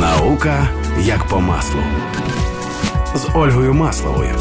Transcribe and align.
Наука 0.00 0.68
як 1.00 1.24
по 1.24 1.40
маслу 1.40 1.80
з 3.14 3.28
Ольгою 3.34 3.74
Масловою. 3.74 4.34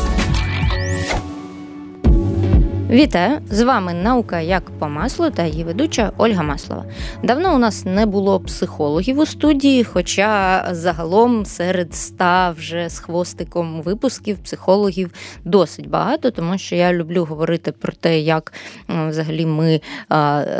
Вітаю! 2.89 3.39
З 3.51 3.61
вами 3.61 3.93
наука 3.93 4.39
як 4.39 4.71
по 4.79 4.87
маслу 4.87 5.29
та 5.29 5.45
її 5.45 5.63
ведуча 5.63 6.11
Ольга 6.17 6.43
Маслова. 6.43 6.85
Давно 7.23 7.55
у 7.55 7.57
нас 7.57 7.85
не 7.85 8.05
було 8.05 8.39
психологів 8.39 9.19
у 9.19 9.25
студії, 9.25 9.83
хоча 9.83 10.67
загалом 10.71 11.45
серед 11.45 11.93
ста 11.93 12.51
вже 12.51 12.89
з 12.89 12.99
хвостиком 12.99 13.81
випусків 13.81 14.37
психологів 14.37 15.11
досить 15.43 15.89
багато, 15.89 16.31
тому 16.31 16.57
що 16.57 16.75
я 16.75 16.93
люблю 16.93 17.25
говорити 17.25 17.71
про 17.71 17.93
те, 17.93 18.19
як 18.19 18.53
взагалі 18.89 19.45
ми 19.45 19.81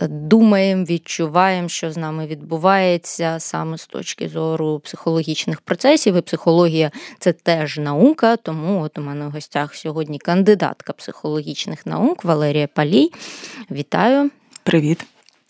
думаємо, 0.09 0.83
відчуваємо, 0.83 1.69
що 1.69 1.91
з 1.91 1.97
нами 1.97 2.27
відбувається 2.27 3.35
саме 3.39 3.77
з 3.77 3.87
точки 3.87 4.29
зору 4.29 4.79
психологічних 4.79 5.61
процесів. 5.61 6.15
І 6.15 6.21
психологія 6.21 6.91
це 7.19 7.33
теж 7.33 7.77
наука, 7.77 8.35
тому 8.35 8.81
от 8.81 8.97
у 8.97 9.01
мене 9.01 9.27
в 9.27 9.31
гостях 9.31 9.75
сьогодні 9.75 10.19
кандидатка 10.19 10.93
психологічних 10.93 11.85
наук. 11.85 12.16
Валерія 12.25 12.67
Палій. 12.67 13.11
Вітаю. 13.71 14.31
Привіт. 14.63 15.05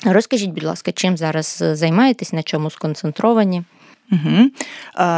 Розкажіть, 0.05 0.49
будь 0.49 0.63
ласка, 0.63 0.91
чим 0.91 1.17
зараз 1.17 1.63
займаєтесь, 1.71 2.33
на 2.33 2.43
чому 2.43 2.69
сконцентровані? 2.69 3.63
Угу. 4.11 4.49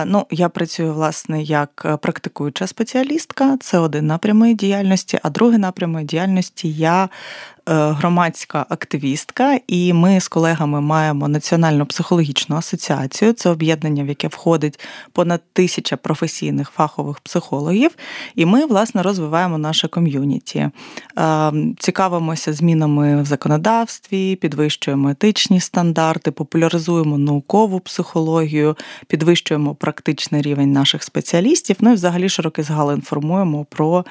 Ну, 0.05 0.25
Я 0.31 0.49
працюю, 0.49 0.93
власне, 0.93 1.43
як 1.43 1.97
практикуюча 2.01 2.67
спеціалістка, 2.67 3.57
це 3.61 3.79
один 3.79 4.07
напрямий 4.07 4.55
діяльності, 4.55 5.19
а 5.23 5.29
другий 5.29 5.57
напрямий 5.57 6.05
діяльності 6.05 6.71
я 6.73 7.09
Е, 7.58 7.58
громадська 7.73 8.65
активістка, 8.69 9.59
і 9.67 9.93
ми 9.93 10.19
з 10.19 10.27
колегами 10.27 10.81
маємо 10.81 11.27
Національну 11.27 11.85
психологічну 11.85 12.55
асоціацію. 12.55 13.33
Це 13.33 13.49
об'єднання, 13.49 14.03
в 14.03 14.07
яке 14.07 14.27
входить 14.27 14.79
понад 15.11 15.41
тисяча 15.53 15.97
професійних 15.97 16.69
фахових 16.69 17.19
психологів. 17.19 17.91
І 18.35 18.45
ми, 18.45 18.65
власне, 18.65 19.03
розвиваємо 19.03 19.57
наше 19.57 19.87
ком'юніті. 19.87 20.69
Е, 21.17 21.51
цікавимося 21.79 22.53
змінами 22.53 23.21
в 23.21 23.25
законодавстві, 23.25 24.35
підвищуємо 24.35 25.09
етичні 25.09 25.59
стандарти, 25.59 26.31
популяризуємо 26.31 27.17
наукову 27.17 27.79
психологію, 27.79 28.77
підвищуємо 29.07 29.75
практичний 29.75 30.41
рівень 30.41 30.71
наших 30.71 31.03
спеціалістів. 31.03 31.75
Ну 31.79 31.91
і 31.91 31.93
взагалі 31.93 32.29
широкий 32.29 32.63
згал 32.63 32.93
інформуємо 32.93 33.65
про 33.69 34.05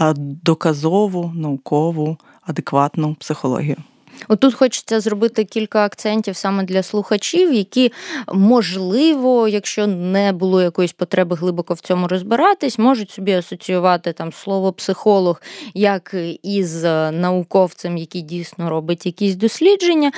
е, 0.00 0.14
доказову 0.16 1.32
наукову 1.34 2.18
адекватну 2.46 3.14
психологію. 3.14 3.76
Отут 4.28 4.54
хочеться 4.54 5.00
зробити 5.00 5.44
кілька 5.44 5.84
акцентів 5.84 6.36
саме 6.36 6.64
для 6.64 6.82
слухачів, 6.82 7.52
які, 7.52 7.92
можливо, 8.32 9.48
якщо 9.48 9.86
не 9.86 10.32
було 10.32 10.62
якоїсь 10.62 10.92
потреби 10.92 11.36
глибоко 11.36 11.74
в 11.74 11.80
цьому 11.80 12.08
розбиратись, 12.08 12.78
можуть 12.78 13.10
собі 13.10 13.32
асоціювати 13.32 14.12
там 14.12 14.32
слово 14.32 14.72
психолог 14.72 15.42
як 15.74 16.14
із 16.42 16.84
науковцем, 17.12 17.96
який 17.96 18.22
дійсно 18.22 18.70
робить 18.70 19.06
якісь 19.06 19.34
дослідження, 19.34 20.12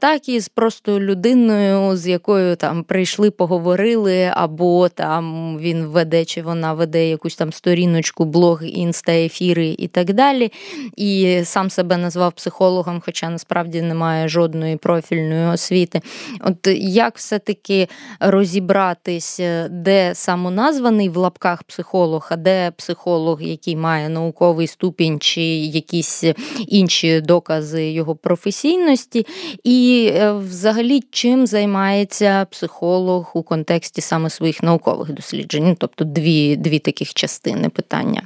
так 0.00 0.28
і 0.28 0.40
з 0.40 0.48
просто 0.48 1.00
людиною, 1.00 1.96
з 1.96 2.08
якою 2.08 2.56
там 2.56 2.84
прийшли, 2.84 3.30
поговорили, 3.30 4.30
або 4.34 4.88
там 4.88 5.56
він 5.58 5.86
веде 5.86 6.24
чи 6.24 6.42
вона 6.42 6.72
веде 6.72 7.08
якусь 7.08 7.36
там 7.36 7.52
сторіночку, 7.52 8.24
блог, 8.24 8.64
інста, 8.64 9.12
ефіри 9.12 9.76
і 9.78 9.88
так 9.88 10.12
далі. 10.12 10.52
І 10.96 11.40
сам 11.44 11.70
себе 11.70 11.96
назвав 11.96 12.32
психологом, 12.32 13.02
хоча 13.04 13.29
насправді 13.30 13.82
немає 13.82 14.28
жодної 14.28 14.76
профільної 14.76 15.46
освіти. 15.46 16.00
От 16.40 16.66
як 16.80 17.16
все-таки 17.16 17.88
розібратись, 18.20 19.40
де 19.70 20.14
самоназваний 20.14 21.08
в 21.08 21.16
лапках 21.16 21.62
психолог, 21.62 22.28
а 22.30 22.36
де 22.36 22.70
психолог, 22.70 23.42
який 23.42 23.76
має 23.76 24.08
науковий 24.08 24.66
ступінь 24.66 25.20
чи 25.20 25.42
якісь 25.42 26.24
інші 26.66 27.20
докази 27.20 27.90
його 27.90 28.16
професійності, 28.16 29.26
і 29.64 30.10
е, 30.14 30.32
взагалі 30.32 31.00
чим 31.10 31.46
займається 31.46 32.46
психолог 32.50 33.30
у 33.34 33.42
контексті 33.42 34.00
саме 34.00 34.30
своїх 34.30 34.62
наукових 34.62 35.12
досліджень? 35.12 35.64
Ну, 35.64 35.76
тобто 35.78 36.04
дві, 36.04 36.56
дві 36.56 36.78
таких 36.78 37.14
частини 37.14 37.68
питання. 37.68 38.22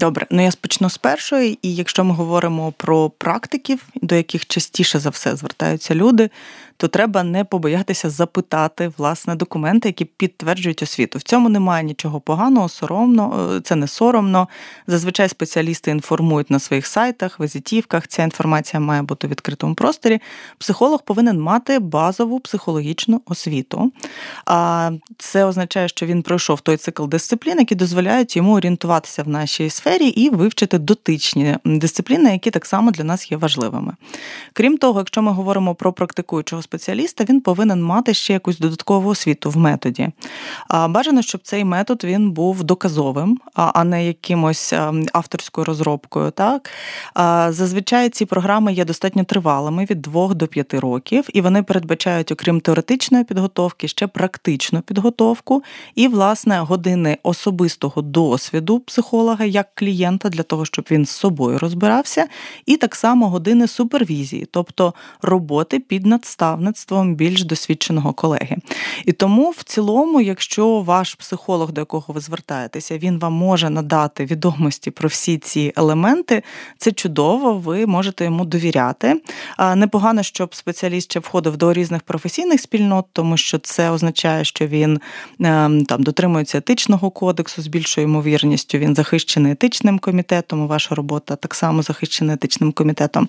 Добре, 0.00 0.26
ну 0.30 0.42
я 0.42 0.50
спочну 0.50 0.90
з 0.90 0.98
першої, 0.98 1.58
і 1.62 1.74
якщо 1.74 2.04
ми 2.04 2.14
говоримо 2.14 2.72
про 2.72 3.10
практиків, 3.10 3.82
до 3.94 4.14
яких 4.14 4.46
частіше 4.46 4.98
за 4.98 5.10
все 5.10 5.36
звертаються 5.36 5.94
люди, 5.94 6.30
то 6.76 6.88
треба 6.88 7.22
не 7.22 7.44
побоятися 7.44 8.10
запитати 8.10 8.92
власне 8.98 9.34
документи, 9.34 9.88
які 9.88 10.04
підтверджують 10.04 10.82
освіту. 10.82 11.18
В 11.18 11.22
цьому 11.22 11.48
немає 11.48 11.84
нічого 11.84 12.20
поганого, 12.20 12.68
соромно, 12.68 13.50
е, 13.56 13.60
це 13.60 13.76
не 13.76 13.88
соромно. 13.88 14.48
Зазвичай 14.86 15.28
спеціалісти 15.28 15.90
інформують 15.90 16.50
на 16.50 16.58
своїх 16.58 16.86
сайтах, 16.86 17.40
візитівках. 17.40 18.08
Ця 18.08 18.22
інформація 18.22 18.80
має 18.80 19.02
бути 19.02 19.26
в 19.26 19.30
відкритому 19.30 19.74
просторі. 19.74 20.20
Психолог 20.58 21.02
повинен 21.02 21.40
мати 21.40 21.78
базову 21.78 22.40
психологічну 22.40 23.22
освіту. 23.26 23.92
А 24.46 24.90
це 25.18 25.44
означає, 25.44 25.88
що 25.88 26.06
він 26.06 26.22
пройшов 26.22 26.60
той 26.60 26.76
цикл 26.76 27.06
дисциплін, 27.06 27.58
які 27.58 27.74
дозволяють 27.74 28.36
йому 28.36 28.54
орієнтуватися 28.54 29.22
в 29.22 29.28
нашій 29.28 29.70
сфері 29.70 30.06
і 30.06 30.30
вивчити 30.30 30.78
дотичні 30.78 31.56
дисципліни, 31.64 32.32
які 32.32 32.50
так 32.50 32.66
само 32.66 32.90
для 32.90 33.04
нас 33.04 33.32
є 33.32 33.36
важливими. 33.36 33.92
Крім 34.52 34.78
того, 34.78 35.00
якщо 35.00 35.22
ми 35.22 35.32
говоримо 35.32 35.74
про 35.74 35.92
практикуючого 35.92 36.62
спеціаліста, 36.66 37.24
він 37.28 37.40
повинен 37.40 37.82
мати 37.82 38.14
ще 38.14 38.32
якусь 38.32 38.58
додаткову 38.58 39.10
освіту 39.10 39.50
в 39.50 39.56
методі. 39.56 40.08
Бажано, 40.88 41.22
щоб 41.22 41.40
цей 41.42 41.64
метод 41.64 42.04
він 42.04 42.30
був 42.30 42.64
доказовим, 42.64 43.38
а 43.54 43.84
не 43.84 44.06
якимось 44.06 44.72
авторською 45.12 45.64
розробкою. 45.64 46.30
Так? 46.30 46.70
Зазвичай 47.48 48.08
ці 48.08 48.24
програми 48.24 48.72
є 48.72 48.84
достатньо 48.84 49.24
тривалими 49.24 49.86
від 49.90 50.02
2 50.02 50.34
до 50.34 50.46
5 50.46 50.74
років, 50.74 51.24
і 51.32 51.40
вони 51.40 51.62
передбачають, 51.62 52.32
окрім 52.32 52.60
теоретичної 52.60 53.24
підготовки, 53.24 53.88
ще 53.88 54.06
практичну 54.06 54.80
підготовку 54.80 55.62
і, 55.94 56.08
власне, 56.08 56.58
години 56.58 57.18
особистого 57.22 58.02
досвіду 58.02 58.80
психолога 58.80 59.44
як 59.44 59.68
клієнта 59.74 60.28
для 60.28 60.42
того, 60.42 60.64
щоб 60.64 60.84
він 60.90 61.06
з 61.06 61.10
собою 61.10 61.58
розбирався, 61.58 62.26
і 62.66 62.76
так 62.76 62.94
само 62.94 63.28
години 63.28 63.66
супервізії, 63.66 64.48
тобто 64.50 64.94
роботи 65.22 65.78
під 65.78 66.06
надстав 66.06 66.55
наставництвом 66.60 67.14
більш 67.14 67.44
досвідченого 67.44 68.12
колеги. 68.12 68.56
І 69.04 69.12
тому, 69.12 69.50
в 69.50 69.62
цілому, 69.62 70.20
якщо 70.20 70.80
ваш 70.80 71.14
психолог, 71.14 71.72
до 71.72 71.80
якого 71.80 72.14
ви 72.14 72.20
звертаєтеся, 72.20 72.98
він 72.98 73.18
вам 73.18 73.32
може 73.32 73.70
надати 73.70 74.24
відомості 74.24 74.90
про 74.90 75.08
всі 75.08 75.38
ці 75.38 75.72
елементи, 75.76 76.42
це 76.78 76.92
чудово, 76.92 77.52
ви 77.54 77.86
можете 77.86 78.24
йому 78.24 78.44
довіряти. 78.44 79.22
Непогано, 79.76 80.22
щоб 80.22 80.54
спеціаліст 80.54 81.10
ще 81.10 81.20
входив 81.20 81.56
до 81.56 81.72
різних 81.72 82.02
професійних 82.02 82.60
спільнот, 82.60 83.06
тому 83.12 83.36
що 83.36 83.58
це 83.58 83.90
означає, 83.90 84.44
що 84.44 84.66
він 84.66 85.00
ем, 85.40 85.84
там 85.84 86.02
дотримується 86.02 86.58
етичного 86.58 87.10
кодексу 87.10 87.62
з 87.62 87.66
більшою 87.66 88.06
ймовірністю. 88.06 88.78
Він 88.78 88.94
захищений 88.94 89.52
етичним 89.52 89.98
комітетом. 89.98 90.68
Ваша 90.68 90.94
робота 90.94 91.36
так 91.36 91.54
само 91.54 91.82
захищена 91.82 92.32
етичним 92.32 92.72
комітетом. 92.72 93.28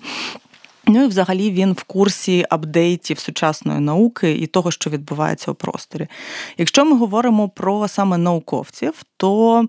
Ну 0.88 1.04
і 1.04 1.06
взагалі 1.06 1.50
він 1.50 1.72
в 1.72 1.82
курсі 1.82 2.46
апдейтів 2.50 3.18
сучасної 3.18 3.80
науки 3.80 4.32
і 4.32 4.46
того, 4.46 4.70
що 4.70 4.90
відбувається 4.90 5.50
у 5.50 5.54
просторі. 5.54 6.06
Якщо 6.58 6.84
ми 6.84 6.96
говоримо 6.96 7.48
про 7.48 7.88
саме 7.88 8.18
науковців, 8.18 8.94
то 9.16 9.64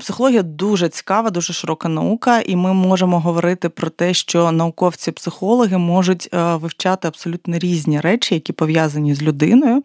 Психологія 0.00 0.42
дуже 0.42 0.88
цікава, 0.88 1.30
дуже 1.30 1.52
широка 1.52 1.88
наука, 1.88 2.40
і 2.40 2.56
ми 2.56 2.72
можемо 2.72 3.20
говорити 3.20 3.68
про 3.68 3.90
те, 3.90 4.14
що 4.14 4.52
науковці-психологи 4.52 5.78
можуть 5.78 6.28
е, 6.34 6.56
вивчати 6.56 7.08
абсолютно 7.08 7.58
різні 7.58 8.00
речі, 8.00 8.34
які 8.34 8.52
пов'язані 8.52 9.14
з 9.14 9.22
людиною, 9.22 9.82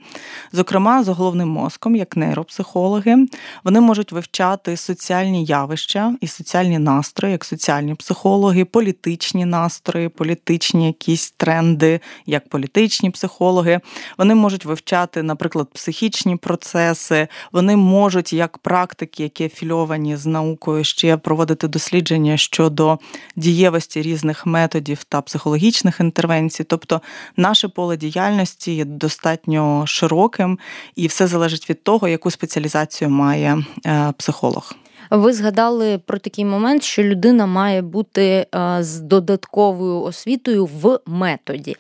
зокрема 0.51 1.03
з 1.03 1.07
головним 1.07 1.49
мозком, 1.49 1.95
як 1.95 2.17
нейропсихологи. 2.17 3.15
Вони 3.63 3.81
можуть 3.81 4.11
вивчати 4.11 4.77
соціальні 4.77 5.45
явища 5.45 6.15
і 6.21 6.27
соціальні 6.27 6.79
настрої, 6.79 7.31
як 7.31 7.45
соціальні 7.45 7.95
психологи, 7.95 8.65
політичні 8.65 9.45
настрої, 9.45 10.09
політичні 10.09 10.87
якісь 10.87 11.31
тренди, 11.31 11.99
як 12.25 12.49
політичні 12.49 13.09
психологи. 13.09 13.79
Вони 14.17 14.35
можуть 14.35 14.65
вивчати, 14.65 15.23
наприклад, 15.23 15.67
психічні 15.73 16.35
процеси, 16.35 17.27
вони 17.51 17.75
можуть 17.75 18.33
як 18.33 18.57
практики 18.57 19.23
які 19.23 19.47
афільовані 19.87 20.15
з 20.15 20.25
наукою, 20.25 20.83
ще 20.83 21.17
проводити 21.17 21.67
дослідження 21.67 22.37
щодо 22.37 22.99
дієвості 23.35 24.01
різних 24.01 24.45
методів 24.45 25.03
та 25.03 25.21
психологічних 25.21 25.99
інтервенцій. 25.99 26.63
Тобто 26.63 27.01
наше 27.37 27.67
поле 27.67 27.97
діяльності 27.97 28.75
є 28.75 28.85
достатньо 28.85 29.83
широким, 29.87 30.59
і 30.95 31.07
все 31.07 31.27
залежить 31.27 31.69
від 31.69 31.83
того, 31.83 32.07
яку 32.07 32.31
спеціалізацію 32.31 33.09
має 33.09 33.63
е, 33.85 34.13
психолог. 34.17 34.75
Ви 35.11 35.33
згадали 35.33 35.99
про 36.05 36.17
такий 36.17 36.45
момент, 36.45 36.83
що 36.83 37.03
людина 37.03 37.45
має 37.45 37.81
бути 37.81 38.47
з 38.79 38.99
додатковою 38.99 40.01
освітою 40.01 40.65
в 40.65 40.99
методі. 41.05 41.75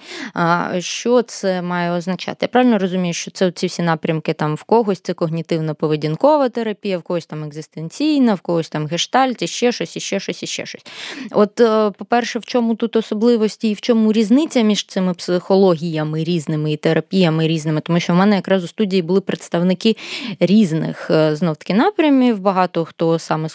Що 0.79 1.21
це 1.21 1.61
має 1.61 1.91
означати? 1.91 2.37
Я 2.41 2.47
правильно 2.47 2.77
розумію, 2.77 3.13
що 3.13 3.31
це 3.31 3.51
ці 3.51 3.67
всі 3.67 3.81
напрямки 3.81 4.33
там 4.33 4.55
в 4.55 4.63
когось 4.63 4.99
це 4.99 5.13
когнітивно-поведінкова 5.13 6.49
терапія, 6.49 6.97
в 6.97 7.01
когось 7.01 7.25
там 7.25 7.43
екзистенційна, 7.43 8.33
в 8.33 8.41
когось 8.41 8.69
там 8.69 8.87
гештальт, 8.87 9.49
ще 9.49 9.71
щось, 9.71 9.97
і 9.97 9.99
ще 9.99 10.19
щось, 10.19 10.43
і 10.43 10.47
ще 10.47 10.65
щось. 10.65 10.85
От, 11.31 11.59
е, 11.59 11.91
по-перше, 11.97 12.39
в 12.39 12.45
чому 12.45 12.75
тут 12.75 12.95
особливості 12.95 13.69
і 13.69 13.73
в 13.73 13.81
чому 13.81 14.13
різниця 14.13 14.61
між 14.61 14.85
цими 14.85 15.13
психологіями 15.13 16.23
різними 16.23 16.71
і 16.71 16.77
терапіями 16.77 17.47
різними, 17.47 17.81
тому 17.81 17.99
що 17.99 18.13
в 18.13 18.15
мене 18.15 18.35
якраз 18.35 18.63
у 18.63 18.67
студії 18.67 19.01
були 19.01 19.21
представники 19.21 19.95
різних 20.39 21.11
е, 21.11 21.35
знов 21.35 21.55
таки 21.55 21.73
напрямів. 21.73 22.39
Багато 22.39 22.85
хто 22.85 23.16
саме 23.19 23.49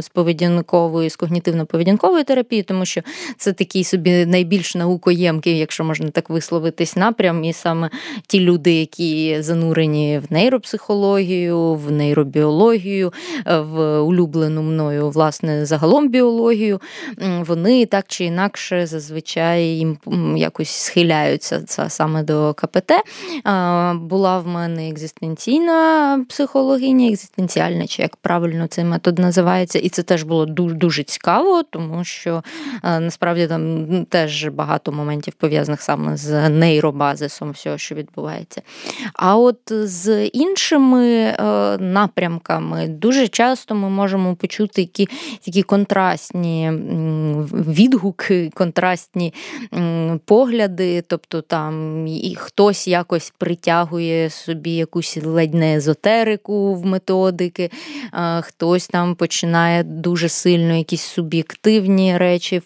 з 0.00 0.08
поведінкової, 0.08 1.10
з 1.10 1.18
когнітивно-поведінкової 1.18 2.24
терапії, 2.24 2.62
тому 2.62 2.84
що 2.86 3.00
це 3.36 3.52
такий 3.52 3.84
собі 3.84 4.26
найбільш 4.26 4.74
наукоємкий, 4.74 5.58
якщо 5.58 5.84
можна 5.84 6.10
так 6.10 6.30
висловитись, 6.30 6.96
напрям, 6.96 7.44
і 7.44 7.52
саме 7.52 7.90
ті 8.26 8.40
люди, 8.40 8.72
які 8.72 9.42
занурені 9.42 10.20
в 10.28 10.32
нейропсихологію, 10.32 11.74
в 11.74 11.90
нейробіологію, 11.90 13.12
в 13.46 13.98
улюблену 14.00 14.62
мною 14.62 15.10
власне 15.10 15.66
загалом 15.66 16.08
біологію, 16.08 16.80
вони 17.40 17.86
так 17.86 18.04
чи 18.08 18.24
інакше 18.24 18.86
зазвичай 18.86 19.64
їм 19.64 19.98
якось 20.36 20.70
схиляються 20.70 21.62
це 21.62 21.90
саме 21.90 22.22
до 22.22 22.54
КПТ. 22.54 22.92
Була 23.94 24.38
в 24.38 24.46
мене 24.46 24.88
екзистенційна 24.88 26.24
психологиня, 26.28 27.08
екзистенціальна, 27.08 27.86
чи 27.86 28.02
як 28.02 28.16
правильно 28.16 28.66
цей 28.66 28.84
метод 28.84 29.07
називається, 29.12 29.78
і 29.78 29.88
це 29.88 30.02
теж 30.02 30.22
було 30.22 30.46
дуже 30.46 30.74
дуже 30.74 31.02
цікаво, 31.02 31.62
тому 31.62 32.04
що 32.04 32.42
насправді 32.82 33.46
там 33.46 33.86
теж 34.04 34.48
багато 34.48 34.92
моментів 34.92 35.34
пов'язаних 35.34 35.82
саме 35.82 36.16
з 36.16 36.48
нейробазисом 36.48 37.50
всього, 37.50 37.78
що 37.78 37.94
відбувається. 37.94 38.62
А 39.14 39.36
от 39.36 39.58
з 39.70 40.26
іншими 40.26 41.06
е, 41.06 41.34
напрямками 41.78 42.88
дуже 42.88 43.28
часто 43.28 43.74
ми 43.74 43.90
можемо 43.90 44.34
почути 44.34 44.88
які 44.88 45.08
такі 45.44 45.62
контрастні 45.62 46.72
відгуки, 47.52 48.50
контрастні 48.54 49.34
погляди, 50.24 51.02
тобто 51.06 51.40
там 51.40 52.06
і 52.06 52.36
хтось 52.38 52.88
якось 52.88 53.32
притягує 53.38 54.30
собі 54.30 54.70
якусь 54.70 55.18
ледь 55.24 55.54
не 55.54 55.76
езотерику 55.76 56.74
в 56.74 56.86
методики, 56.86 57.70
хтось 58.40 58.88
там 58.88 58.97
починає 59.14 59.82
дуже 59.82 60.28
сильно 60.28 60.74
якісь 60.74 61.02
суб'єктивні 61.02 62.18
речі 62.18 62.62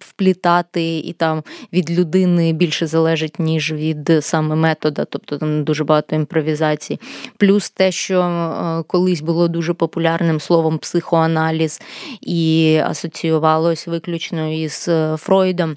вплітати, 0.00 0.98
і 0.98 1.12
там 1.12 1.42
від 1.72 1.98
людини 1.98 2.52
більше 2.52 2.86
залежить, 2.86 3.38
ніж 3.38 3.72
від 3.72 4.12
саме 4.20 4.54
метода, 4.54 5.04
тобто 5.04 5.38
там 5.38 5.64
дуже 5.64 5.84
багато 5.84 6.16
імпровізацій. 6.16 7.00
Плюс 7.36 7.70
те, 7.70 7.92
що 7.92 8.20
е, 8.20 8.82
колись 8.86 9.20
було 9.20 9.48
дуже 9.48 9.74
популярним 9.74 10.40
словом 10.40 10.78
психоаналіз 10.78 11.80
і 12.20 12.80
асоціювалось 12.84 13.86
виключно 13.86 14.52
із 14.52 14.86
е, 14.88 15.16
Фройдом. 15.18 15.76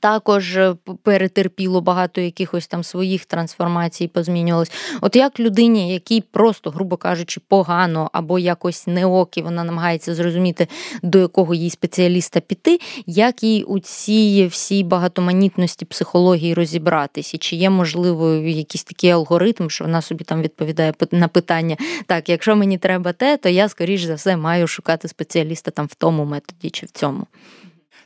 Також 0.00 0.56
е, 0.56 0.74
перетерпіло 1.02 1.80
багато 1.80 2.20
якихось 2.20 2.66
там 2.66 2.84
своїх 2.84 3.24
трансформацій, 3.24 4.08
позмінювалось. 4.08 4.72
От 5.00 5.16
як 5.16 5.40
людині, 5.40 5.92
якій 5.92 6.20
просто, 6.20 6.70
грубо 6.70 6.96
кажучи, 6.96 7.40
погано 7.48 8.10
або 8.12 8.38
якось 8.38 8.86
неокі, 8.86 9.42
вона 9.42 9.64
намагається 9.64 10.14
зрозуміти, 10.14 10.68
до 11.02 11.18
якого 11.18 11.54
їй 11.54 11.70
спеціаліста 11.70 12.40
піти, 12.40 12.80
як 13.06 13.42
їй 13.42 13.62
у 13.62 13.78
цій 13.78 14.46
всій 14.46 14.84
багатоманітності 14.84 15.84
психології 15.84 16.54
розібратись, 16.54 17.34
і 17.34 17.38
чи 17.38 17.56
є 17.56 17.70
можливо 17.70 18.34
якийсь 18.34 18.84
такий 18.84 19.10
алгоритм, 19.10 19.70
що 19.70 19.84
вона 19.84 20.02
собі 20.02 20.24
там 20.24 20.42
відповідає 20.42 20.94
на 21.10 21.28
питання: 21.28 21.76
так, 22.06 22.28
якщо 22.28 22.56
мені 22.56 22.78
треба 22.78 23.12
те, 23.12 23.36
то 23.36 23.48
я 23.48 23.68
скоріш 23.68 24.02
за 24.02 24.14
все 24.14 24.36
маю 24.36 24.66
шукати 24.66 25.08
спеціаліста 25.08 25.70
там 25.70 25.86
в 25.86 25.94
тому 25.94 26.24
методі 26.24 26.70
чи 26.70 26.86
в 26.86 26.90
цьому. 26.90 27.26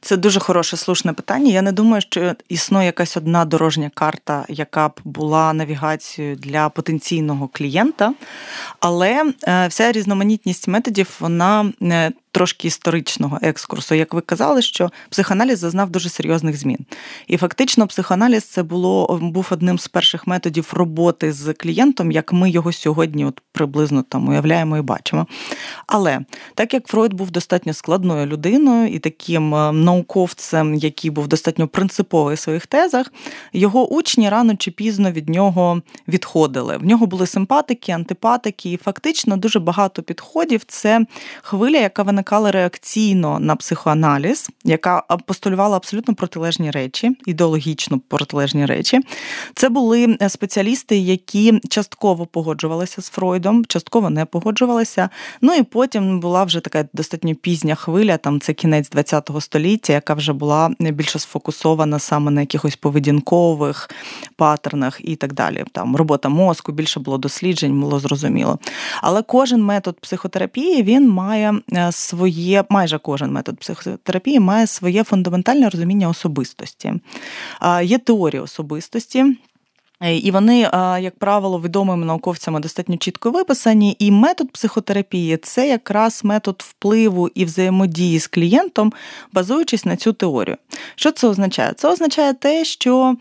Це 0.05 0.17
дуже 0.17 0.41
хороше 0.41 0.77
слушне 0.77 1.13
питання. 1.13 1.53
Я 1.53 1.63
не 1.63 1.73
думаю, 1.73 2.01
що 2.01 2.35
існує 2.49 2.87
якась 2.87 3.17
одна 3.17 3.45
дорожня 3.45 3.91
карта, 3.95 4.45
яка 4.49 4.89
б 4.89 5.01
була 5.05 5.53
навігацією 5.53 6.37
для 6.37 6.69
потенційного 6.69 7.49
клієнта, 7.53 8.15
але 8.81 9.33
е, 9.49 9.67
вся 9.69 9.93
різноманітність 9.93 10.69
методів 10.69 11.17
вона 11.21 11.73
е, 11.83 12.13
трошки 12.35 12.69
історичного 12.69 13.39
екскурсу. 13.43 13.95
Як 13.95 14.15
ви 14.15 14.21
казали, 14.21 14.63
що 14.63 14.91
психоаналіз 15.11 15.59
зазнав 15.59 15.91
дуже 15.91 16.09
серйозних 16.09 16.57
змін. 16.57 16.79
І 17.27 17.37
фактично, 17.37 17.87
психоаналіз 17.87 18.45
це 18.45 18.63
було 18.63 19.19
був 19.23 19.47
одним 19.51 19.79
з 19.79 19.89
перших 19.89 20.27
методів 20.27 20.71
роботи 20.73 21.33
з 21.33 21.53
клієнтом, 21.53 22.13
як 22.13 22.33
ми 22.33 22.51
його 22.51 22.73
сьогодні 22.73 23.25
от 23.25 23.41
приблизно 23.53 24.03
там 24.03 24.29
уявляємо 24.29 24.79
і 24.79 24.81
бачимо. 24.81 25.27
Але 25.87 26.21
так 26.55 26.75
як 26.75 26.87
Фройд 26.87 27.13
був 27.15 27.31
достатньо 27.31 27.73
складною 27.73 28.27
людиною 28.27 28.89
і 28.89 28.99
таким 28.99 29.55
е, 29.55 29.73
науковцем, 29.73 30.75
який 30.75 31.11
був 31.11 31.29
достатньо 31.29 31.69
принциповий 31.69 32.35
в 32.35 32.39
своїх 32.39 32.67
тезах, 32.67 33.13
його 33.53 33.89
учні 33.89 34.29
рано 34.29 34.57
чи 34.57 34.71
пізно 34.71 35.13
від 35.13 35.29
нього 35.29 35.83
відходили. 36.09 36.77
В 36.77 36.85
нього 36.85 37.07
були 37.07 37.27
симпатики, 37.27 37.93
антипатики, 37.93 38.73
і 38.73 38.77
фактично 38.77 39.37
дуже 39.37 39.59
багато 39.59 40.03
підходів. 40.03 40.65
Це 40.67 41.07
хвиля, 41.43 41.79
яка 41.79 42.03
виникає 42.03 42.24
виникала 42.25 42.51
реакційно 42.51 43.39
на 43.41 43.57
психоаналіз, 43.57 44.51
яка 44.65 45.03
постулювала 45.27 45.77
абсолютно 45.77 46.15
протилежні 46.15 46.71
речі, 46.71 47.17
ідеологічно 47.27 48.01
протилежні 48.09 48.67
речі. 48.67 49.01
Це 49.55 49.69
були 49.69 50.17
е, 50.23 50.29
спеціалісти, 50.29 50.97
які 50.97 51.61
частково 51.71 52.27
погоджувалися 52.27 53.03
з 53.03 53.09
Фройдом, 53.09 53.65
частково 53.65 54.11
не 54.11 54.25
погоджувалися. 54.25 55.09
Ну 55.41 55.55
і 55.55 55.63
потім 55.63 56.21
була 56.21 56.45
вже 56.45 56.61
така 56.61 56.85
достатньо 56.93 57.35
пізня 57.35 57.75
хвиля, 57.75 58.17
там 58.17 58.41
це 58.41 58.53
кінець 58.53 58.91
ХХ 58.95 59.41
століття, 59.41 59.93
яка 59.93 60.15
вже 60.15 60.33
була 60.33 60.71
більше 60.81 61.19
сфокусована 61.19 61.99
саме 61.99 62.31
на 62.31 62.41
якихось 62.41 62.77
поведінкових 62.77 63.91
паттернах 64.37 65.01
і 65.05 65.17
так 65.17 65.33
далі. 65.33 65.65
Там 65.73 65.97
робота 65.97 66.29
мозку, 66.29 66.73
більше 66.73 67.01
було 67.01 67.19
досліджень, 67.19 67.81
було 67.81 67.99
зрозуміло. 68.01 68.59
Але 69.03 69.23
кожен 69.23 69.63
метод 69.63 70.01
психотерапії 70.01 70.83
він 70.83 71.09
має 71.09 71.55
е, 71.73 71.93
своє, 72.15 72.65
майже 72.69 72.99
кожен 72.99 73.33
метод 73.33 73.59
психотерапії 73.59 74.41
має 74.41 74.67
своє 74.67 75.05
фундаментальне 75.05 75.69
розуміння 75.69 76.09
особистості. 76.09 76.93
Є 77.83 77.99
теорія 77.99 78.43
особистості. 78.43 79.37
Е, 80.01 80.17
і 80.17 80.31
вони, 80.31 80.59
як 81.01 81.19
правило, 81.19 81.61
відомими 81.61 82.07
науковцями 82.07 82.61
достатньо 82.61 82.97
чітко 82.97 83.31
виписані. 83.31 83.97
І 83.99 84.11
метод 84.11 84.53
психотерапії 84.53 85.37
це 85.37 85.69
якраз 85.69 86.25
метод 86.25 86.65
впливу 86.67 87.29
і 87.35 87.45
взаємодії 87.45 88.19
з 88.19 88.27
клієнтом, 88.27 88.93
базуючись 89.33 89.85
на 89.85 89.97
цю 89.97 90.13
теорію. 90.13 90.57
Що 90.95 91.13
це 91.13 91.29
означає? 91.29 91.73
Це 91.73 91.89
означає 91.89 92.35
те, 92.35 92.65
що 92.65 93.17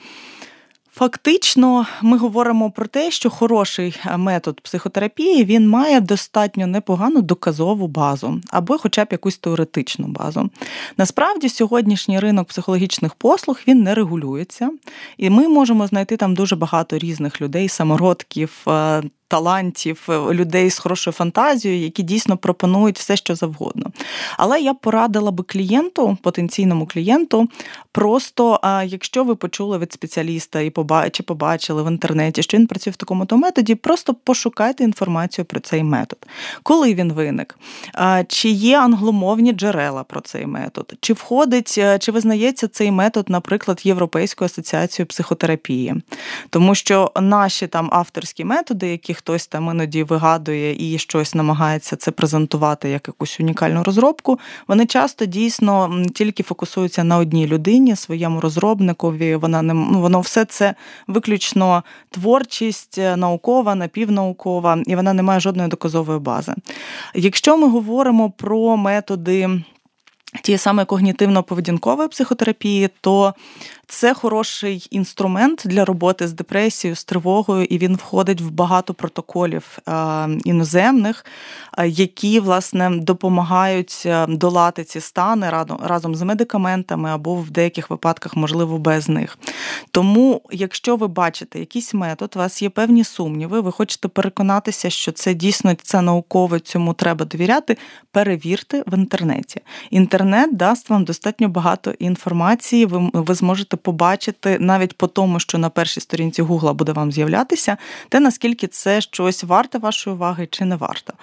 Фактично, 0.95 1.85
ми 2.01 2.17
говоримо 2.17 2.71
про 2.71 2.87
те, 2.87 3.11
що 3.11 3.29
хороший 3.29 3.99
е, 4.05 4.17
метод 4.17 4.61
психотерапії 4.61 5.45
він 5.45 5.69
має 5.69 6.01
достатньо 6.01 6.67
непогану 6.67 7.21
доказову 7.21 7.87
базу 7.87 8.41
або, 8.49 8.77
хоча 8.77 9.05
б 9.05 9.07
якусь 9.11 9.37
теоретичну 9.37 10.07
базу. 10.07 10.49
Насправді, 10.97 11.49
сьогоднішній 11.49 12.19
ринок 12.19 12.47
психологічних 12.47 13.15
послуг 13.15 13.59
він 13.67 13.83
не 13.83 13.95
регулюється, 13.95 14.69
і 15.17 15.29
ми 15.29 15.47
можемо 15.47 15.87
знайти 15.87 16.17
там 16.17 16.35
дуже 16.35 16.55
багато 16.55 16.97
різних 16.97 17.41
людей, 17.41 17.69
самородків, 17.69 18.51
е, 18.67 19.03
талантів, 19.33 20.07
е, 20.09 20.33
людей 20.33 20.69
з 20.69 20.79
хорошою 20.79 21.13
фантазією, 21.13 21.83
які 21.83 22.03
дійсно 22.03 22.37
пропонують 22.37 22.99
все, 22.99 23.17
що 23.17 23.35
завгодно. 23.35 23.91
Але 24.37 24.61
я 24.61 24.73
порадила 24.73 25.31
би 25.31 25.43
клієнту, 25.43 26.17
потенційному 26.21 26.85
клієнту, 26.85 27.49
просто 27.91 28.59
якщо 28.85 29.23
ви 29.23 29.35
почули 29.35 29.77
від 29.77 29.93
спеціаліста 29.93 30.59
і 30.59 30.73
чи 31.11 31.23
побачили 31.23 31.83
в 31.83 31.87
інтернеті, 31.87 32.43
що 32.43 32.57
він 32.57 32.67
працює 32.67 32.93
в 32.93 32.95
такому 32.95 33.25
то 33.25 33.37
методі, 33.37 33.75
просто 33.75 34.13
пошукайте 34.13 34.83
інформацію 34.83 35.45
про 35.45 35.59
цей 35.59 35.83
метод. 35.83 36.19
Коли 36.63 36.93
він 36.93 37.13
виник, 37.13 37.57
чи 38.27 38.49
є 38.49 38.79
англомовні 38.79 39.51
джерела 39.51 40.03
про 40.03 40.21
цей 40.21 40.45
метод, 40.45 40.93
чи 41.01 41.13
входить, 41.13 41.75
е, 41.77 41.99
чи 41.99 42.11
визнається 42.11 42.67
цей 42.67 42.91
метод, 42.91 43.29
наприклад, 43.29 43.81
Європейською 43.83 44.45
асоціацією 44.45 45.07
психотерапії, 45.07 45.95
тому 46.49 46.75
що 46.75 47.11
наші 47.21 47.67
там 47.67 47.89
авторські 47.91 48.43
методи, 48.43 48.87
яких 48.87 49.22
хтось 49.23 49.47
там 49.47 49.69
іноді 49.69 50.03
вигадує 50.03 50.93
і 50.93 50.97
щось 50.97 51.35
намагається 51.35 51.95
це 51.95 52.11
презентувати 52.11 52.89
як 52.89 53.07
якусь 53.07 53.39
унікальну 53.39 53.83
розробку, 53.83 54.39
вони 54.67 54.85
часто 54.85 55.25
дійсно 55.25 56.03
тільки 56.13 56.43
фокусуються 56.43 57.03
на 57.03 57.17
одній 57.17 57.47
людині, 57.47 57.95
своєму 57.95 58.41
розробникові. 58.41 59.35
Вона 59.35 59.61
не 59.61 59.73
ну, 59.73 60.01
воно 60.01 60.21
все 60.21 60.45
це 60.45 60.75
виключно 61.07 61.83
творчість 62.09 62.97
е, 62.97 63.15
наукова, 63.15 63.75
напівнаукова, 63.75 64.83
і 64.85 64.95
вона 64.95 65.13
не 65.13 65.23
має 65.23 65.39
жодної 65.39 65.69
доказової 65.69 66.19
бази. 66.19 66.53
Якщо 67.15 67.57
ми 67.57 67.69
говоримо 67.69 68.29
про 68.29 68.77
методи. 68.77 69.63
Тієї 70.41 70.57
саме 70.57 70.83
когнітивно-поведінкової 70.83 72.07
психотерапії, 72.07 72.89
то 73.01 73.33
це 73.93 74.13
хороший 74.13 74.87
інструмент 74.91 75.61
для 75.65 75.85
роботи 75.85 76.27
з 76.27 76.33
депресією, 76.33 76.95
з 76.95 77.03
тривогою, 77.03 77.65
і 77.65 77.77
він 77.77 77.95
входить 77.95 78.41
в 78.41 78.49
багато 78.49 78.93
протоколів 78.93 79.79
е, 79.87 79.93
іноземних, 80.43 81.25
е, 81.77 81.87
які 81.87 82.39
власне 82.39 82.89
допомагають 82.89 84.03
е, 84.05 84.25
долати 84.27 84.83
ці 84.83 84.99
стани 84.99 85.51
разом 85.83 86.15
з 86.15 86.21
медикаментами 86.21 87.09
або 87.09 87.35
в 87.35 87.49
деяких 87.49 87.89
випадках, 87.89 88.35
можливо, 88.35 88.77
без 88.77 89.09
них. 89.09 89.37
Тому, 89.91 90.41
якщо 90.51 90.95
ви 90.95 91.07
бачите 91.07 91.59
якийсь 91.59 91.93
метод, 91.93 92.33
у 92.35 92.39
вас 92.39 92.61
є 92.61 92.69
певні 92.69 93.03
сумніви, 93.03 93.61
ви 93.61 93.71
хочете 93.71 94.07
переконатися, 94.07 94.89
що 94.89 95.11
це 95.11 95.33
дійсно 95.33 95.75
це 95.83 96.01
наукове, 96.01 96.59
цьому 96.59 96.93
треба 96.93 97.25
довіряти, 97.25 97.77
перевірте 98.11 98.83
в 98.87 98.93
інтернеті. 98.93 99.61
Інтернет 99.89 100.57
дасть 100.57 100.89
вам 100.89 101.03
достатньо 101.03 101.49
багато 101.49 101.91
інформації, 101.91 102.85
ви, 102.85 103.09
ви 103.13 103.35
зможете 103.35 103.77
побачити 103.83 104.57
навіть 104.59 104.97
по 104.97 105.07
тому, 105.07 105.39
що 105.39 105.57
на 105.57 105.69
першій 105.69 105.99
сторінці 105.99 106.41
Гугла 106.41 106.73
буде 106.73 106.91
вам 106.91 107.11
з'являтися, 107.11 107.77
те 108.09 108.19
наскільки 108.19 108.67
це 108.67 109.01
щось 109.01 109.43
варте 109.43 109.77
вашої 109.77 110.15
уваги 110.15 110.47
чи 110.51 110.65
не 110.65 110.75
варто. 110.75 111.13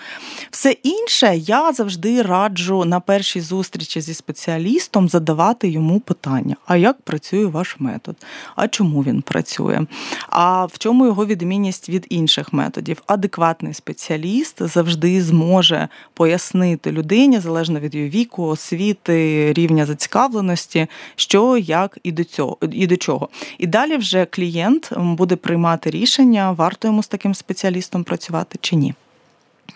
Все 0.50 0.70
інше 0.70 1.36
я 1.36 1.72
завжди 1.72 2.22
раджу 2.22 2.84
на 2.84 3.00
першій 3.00 3.40
зустрічі 3.40 4.00
зі 4.00 4.14
спеціалістом 4.14 5.08
задавати 5.08 5.68
йому 5.68 6.00
питання: 6.00 6.56
а 6.66 6.76
як 6.76 7.02
працює 7.02 7.46
ваш 7.46 7.76
метод? 7.78 8.16
А 8.56 8.68
чому 8.68 9.02
він 9.02 9.22
працює? 9.22 9.86
А 10.28 10.64
в 10.64 10.78
чому 10.78 11.06
його 11.06 11.26
відмінність 11.26 11.88
від 11.88 12.06
інших 12.08 12.52
методів? 12.52 13.02
Адекватний 13.06 13.74
спеціаліст 13.74 14.68
завжди 14.68 15.22
зможе 15.22 15.88
пояснити 16.14 16.92
людині, 16.92 17.40
залежно 17.40 17.80
від 17.80 17.94
її 17.94 18.08
віку, 18.08 18.46
освіти, 18.46 19.52
рівня 19.52 19.86
зацікавленості, 19.86 20.86
що 21.16 21.56
як 21.56 21.98
і 22.02 22.12
до 22.12 22.24
цього 22.24 22.49
і 22.72 22.86
до 22.86 22.96
чого. 22.96 23.28
І 23.58 23.66
далі 23.66 23.96
вже 23.96 24.26
клієнт 24.26 24.92
буде 24.96 25.36
приймати 25.36 25.90
рішення, 25.90 26.52
варто 26.52 26.88
йому 26.88 27.02
з 27.02 27.08
таким 27.08 27.34
спеціалістом 27.34 28.04
працювати 28.04 28.58
чи 28.60 28.76
ні. 28.76 28.94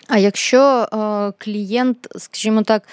А 0.07 0.17
якщо 0.17 0.61
е, 0.61 1.33
клієнт, 1.37 2.07
скажімо 2.17 2.61
так, 2.61 2.83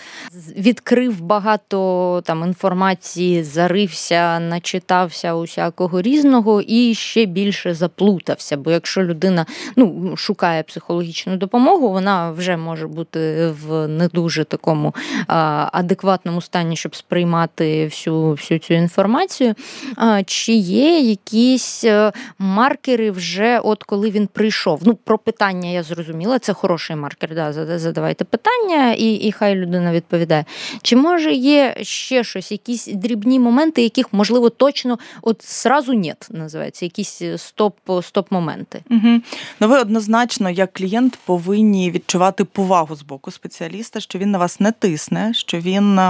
відкрив 0.56 1.21
багато 1.21 2.23
там 2.25 2.44
інформації, 2.44 3.42
зарився, 3.42 4.40
начитався 4.40 5.35
усякого 5.35 6.02
різного 6.02 6.62
і 6.62 6.94
ще 6.94 7.25
більше 7.25 7.75
заплутався. 7.75 8.56
Бо 8.56 8.71
якщо 8.71 9.02
людина 9.02 9.47
ну, 9.76 10.16
шукає 10.16 10.62
психологічну 10.62 11.37
допомогу, 11.37 11.88
вона 11.88 12.30
вже 12.30 12.56
може 12.56 12.87
бути 12.87 13.47
в 13.47 13.88
не 13.88 14.09
дуже 14.09 14.44
такому 14.44 14.94
е, 15.18 15.25
адекватному 15.73 16.40
стані, 16.40 16.76
щоб 16.76 16.97
сприймати 16.97 17.85
всю 17.85 18.30
всю 18.30 18.61
цю 18.61 18.75
інформацію. 18.75 19.54
Е, 19.99 20.25
чи 20.26 20.52
є 20.52 20.99
якісь 20.99 21.85
е, 21.85 22.12
маркери 22.38 23.11
вже, 23.11 23.59
от 23.59 23.82
коли 23.82 24.11
він 24.11 24.26
прийшов? 24.26 24.80
Ну, 24.85 24.94
про 24.94 25.18
питання 25.18 25.71
я 25.71 25.82
зрозуміла, 25.82 26.38
це 26.38 26.52
хороший 26.92 27.02
маркер, 27.02 27.34
да, 27.34 27.78
задавайте 27.78 28.25
питання, 28.25 28.92
і 28.92 29.14
і 29.14 29.32
хай 29.32 29.54
людина 29.54 29.92
відповідає. 29.92 30.44
Чи 30.82 30.96
може 30.96 31.32
є 31.32 31.76
ще 31.82 32.25
щось, 32.25 32.52
якісь 32.52 32.87
дрібні 32.87 33.38
моменти, 33.38 33.82
яких, 33.82 34.12
можливо, 34.12 34.50
точно 34.50 34.99
от 35.22 35.42
сразу 35.42 35.92
нет, 35.94 36.28
називається, 36.30 36.84
якісь 36.84 37.22
стоп 37.37 37.76
стоп? 38.02 38.32
Угу. 38.32 39.20
Ну, 39.61 39.68
ви 39.68 39.78
однозначно, 39.78 40.50
як 40.50 40.72
клієнт, 40.72 41.18
повинні 41.25 41.90
відчувати 41.90 42.44
повагу 42.44 42.96
з 42.96 43.02
боку 43.02 43.30
спеціаліста, 43.30 44.00
що 44.00 44.18
він 44.18 44.30
на 44.30 44.38
вас 44.38 44.61
не 44.61 44.72
тисне, 44.72 45.34
що 45.34 45.58
він 45.58 46.00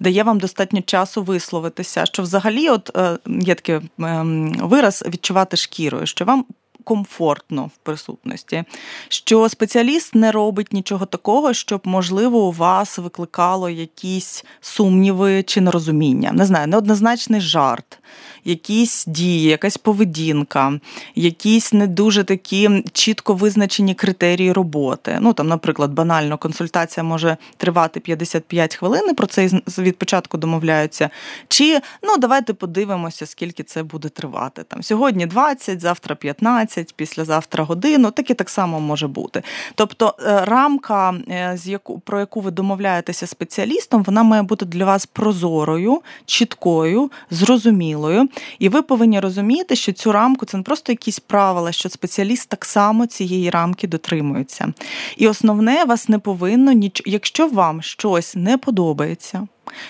дає 0.00 0.22
вам 0.22 0.38
достатньо 0.38 0.82
часу 0.82 1.22
висловитися, 1.22 2.06
що 2.06 2.22
взагалі, 2.22 2.68
от 2.68 2.90
е, 2.96 3.18
є 3.26 3.54
такий 3.54 3.80
ем, 3.98 4.52
вираз 4.62 5.04
відчувати 5.06 5.56
шкірою, 5.56 6.06
що 6.06 6.24
вам 6.24 6.44
комфортно 6.88 7.66
в 7.66 7.76
присутності, 7.82 8.64
що 9.08 9.48
спеціаліст 9.48 10.14
не 10.14 10.32
робить 10.32 10.72
нічого 10.72 11.06
такого, 11.06 11.52
щоб, 11.52 11.80
можливо, 11.84 12.46
у 12.46 12.52
вас 12.52 12.98
викликало 12.98 13.70
якісь 13.70 14.44
сумніви 14.60 15.42
чи 15.42 15.60
нерозуміння. 15.60 16.32
Не 16.32 16.46
знаю, 16.46 16.66
неоднозначний 16.66 17.40
жарт, 17.40 17.98
якісь 18.44 19.04
дії, 19.06 19.42
якась 19.42 19.76
поведінка, 19.76 20.80
якісь 21.14 21.72
не 21.72 21.86
дуже 21.86 22.24
такі 22.24 22.84
чітко 22.92 23.34
визначені 23.34 23.94
критерії 23.94 24.52
роботи. 24.52 25.18
Ну 25.20 25.32
там, 25.32 25.48
наприклад, 25.48 25.92
банально 25.92 26.38
консультація 26.38 27.04
може 27.04 27.36
тривати 27.56 28.00
55 28.00 28.76
хвилин, 28.76 29.14
про 29.14 29.26
це 29.26 29.50
від 29.78 29.98
початку 29.98 30.38
домовляються. 30.38 31.10
Чи 31.48 31.80
ну 32.02 32.16
давайте 32.18 32.52
подивимося, 32.52 33.26
скільки 33.26 33.62
це 33.62 33.82
буде 33.82 34.08
тривати. 34.08 34.62
Там 34.62 34.82
Сьогодні 34.82 35.26
20, 35.26 35.80
завтра 35.80 36.14
15, 36.14 36.77
післязавтра 36.84 37.64
годину, 37.64 38.10
таке 38.10 38.34
так 38.34 38.50
само 38.50 38.80
може 38.80 39.08
бути. 39.08 39.42
Тобто 39.74 40.14
е, 40.20 40.44
рамка, 40.44 41.14
е, 41.30 41.58
про 42.04 42.20
яку 42.20 42.40
ви 42.40 42.50
домовляєтеся 42.50 43.26
спеціалістом, 43.26 44.02
вона 44.02 44.22
має 44.22 44.42
бути 44.42 44.64
для 44.64 44.84
вас 44.84 45.06
прозорою, 45.06 46.02
чіткою, 46.26 47.10
зрозумілою. 47.30 48.28
І 48.58 48.68
ви 48.68 48.82
повинні 48.82 49.20
розуміти, 49.20 49.76
що 49.76 49.92
цю 49.92 50.12
рамку 50.12 50.46
це 50.46 50.56
не 50.56 50.62
просто 50.62 50.92
якісь 50.92 51.18
правила, 51.18 51.72
що 51.72 51.88
спеціаліст 51.88 52.48
так 52.48 52.64
само 52.64 53.06
цієї 53.06 53.50
рамки 53.50 53.88
дотримується. 53.88 54.72
І 55.16 55.28
основне 55.28 55.84
вас 55.84 56.08
не 56.08 56.18
повинно 56.18 56.72
якщо 57.06 57.48
вам 57.48 57.82
щось 57.82 58.36
не 58.36 58.58
подобається. 58.58 59.46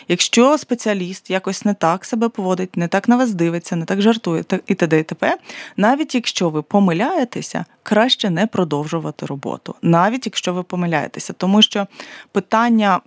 Якщо 0.09 0.59
спеціаліст 0.59 1.31
якось 1.31 1.65
не 1.65 1.75
так 1.75 2.05
себе 2.05 2.29
поводить, 2.29 2.77
не 2.77 2.89
так 2.89 3.09
на 3.09 3.17
вас 3.17 3.31
дивиться, 3.31 3.77
не 3.77 3.85
так 3.85 4.03
жартує 4.03 4.45
і 4.67 4.75
т.д. 4.75 4.99
і 4.99 5.03
т.п., 5.03 5.37
навіть 5.77 6.15
якщо 6.15 6.51
ви 6.51 6.63
помиляєтеся, 6.63 7.65
краще 7.83 8.31
не 8.31 8.47
продовжувати 8.47 9.27
роботу, 9.27 9.75
навіть 9.83 10.27
якщо 10.27 10.53
ви 10.53 10.63
помиляєтеся, 10.63 11.33
тому 11.33 11.63
що 11.63 11.87
питання 12.33 13.01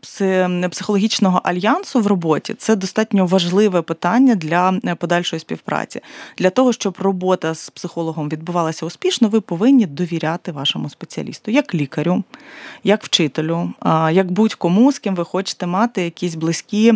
психологічного 0.71 1.41
альянсу 1.43 2.01
в 2.01 2.07
роботі 2.07 2.53
це 2.53 2.75
достатньо 2.75 3.25
важливе 3.25 3.81
питання 3.81 4.35
для 4.35 4.79
е, 4.85 4.95
подальшої 4.95 5.39
співпраці. 5.39 6.01
Для 6.37 6.49
того, 6.49 6.73
щоб 6.73 6.97
робота 6.99 7.53
з 7.53 7.69
психологом 7.69 8.29
відбувалася 8.29 8.85
успішно, 8.85 9.29
ви 9.29 9.41
повинні 9.41 9.85
довіряти 9.85 10.51
вашому 10.51 10.89
спеціалісту, 10.89 11.51
як 11.51 11.75
лікарю, 11.75 12.23
як 12.83 13.03
вчителю, 13.03 13.73
як 14.11 14.31
будь-кому, 14.31 14.91
з 14.91 14.99
ким 14.99 15.15
ви 15.15 15.25
хочете 15.25 15.65
мати 15.65 16.01
якісь 16.01 16.35
близькі 16.35 16.61
морські 16.62 16.94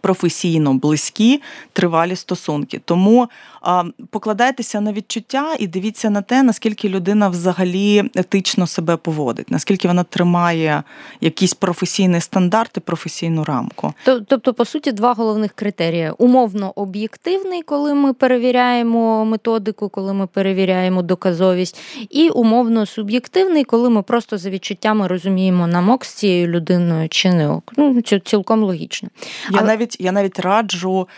професійно 0.00 0.74
близькі, 0.74 1.42
тривалі 1.72 2.16
стосунки. 2.16 2.80
Тому 2.84 3.28
а, 3.62 3.84
покладайтеся 4.10 4.80
на 4.80 4.92
відчуття 4.92 5.56
і 5.58 5.66
дивіться 5.66 6.10
на 6.10 6.22
те, 6.22 6.42
наскільки 6.42 6.88
людина 6.88 7.28
взагалі 7.28 8.10
етично 8.14 8.66
себе 8.66 8.96
поводить, 8.96 9.50
наскільки 9.50 9.88
вона 9.88 10.04
тримає 10.04 10.82
якісь 11.20 11.54
професійні 11.54 12.20
стандарти, 12.20 12.80
професійну 12.80 13.44
рамку. 13.44 13.94
Тобто, 14.04 14.54
по 14.54 14.64
суті, 14.64 14.92
два 14.92 15.12
головних 15.12 15.52
критерії: 15.52 16.10
умовно 16.18 16.72
об'єктивний, 16.76 17.62
коли 17.62 17.94
ми 17.94 18.12
перевіряємо 18.12 19.24
методику, 19.24 19.88
коли 19.88 20.12
ми 20.12 20.26
перевіряємо 20.26 21.02
доказовість, 21.02 21.80
і 22.10 22.28
умовно 22.28 22.86
суб'єктивний, 22.86 23.64
коли 23.64 23.90
ми 23.90 24.02
просто 24.02 24.38
за 24.38 24.50
відчуттями 24.50 25.08
розуміємо, 25.08 25.66
намок 25.66 26.04
з 26.04 26.12
цією 26.14 26.48
людиною 26.48 27.08
чи 27.08 27.32
не 27.32 27.48
ок. 27.48 27.72
Ну, 27.76 28.02
цілком 28.02 28.62
логічно. 28.62 29.08
Я 29.50 29.62
навіть 29.62 29.83
навіть 29.84 30.00
я 30.00 30.12
навіть 30.12 30.38
раджу, 30.38 31.08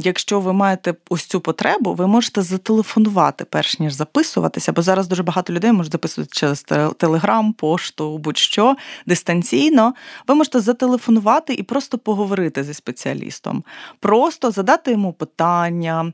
якщо 0.00 0.40
ви 0.40 0.52
маєте 0.52 0.94
ось 1.08 1.24
цю 1.24 1.40
потребу, 1.40 1.94
ви 1.94 2.06
можете 2.06 2.42
зателефонувати, 2.42 3.44
перш 3.44 3.78
ніж 3.80 3.92
записуватися, 3.92 4.72
бо 4.72 4.82
зараз 4.82 5.08
дуже 5.08 5.22
багато 5.22 5.52
людей 5.52 5.72
можуть 5.72 5.92
записувати 5.92 6.30
через 6.32 6.62
телеграм, 6.96 7.52
пошту, 7.52 8.18
будь-що 8.18 8.76
дистанційно. 9.06 9.94
Ви 10.28 10.34
можете 10.34 10.60
зателефонувати 10.60 11.54
і 11.54 11.62
просто 11.62 11.98
поговорити 11.98 12.64
зі 12.64 12.74
спеціалістом, 12.74 13.64
просто 14.00 14.50
задати 14.50 14.90
йому 14.90 15.12
питання, 15.12 16.12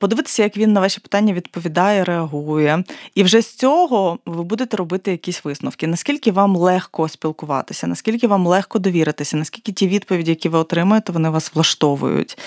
подивитися, 0.00 0.42
як 0.42 0.56
він 0.56 0.72
на 0.72 0.80
ваші 0.80 1.00
питання 1.00 1.32
відповідає, 1.32 2.04
реагує. 2.04 2.84
І 3.14 3.22
вже 3.22 3.40
з 3.40 3.54
цього 3.54 4.18
ви 4.26 4.42
будете 4.42 4.76
робити 4.76 5.10
якісь 5.10 5.44
висновки. 5.44 5.86
Наскільки 5.86 6.32
вам 6.32 6.56
легко 6.56 7.08
спілкуватися, 7.08 7.86
наскільки 7.86 8.26
вам 8.26 8.46
легко 8.46 8.78
довіритися, 8.78 9.36
наскільки 9.36 9.72
ті 9.72 9.88
відповіді, 9.88 10.30
які 10.30 10.48
ви 10.48 10.58
отримаєте, 10.58 10.93
отримаєте, 10.94 11.12
вони 11.12 11.28
вас 11.28 11.54
влаштовують. 11.54 12.38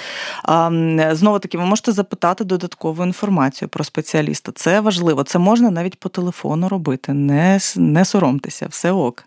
Знову 1.12 1.40
таки, 1.40 1.58
ви 1.58 1.66
можете 1.66 1.92
запитати 1.92 2.44
додаткову 2.44 3.04
інформацію 3.04 3.70
про 3.70 3.84
спеціаліста. 3.84 4.52
Це 4.56 4.80
важливо. 4.80 5.24
Це 5.24 5.40
можна 5.40 5.72
навіть 5.72 6.00
по 6.00 6.10
телефону 6.10 6.70
робити. 6.70 7.14
Не, 7.14 7.60
Не 7.76 8.06
соромтеся, 8.06 8.68
все 8.68 8.92
ок. 8.92 9.24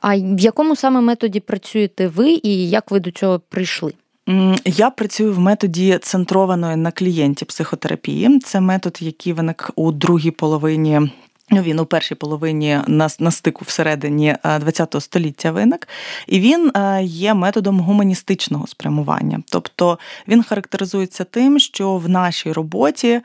А 0.00 0.16
в 0.16 0.40
якому 0.40 0.76
саме 0.76 1.00
методі 1.00 1.40
працюєте 1.40 2.08
ви 2.08 2.40
і 2.42 2.70
як 2.70 2.90
ви 2.90 3.00
до 3.00 3.10
цього 3.10 3.38
прийшли? 3.48 3.92
Я 4.64 4.90
працюю 4.90 5.32
в 5.32 5.38
методі 5.38 5.98
центрованої 6.02 6.76
на 6.76 6.90
клієнті 6.90 7.44
психотерапії. 7.44 8.38
Це 8.38 8.60
метод, 8.60 8.98
який 9.00 9.32
виник 9.32 9.70
у 9.76 9.92
другій 9.92 10.30
половині 10.30 11.10
він 11.52 11.78
у 11.78 11.86
першій 11.86 12.14
половині 12.14 12.80
на, 12.86 13.08
на 13.18 13.30
стику 13.30 13.64
всередині 13.66 14.36
ХХ 14.42 15.00
століття 15.00 15.50
виник, 15.50 15.88
і 16.26 16.40
він 16.40 16.72
е, 16.76 17.02
є 17.02 17.34
методом 17.34 17.80
гуманістичного 17.80 18.66
спрямування. 18.66 19.42
Тобто 19.50 19.98
він 20.28 20.42
характеризується 20.42 21.24
тим, 21.24 21.58
що 21.58 21.96
в 21.96 22.08
нашій 22.08 22.52
роботі 22.52 23.20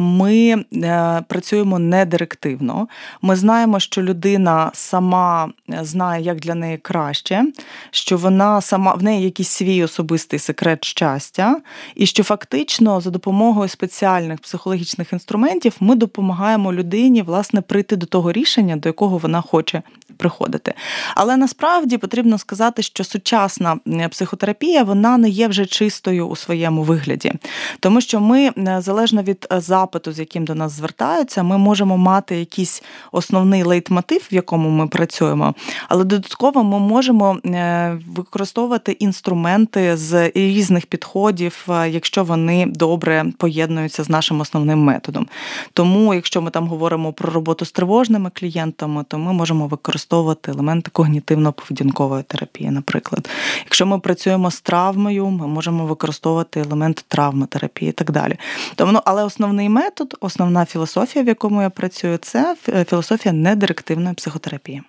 ми 0.00 0.64
е, 0.74 1.22
працюємо 1.28 1.78
не 1.78 2.04
директивно. 2.04 2.88
Ми 3.22 3.36
знаємо, 3.36 3.80
що 3.80 4.02
людина 4.02 4.70
сама 4.74 5.50
знає, 5.68 6.24
як 6.24 6.40
для 6.40 6.54
неї 6.54 6.78
краще, 6.78 7.44
що 7.90 8.16
вона 8.16 8.60
сама 8.60 8.94
в 8.94 9.02
неї 9.02 9.24
якийсь 9.24 9.48
свій 9.48 9.84
особистий 9.84 10.38
секрет 10.38 10.84
щастя, 10.84 11.60
і 11.94 12.06
що 12.06 12.22
фактично 12.22 13.00
за 13.00 13.10
допомогою 13.10 13.68
спеціальних 13.68 14.40
психологічних 14.40 15.12
інструментів 15.12 15.76
ми 15.80 15.94
допомагаємо 15.94 16.72
людині 16.72 17.22
власне 17.22 17.49
власне 17.50 17.60
прийти 17.62 17.96
до 17.96 18.06
того 18.06 18.32
рішення, 18.32 18.76
до 18.76 18.88
якого 18.88 19.18
вона 19.18 19.40
хоче 19.40 19.82
приходити. 20.16 20.74
Але 21.14 21.36
насправді 21.36 21.98
потрібно 21.98 22.38
сказати, 22.38 22.82
що 22.82 23.04
сучасна 23.04 23.78
психотерапія 24.10 24.82
вона 24.82 25.16
не 25.16 25.28
є 25.28 25.48
вже 25.48 25.66
чистою 25.66 26.28
у 26.28 26.36
своєму 26.36 26.82
вигляді, 26.82 27.32
тому 27.80 28.00
що 28.00 28.20
ми 28.20 28.50
залежно 28.78 29.22
від 29.22 29.46
е, 29.52 29.60
запиту, 29.60 30.12
з 30.12 30.18
яким 30.18 30.44
до 30.44 30.54
нас 30.54 30.72
звертаються, 30.72 31.42
ми 31.42 31.58
можемо 31.58 31.96
мати 31.96 32.36
якийсь 32.36 32.82
основний 33.12 33.62
лейтмотив, 33.62 34.28
в 34.32 34.34
якому 34.34 34.68
ми 34.68 34.88
працюємо, 34.88 35.54
але 35.88 36.04
додатково 36.04 36.64
ми 36.64 36.78
можемо 36.78 37.38
е, 37.44 37.98
використовувати 38.06 38.92
інструменти 38.92 39.96
з 39.96 40.30
різних 40.34 40.86
підходів, 40.86 41.66
е, 41.68 41.90
якщо 41.90 42.24
вони 42.24 42.66
добре 42.66 43.24
поєднуються 43.38 44.04
з 44.04 44.08
нашим 44.08 44.40
основним 44.40 44.78
методом. 44.78 45.26
Тому, 45.72 46.14
якщо 46.14 46.42
ми 46.42 46.50
там 46.50 46.68
говоримо 46.68 47.12
про 47.12 47.32
роботу 47.32 47.64
з 47.64 47.72
тривожними 47.72 48.30
клієнтами, 48.34 49.04
то 49.08 49.18
ми 49.18 49.32
можемо 49.32 49.66
використовувати 49.66 49.99
елементи 50.48 50.90
когнітивно-поведінкової 50.94 52.22
терапії, 52.22 52.70
наприклад. 52.70 53.28
Якщо 53.64 53.86
ми 53.86 53.98
працюємо 53.98 54.50
з 54.50 54.60
травмою, 54.60 55.26
ми 55.26 55.46
можемо 55.46 55.86
використовувати 55.86 56.60
елементи 56.60 57.02
травматерапії 57.08 57.88
і 57.88 57.92
так 57.92 58.10
далі. 58.10 58.36
Тому, 58.74 59.00
але 59.04 59.24
основний 59.24 59.68
метод, 59.68 60.16
основна 60.20 60.64
філософія, 60.64 61.24
в 61.24 61.28
якому 61.28 61.62
я 61.62 61.70
працюю, 61.70 62.16
це 62.16 62.56
філософія 62.86 63.32
недирективної 63.32 64.14
психотерапії. 64.14 64.82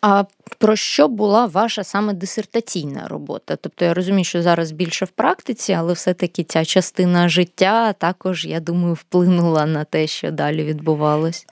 А 0.00 0.24
про 0.58 0.76
що 0.76 1.08
була 1.08 1.46
ваша 1.46 1.84
саме 1.84 2.12
дисертаційна 2.12 3.08
робота? 3.08 3.56
Тобто 3.56 3.84
я 3.84 3.94
розумію, 3.94 4.24
що 4.24 4.42
зараз 4.42 4.70
більше 4.70 5.04
в 5.04 5.08
практиці, 5.08 5.72
але 5.72 5.92
все-таки 5.92 6.44
ця 6.44 6.64
частина 6.64 7.28
життя 7.28 7.92
також, 7.92 8.44
я 8.44 8.60
думаю, 8.60 8.94
вплинула 8.94 9.66
на 9.66 9.84
те, 9.84 10.06
що 10.06 10.30
далі 10.30 10.64
відбувалось. 10.64 11.46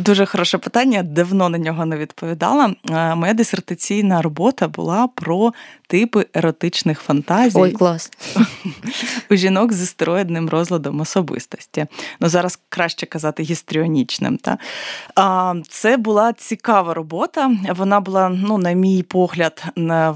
Дуже 0.00 0.26
хороше 0.26 0.58
питання. 0.58 1.02
Давно 1.02 1.48
на 1.48 1.58
нього 1.58 1.86
не 1.86 1.96
відповідала. 1.96 2.74
Моя 3.16 3.34
дисертаційна 3.34 4.22
робота 4.22 4.68
була 4.68 5.08
про 5.14 5.52
типи 5.86 6.26
еротичних 6.34 7.00
фантазій 7.00 7.58
Ой, 7.58 7.72
клас. 7.72 8.10
у 9.30 9.34
жінок 9.34 9.72
з 9.72 9.82
істероїдним 9.82 10.48
розладом 10.48 11.00
особистості. 11.00 11.86
Ну 12.20 12.28
зараз 12.28 12.58
краще 12.68 13.06
казати 13.06 13.42
гістріонічним. 13.42 14.38
Та? 14.38 14.58
Це 15.68 15.96
була 15.96 16.32
цікава 16.32 16.94
робота. 16.94 17.51
Вона 17.76 18.00
була, 18.00 18.28
ну, 18.28 18.58
на 18.58 18.72
мій 18.72 19.02
погляд, 19.02 19.64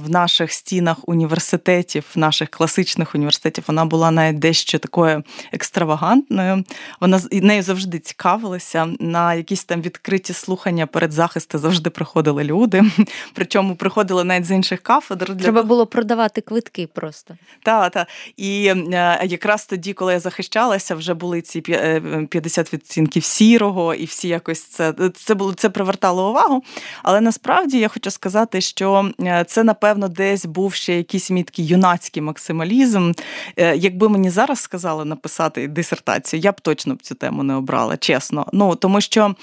в 0.04 0.10
наших 0.10 0.52
стінах 0.52 0.96
університетів, 1.08 2.04
наших 2.14 2.48
класичних 2.48 3.14
університетів, 3.14 3.64
вона 3.66 3.84
була 3.84 4.10
навіть 4.10 4.38
дещо 4.38 4.78
такою 4.78 5.22
екстравагантною. 5.52 6.64
Вона 7.00 7.20
нею 7.32 7.62
завжди 7.62 7.98
цікавилася. 7.98 8.88
На 9.00 9.34
якісь 9.34 9.64
там 9.64 9.80
відкриті 9.80 10.32
слухання 10.32 10.86
перед 10.86 11.12
захисти 11.12 11.58
завжди 11.58 11.90
приходили 11.90 12.44
люди. 12.44 12.82
Причому 13.34 13.76
приходили 13.76 14.24
навіть 14.24 14.46
з 14.46 14.50
інших 14.50 14.80
кафедр. 14.80 15.34
Для 15.34 15.42
Треба 15.42 15.62
було 15.62 15.86
продавати 15.86 16.40
квитки 16.40 16.88
просто. 16.94 17.36
Так, 17.62 17.92
так. 17.92 18.08
І 18.36 18.66
е, 18.66 19.20
якраз 19.24 19.66
тоді, 19.66 19.92
коли 19.92 20.12
я 20.12 20.20
захищалася, 20.20 20.94
вже 20.94 21.14
були 21.14 21.42
ці 21.42 21.60
50 21.60 22.66
е, 22.66 22.70
відцінків 22.72 23.24
сірого, 23.24 23.94
і 23.94 24.04
всі 24.04 24.28
якось 24.28 24.62
це 24.62 24.94
це 25.14 25.34
було 25.34 25.54
це 25.54 25.70
привертало 25.70 26.30
увагу. 26.30 26.62
Але 27.02 27.20
насправді 27.26 27.78
я 27.78 27.88
хочу 27.88 28.10
сказати, 28.10 28.60
що 28.60 29.10
е, 29.20 29.44
це, 29.48 29.64
напевно, 29.64 30.08
десь 30.08 30.46
був 30.46 30.74
ще 30.74 30.96
якийсь 30.96 31.30
мій 31.30 31.46
юнацький 31.56 32.22
максималізм. 32.22 33.12
Якби 33.56 34.08
мені 34.08 34.30
зараз 34.30 34.60
сказали 34.60 35.04
написати 35.04 35.68
дисертацію, 35.68 36.40
я 36.40 36.52
б 36.52 36.60
точно 36.60 36.94
б 36.94 37.02
цю 37.02 37.14
тему 37.14 37.42
не 37.42 37.54
обрала, 37.54 37.96
чесно. 37.96 38.46
Ну 38.52 38.74
тому 38.74 39.00
що. 39.00 39.34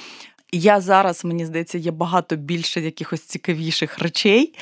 Я 0.56 0.82
зараз, 0.82 1.26
мені 1.26 1.46
здається, 1.46 1.78
є 1.78 1.92
багато 1.92 2.36
більше 2.36 2.82
якихось 2.82 3.22
цікавіших 3.22 4.00
речей. 4.00 4.54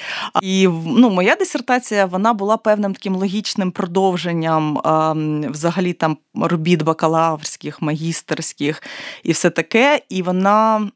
І 0.41 0.67
ну, 0.85 1.09
моя 1.09 1.35
дисертація 1.35 2.05
вона 2.05 2.33
була 2.33 2.57
певним 2.57 2.93
таким 2.93 3.15
логічним 3.15 3.71
продовженням 3.71 4.79
взагалі 5.51 5.93
там 5.93 6.17
робіт 6.35 6.83
бакалаврських, 6.83 7.81
магістерських 7.81 8.83
і 9.23 9.31
все 9.31 9.49
таке. 9.49 10.01
І 10.09 10.21
вона 10.21 10.89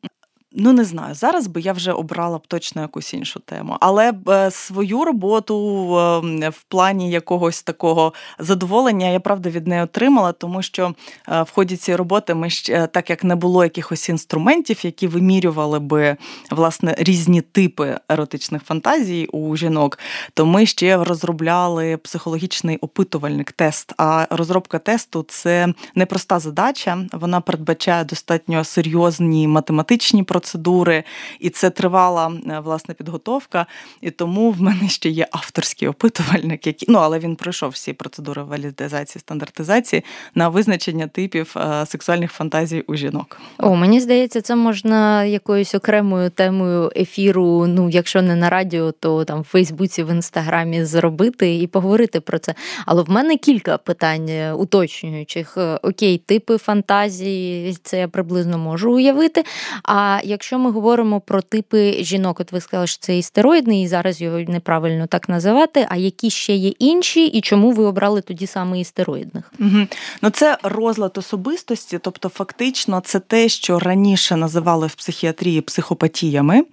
Ну, 0.58 0.74
не 0.74 0.84
знаю. 0.84 1.16
Зараз 1.16 1.48
би 1.48 1.62
я 1.62 1.74
вже 1.74 1.92
обрала 1.92 2.38
б 2.38 2.48
точно 2.48 2.82
якусь 2.82 3.14
іншу 3.14 3.40
тему. 3.40 3.78
Але 3.80 4.14
е, 4.30 4.52
свою 4.52 5.06
роботу 5.06 5.56
ем, 5.98 6.50
в 6.50 6.64
плані 6.64 7.12
якогось 7.12 7.64
такого 7.64 8.14
задоволення 8.40 9.10
я 9.10 9.20
правда 9.20 9.50
від 9.50 9.68
неї 9.68 9.82
отримала, 9.82 10.32
тому 10.32 10.62
що 10.62 10.94
е, 11.30 11.42
в 11.42 11.52
ході 11.52 11.78
цієї 11.78 11.98
роботи 11.98 12.34
ми 12.34 12.50
ще, 12.50 12.88
так 12.88 13.10
як 13.10 13.24
не 13.24 13.36
було 13.36 13.64
якихось 13.64 14.10
інструментів, 14.10 14.86
які 14.86 15.08
вимірювали 15.08 15.80
би 15.80 16.18
власне 16.52 16.96
різні 16.98 17.42
типи 17.42 18.00
еротичних 18.10 18.64
фантазій 18.64 19.26
у 19.26 19.56
жінок, 19.56 20.00
то 20.34 20.46
ми 20.46 20.66
ще 20.66 21.04
розробляли 21.04 21.98
психологічний 21.98 22.78
опитувальник 22.78 23.52
тест. 23.52 23.94
А 23.98 24.28
розробка 24.30 24.80
тесту 24.80 25.26
це 25.28 25.74
непроста 25.96 26.40
задача. 26.40 26.98
Вона 27.14 27.42
передбачає 27.42 28.04
достатньо 28.04 28.64
серйозні 28.64 29.48
математичні 29.48 30.24
процеси 30.24 30.45
процедури, 30.46 31.04
і 31.40 31.50
це 31.50 31.70
тривала 31.70 32.32
е, 32.48 32.60
власне 32.60 32.94
підготовка. 32.94 33.66
І 34.02 34.12
тому 34.12 34.52
в 34.52 34.62
мене 34.62 34.90
ще 34.90 35.10
є 35.10 35.28
авторський 35.32 35.88
опитувальник, 35.88 36.68
який 36.68 36.88
ну 36.92 37.00
але 37.00 37.20
він 37.20 37.36
пройшов 37.36 37.70
всі 37.70 37.94
процедури 37.94 38.44
валідизації, 38.44 39.20
стандартизації 39.20 40.04
на 40.36 40.50
визначення 40.50 41.08
типів 41.08 41.56
е, 41.58 41.86
сексуальних 41.86 42.32
фантазій 42.32 42.84
у 42.88 42.96
жінок. 42.96 43.38
О, 43.58 43.76
мені 43.76 44.00
здається, 44.00 44.42
це 44.42 44.56
можна 44.56 45.24
якоюсь 45.24 45.76
окремою 45.76 46.30
темою 46.30 46.92
ефіру. 46.96 47.68
Ну, 47.68 47.90
якщо 47.90 48.22
не 48.22 48.36
на 48.36 48.50
радіо, 48.50 48.92
то 48.92 49.26
там 49.26 49.42
в 49.42 49.44
Фейсбуці, 49.44 50.04
в 50.04 50.10
інстаграмі 50.12 50.86
зробити 50.86 51.56
і 51.56 51.68
поговорити 51.68 52.20
про 52.20 52.40
це. 52.40 52.56
Але 52.86 53.04
в 53.04 53.10
мене 53.10 53.38
кілька 53.38 53.78
питань 53.78 54.30
е, 54.30 54.54
уточнюючих. 54.54 55.58
Окей, 55.82 56.18
типи 56.18 56.58
фантазії, 56.58 57.78
це 57.84 58.00
я 58.00 58.08
приблизно 58.08 58.58
можу 58.58 58.94
уявити. 58.94 59.44
А 59.84 60.20
якщо 60.36 60.60
ми 60.60 60.72
говоримо 60.72 61.20
про 61.20 61.42
типи 61.42 62.04
жінок, 62.04 62.40
от 62.40 62.52
ви 62.52 62.62
сказали, 62.62 62.88
що 62.88 63.00
це 63.00 63.18
істероїдний, 63.18 63.84
і 63.84 63.88
зараз 63.88 64.22
його 64.22 64.40
неправильно 64.40 65.08
так 65.08 65.30
називати. 65.30 65.88
А 65.90 65.96
які 65.96 66.30
ще 66.30 66.56
є 66.56 66.70
інші, 66.70 67.26
і 67.26 67.42
чому 67.42 67.72
ви 67.72 67.84
обрали 67.84 68.22
тоді 68.22 68.48
саме 68.48 68.80
істероїдних? 68.80 69.54
Угу. 69.60 69.88
Ну 70.22 70.30
це 70.30 70.58
розлад 70.64 71.18
особистості, 71.18 72.00
тобто, 72.02 72.30
фактично, 72.30 73.02
це 73.06 73.20
те, 73.20 73.50
що 73.50 73.80
раніше 73.80 74.36
називали 74.36 74.88
в 74.88 74.96
психіатрії 74.96 75.62
психопатіями. 75.62 76.64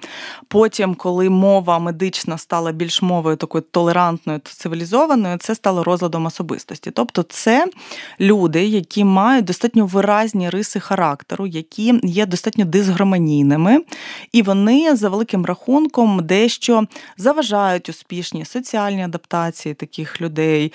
Потім, 0.49 0.95
коли 0.95 1.31
мова 1.31 1.79
медична 1.79 2.39
стала 2.39 2.73
більш 2.73 3.03
мовою 3.03 3.37
такою 3.37 3.65
толерантною 3.71 4.39
та 4.39 4.51
цивілізованою, 4.51 5.39
це 5.39 5.55
стало 5.55 5.85
розладом 5.85 6.27
особистості. 6.27 6.91
Тобто, 6.91 7.23
це 7.23 7.67
люди, 8.21 8.65
які 8.65 9.05
мають 9.05 9.45
достатньо 9.45 9.87
виразні 9.87 10.51
риси 10.51 10.81
характеру, 10.81 11.47
які 11.47 12.01
є 12.03 12.27
достатньо 12.27 12.65
дисгармонійними, 12.65 13.52
сильними, 13.53 13.81
і 14.33 14.43
вони 14.43 14.97
за 14.97 15.09
великим 15.09 15.47
рахунком 15.47 16.21
дещо 16.27 16.87
заважають 17.17 17.89
успішні 17.89 18.45
соціальні 18.45 19.05
адаптації 19.05 19.75
таких 19.75 20.21
людей, 20.21 20.73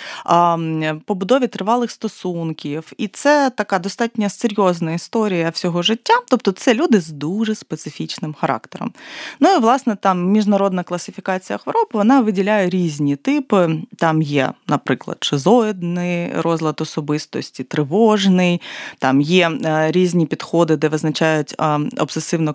побудові 1.05 1.47
тривалих 1.47 1.91
стосунків. 1.91 2.93
І 2.97 3.07
це 3.07 3.51
така 3.55 3.79
достатньо 3.79 4.29
серйозна 4.29 4.93
історія 4.93 5.49
всього 5.49 5.81
життя. 5.81 6.13
Тобто, 6.29 6.51
це 6.51 6.73
люди 6.73 7.01
з 7.01 7.09
дуже 7.09 7.55
специфічним 7.55 8.33
характером. 8.33 8.91
Ну 9.39 9.55
і 9.55 9.59
власне 9.59 9.95
там 9.95 10.25
міжнародна 10.25 10.83
класифікація 10.83 11.57
хвороб 11.57 11.87
вона 11.93 12.21
виділяє 12.21 12.69
різні 12.69 13.15
типи. 13.15 13.69
Там 13.97 14.21
є, 14.21 14.51
наприклад, 14.67 15.17
шизоїдний 15.21 16.31
розлад 16.35 16.81
особистості, 16.81 17.63
тривожний, 17.63 18.61
там 18.99 19.21
є 19.21 19.49
е, 19.49 19.91
різні 19.91 20.25
підходи, 20.25 20.75
де 20.75 20.89
визначають 20.89 21.55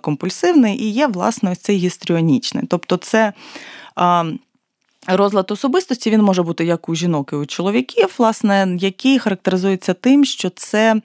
обсесивно-компульсивний, 0.03 0.75
і 0.75 0.89
є, 0.89 1.07
власне, 1.07 1.51
ось 1.51 1.59
цей 1.59 1.77
гістріонічний. 1.77 2.63
Тобто, 2.69 2.97
це. 2.97 3.33
Розлад 5.07 5.51
особистості 5.51 6.11
він 6.11 6.21
може 6.21 6.43
бути 6.43 6.65
як 6.65 6.89
у 6.89 6.95
жінок, 6.95 7.29
і 7.33 7.35
у 7.35 7.45
чоловіків, 7.45 8.15
власне, 8.17 8.77
який 8.79 9.19
характеризується 9.19 9.93
тим, 9.93 10.25
що 10.25 10.49
це 10.49 11.01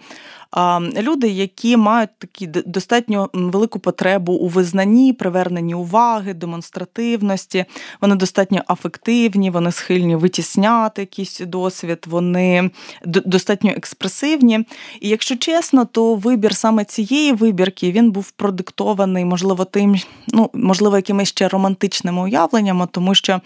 люди, 0.99 1.29
які 1.29 1.77
мають 1.77 2.11
такі 2.19 2.47
достатньо 2.47 3.31
велику 3.33 3.79
потребу 3.79 4.33
у 4.33 4.49
визнанні, 4.49 5.13
приверненні 5.13 5.75
уваги, 5.75 6.35
демонстративності, 6.35 7.65
вони 8.01 8.15
достатньо 8.15 8.63
афективні, 8.67 9.51
вони 9.51 9.73
схильні 9.73 10.17
витісняти 10.17 11.03
якийсь 11.03 11.41
досвід, 11.41 12.07
вони 12.07 12.71
достатньо 13.05 13.71
експресивні. 13.71 14.65
І 15.01 15.09
якщо 15.09 15.37
чесно, 15.37 15.85
то 15.85 16.15
вибір 16.15 16.57
саме 16.57 16.85
цієї 16.85 17.33
вибірки 17.33 17.93
він 17.93 18.11
був 18.11 18.31
продиктований, 18.31 19.25
можливо, 19.25 19.65
тим, 19.65 19.97
ну 20.29 20.51
можливо, 20.55 20.97
якимись 20.97 21.29
ще 21.29 21.49
романтичними 21.49 22.23
уявленнями, 22.23 22.89
тому 22.93 23.15
що. 23.15 23.41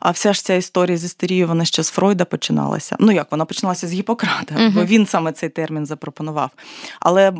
А 0.00 0.10
вся 0.10 0.32
ж 0.32 0.44
ця 0.44 0.54
історія 0.54 0.96
з 0.96 1.04
істерією, 1.04 1.48
вона 1.48 1.64
ще 1.64 1.82
з 1.82 1.90
Фройда 1.90 2.24
починалася. 2.24 2.96
Ну 3.00 3.12
як 3.12 3.30
вона 3.30 3.44
починалася 3.44 3.86
з 3.88 3.92
Гіппократа, 3.92 4.54
uh 4.54 4.74
бо 4.74 4.84
він 4.84 5.06
саме 5.06 5.32
цей 5.32 5.48
термін 5.48 5.86
запропонував. 5.86 6.35
Але 7.00 7.32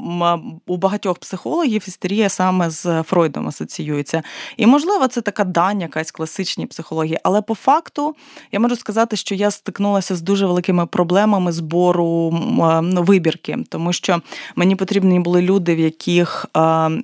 у 0.67 0.77
багатьох 0.77 1.19
психологів 1.19 1.85
істерія 1.89 2.29
саме 2.29 2.71
з 2.71 3.03
Фройдом 3.03 3.49
асоціюється. 3.49 4.23
І, 4.57 4.67
можливо, 4.67 5.09
це 5.09 5.21
така 5.21 5.45
дань, 5.45 5.81
якась 5.81 6.11
класичній 6.11 6.67
психології. 6.67 7.19
Але 7.23 7.43
по 7.43 7.55
факту 7.55 8.15
я 8.53 8.61
можу 8.61 8.77
сказати, 8.77 9.17
що 9.17 9.35
я 9.35 9.51
стикнулася 9.51 10.17
з 10.17 10.23
дуже 10.23 10.47
великими 10.47 10.87
проблемами 10.87 11.53
збору 11.53 12.39
ну, 12.83 13.03
вибірки, 13.03 13.59
тому 13.69 13.93
що 13.93 14.21
мені 14.57 14.77
потрібні 14.77 15.21
були 15.21 15.43
люди, 15.43 15.75
в 15.75 15.79
яких 15.79 16.47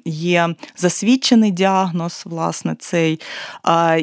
є 0.04 0.54
засвідчений 0.76 1.50
діагноз, 1.50 2.22
власне, 2.26 2.76
цей. 2.78 3.20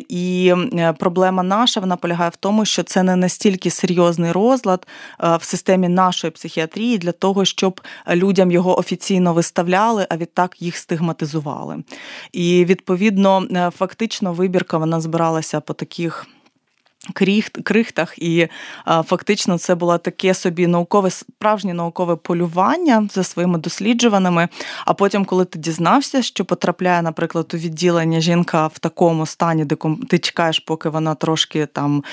І 0.09 0.53
проблема 0.97 1.43
наша 1.43 1.79
вона 1.79 1.95
полягає 1.95 2.29
в 2.29 2.35
тому, 2.35 2.65
що 2.65 2.83
це 2.83 3.03
не 3.03 3.15
настільки 3.15 3.69
серйозний 3.69 4.31
розлад 4.31 4.87
в 5.19 5.39
системі 5.41 5.87
нашої 5.87 6.31
психіатрії 6.31 6.97
для 6.97 7.11
того, 7.11 7.45
щоб 7.45 7.78
людям 8.09 8.51
його 8.51 8.79
офіційно 8.79 9.33
виставляли, 9.33 10.07
а 10.09 10.17
відтак 10.17 10.61
їх 10.61 10.77
стигматизували. 10.77 11.83
І 12.31 12.65
відповідно, 12.65 13.47
е, 13.51 13.71
фактично, 13.77 14.33
вибірка 14.33 14.77
вона 14.77 15.01
збиралася 15.01 15.59
по 15.61 15.73
таких 15.73 16.27
крихтах, 17.63 18.13
і 18.17 18.47
фактично 19.05 19.57
це 19.57 19.75
було 19.75 19.97
таке 19.97 20.33
собі 20.33 20.67
наукове 20.67 21.09
справжнє 21.09 21.73
наукове 21.73 22.15
полювання 22.15 23.09
за 23.13 23.23
своїми 23.23 23.57
досліджуваними. 23.57 24.47
А 24.85 24.93
потім, 24.93 25.25
коли 25.25 25.45
ти 25.45 25.59
дізнався, 25.59 26.21
що 26.21 26.45
потрапляє, 26.45 27.01
наприклад, 27.01 27.51
у 27.53 27.57
відділення 27.57 28.19
жінка 28.19 28.67
в 28.67 28.79
такому 28.79 29.25
стані, 29.25 29.65
де 29.65 29.75
ти 30.09 30.19
чекаєш, 30.19 30.59
поки 30.59 30.89
вона 30.89 31.15
трошки 31.15 31.65
там 31.65 32.03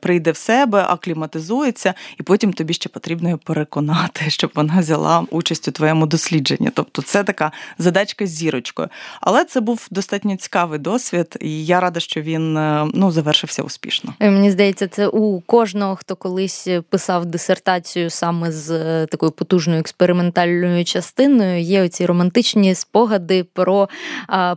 прийде 0.00 0.30
в 0.30 0.36
себе, 0.36 0.84
акліматизується, 0.88 1.94
і 2.20 2.22
потім 2.22 2.52
тобі 2.52 2.74
ще 2.74 2.88
потрібно 2.88 3.28
її 3.28 3.38
переконати, 3.44 4.24
щоб 4.30 4.50
вона 4.54 4.80
взяла 4.80 5.24
участь 5.30 5.68
у 5.68 5.70
твоєму 5.70 6.06
дослідженні. 6.06 6.70
Тобто, 6.74 7.02
це 7.02 7.24
така 7.24 7.52
задачка 7.78 8.26
з 8.26 8.30
зірочкою. 8.30 8.88
Але 9.20 9.44
це 9.44 9.60
був 9.60 9.88
достатньо 9.90 10.36
цікавий 10.36 10.78
досвід, 10.78 11.36
і 11.40 11.66
я 11.66 11.80
рада, 11.80 12.00
що 12.00 12.20
він 12.20 12.56
е, 12.56 12.88
ну 12.94 13.10
завершився 13.10 13.62
успішно. 13.70 14.14
Е, 14.20 14.30
мені 14.30 14.50
здається, 14.50 14.88
це 14.88 15.06
у 15.06 15.40
кожного, 15.40 15.96
хто 15.96 16.16
колись 16.16 16.68
писав 16.88 17.26
дисертацію 17.26 18.10
саме 18.10 18.52
з 18.52 18.70
е, 18.70 19.06
такою 19.06 19.32
потужною 19.32 19.80
експериментальною 19.80 20.84
частиною, 20.84 21.60
є 21.60 21.84
оці 21.84 22.06
романтичні 22.06 22.74
спогади 22.74 23.44
про 23.44 23.88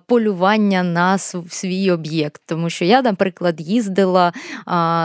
полювання 0.05 0.83
на 0.83 1.17
свій 1.49 1.91
об'єкт. 1.91 2.41
Тому 2.45 2.69
що 2.69 2.85
я, 2.85 3.01
наприклад, 3.01 3.61
їздила 3.61 4.33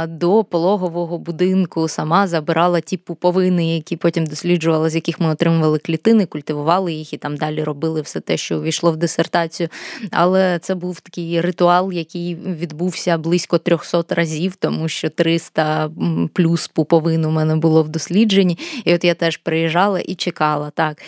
до 0.09 0.44
пологового 0.44 1.18
будинку, 1.18 1.88
сама 1.88 2.27
забирала 2.27 2.81
ті 2.81 2.97
пуповини, 2.97 3.75
які 3.75 3.97
потім 3.97 4.27
досліджувала, 4.27 4.90
з 4.90 4.94
яких 4.94 5.21
ми 5.21 5.29
отримували 5.29 5.79
клітини, 5.79 6.27
культивували 6.27 6.92
їх 6.92 7.12
і 7.12 7.16
там 7.16 7.37
далі 7.37 7.64
робили 7.64 8.01
все 8.01 8.21
те, 8.21 8.37
що 8.37 8.59
увійшло 8.59 8.92
в 8.92 8.97
дисертацію. 8.97 9.68
Але 10.11 10.59
це 10.59 10.75
був 10.75 11.01
такий 11.01 11.40
ритуал, 11.40 11.92
який 11.92 12.35
відбувся 12.35 13.18
близько 13.18 13.59
300 13.59 13.97
500 13.98 14.12
разів, 14.12 14.56
тому 14.56 14.88
що 14.88 15.11
300 15.11 15.90
плюс 16.32 16.68
пуповин 16.68 17.24
у 17.24 17.30
мене 17.30 17.56
було 17.56 17.82
в 17.82 17.88
дослідженні. 17.88 18.58
І 18.84 18.94
от 18.94 19.04
я 19.04 19.14
теж 19.14 19.37
приїжджала 19.37 20.00
і 20.00 20.14
чекала, 20.14 20.70
так, 20.70 21.02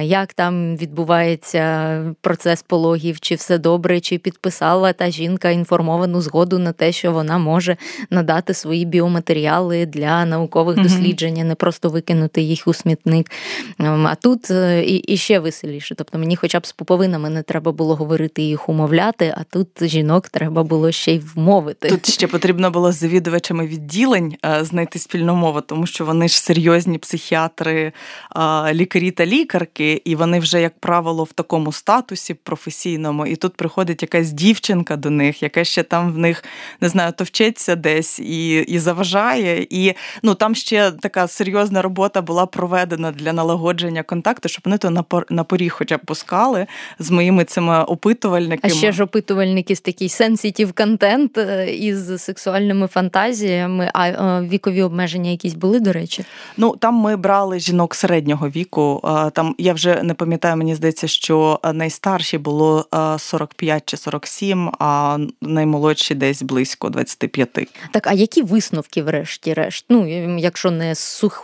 як 0.00 0.34
там 0.34 0.76
відбувається 0.76 2.14
процес 2.20 2.62
пологів, 2.62 3.20
чи 3.20 3.34
все 3.34 3.58
добре, 3.58 4.00
чи 4.00 4.18
підписала 4.18 4.92
та 4.92 5.10
жінка 5.10 5.50
інформовану 5.50 6.20
згоду 6.20 6.58
на 6.58 6.72
те, 6.72 6.92
що 6.92 7.12
вона 7.12 7.38
може 7.38 7.76
надати 8.10 8.54
свої 8.54 8.84
біоматеріали 8.84 9.86
для 9.86 10.24
наукових 10.24 10.76
mm 10.76 10.82
досліджень, 10.86 11.48
не 11.48 11.54
просто 11.54 11.88
викинути 11.88 12.42
їх 12.42 12.68
у 12.68 12.74
смітник. 12.74 13.30
А 13.78 14.14
тут 14.14 14.50
е, 14.50 14.84
і, 14.84 14.96
і 14.96 15.16
ще 15.16 15.38
веселіше. 15.38 15.94
Тобто 15.94 16.18
мені, 16.18 16.36
хоча 16.36 16.60
б 16.60 16.66
з 16.66 16.72
пуповинами 16.72 17.30
не 17.30 17.42
треба 17.42 17.72
було 17.72 17.94
говорити 17.94 18.42
і 18.42 18.46
їх 18.46 18.68
умовляти, 18.68 19.34
а 19.36 19.42
тут 19.44 19.68
жінок 19.82 20.28
треба 20.28 20.62
було 20.62 20.92
ще 20.92 21.12
й 21.12 21.18
вмовити. 21.18 21.88
Тут 21.88 22.08
ще 22.08 22.25
потрібно 22.28 22.70
було 22.70 22.92
з 22.92 22.96
завідувачами 22.96 23.66
відділень 23.66 24.36
е, 24.44 24.64
знайти 24.64 24.98
спільну 24.98 25.34
мову, 25.34 25.60
тому 25.60 25.86
що 25.86 26.04
вони 26.04 26.28
ж 26.28 26.40
серйозні 26.40 26.98
психіатри, 26.98 27.92
е, 28.36 28.74
лікарі 28.74 29.10
та 29.10 29.26
лікарки, 29.26 30.02
і 30.04 30.16
вони 30.16 30.38
вже, 30.38 30.60
як 30.60 30.78
правило, 30.78 31.24
в 31.24 31.32
такому 31.32 31.72
статусі 31.72 32.34
професійному. 32.34 33.26
І 33.26 33.36
тут 33.36 33.56
приходить 33.56 34.02
якась 34.02 34.32
дівчинка 34.32 34.96
до 34.96 35.10
них, 35.10 35.42
яка 35.42 35.64
ще 35.64 35.82
там 35.82 36.12
в 36.12 36.18
них 36.18 36.44
не 36.80 36.88
знаю, 36.88 37.12
товчеться 37.12 37.76
десь 37.76 38.18
і 38.18 38.58
і 38.58 38.78
заважає. 38.78 39.66
І 39.70 39.94
ну 40.22 40.34
там 40.34 40.54
ще 40.54 40.90
така 40.90 41.28
серйозна 41.28 41.82
робота 41.82 42.22
була 42.22 42.46
проведена 42.46 43.12
для 43.12 43.32
налагодження 43.32 44.02
контакту, 44.02 44.48
щоб 44.48 44.62
вони 44.64 44.78
то 44.78 45.04
на 45.30 45.44
поріг 45.44 45.72
хоча 45.72 45.96
б 45.96 46.00
пускали 46.00 46.66
з 46.98 47.10
моїми 47.10 47.44
цими 47.44 47.84
опитувальниками. 47.84 48.74
А 48.74 48.76
ще 48.76 48.92
ж 48.92 49.04
опитувальники 49.04 49.76
з 49.76 49.80
такий 49.80 50.08
сенситів 50.08 50.72
контент 50.72 51.38
із 51.68 52.15
сексуальними 52.18 52.86
фантазіями, 52.86 53.90
а 53.94 54.08
е, 54.08 54.48
вікові 54.48 54.82
обмеження 54.82 55.30
якісь 55.30 55.54
були, 55.54 55.80
до 55.80 55.92
речі? 55.92 56.24
Ну 56.56 56.76
там 56.76 56.94
ми 56.94 57.16
брали 57.16 57.60
жінок 57.60 57.94
середнього 57.94 58.48
віку. 58.48 59.00
Там 59.32 59.54
я 59.58 59.72
вже 59.72 60.02
не 60.02 60.14
пам'ятаю, 60.14 60.56
мені 60.56 60.74
здається, 60.74 61.08
що 61.08 61.60
найстарші 61.74 62.38
було 62.38 62.86
45 63.18 63.82
чи 63.86 63.96
47, 63.96 64.70
а 64.78 65.18
наймолодші 65.40 66.14
десь 66.14 66.42
близько 66.42 66.90
25. 66.90 67.48
Так, 67.90 68.06
а 68.06 68.12
які 68.12 68.42
висновки, 68.42 69.02
врешті-решт? 69.02 69.84
Ну, 69.88 70.06
якщо 70.38 70.70
не 70.70 70.94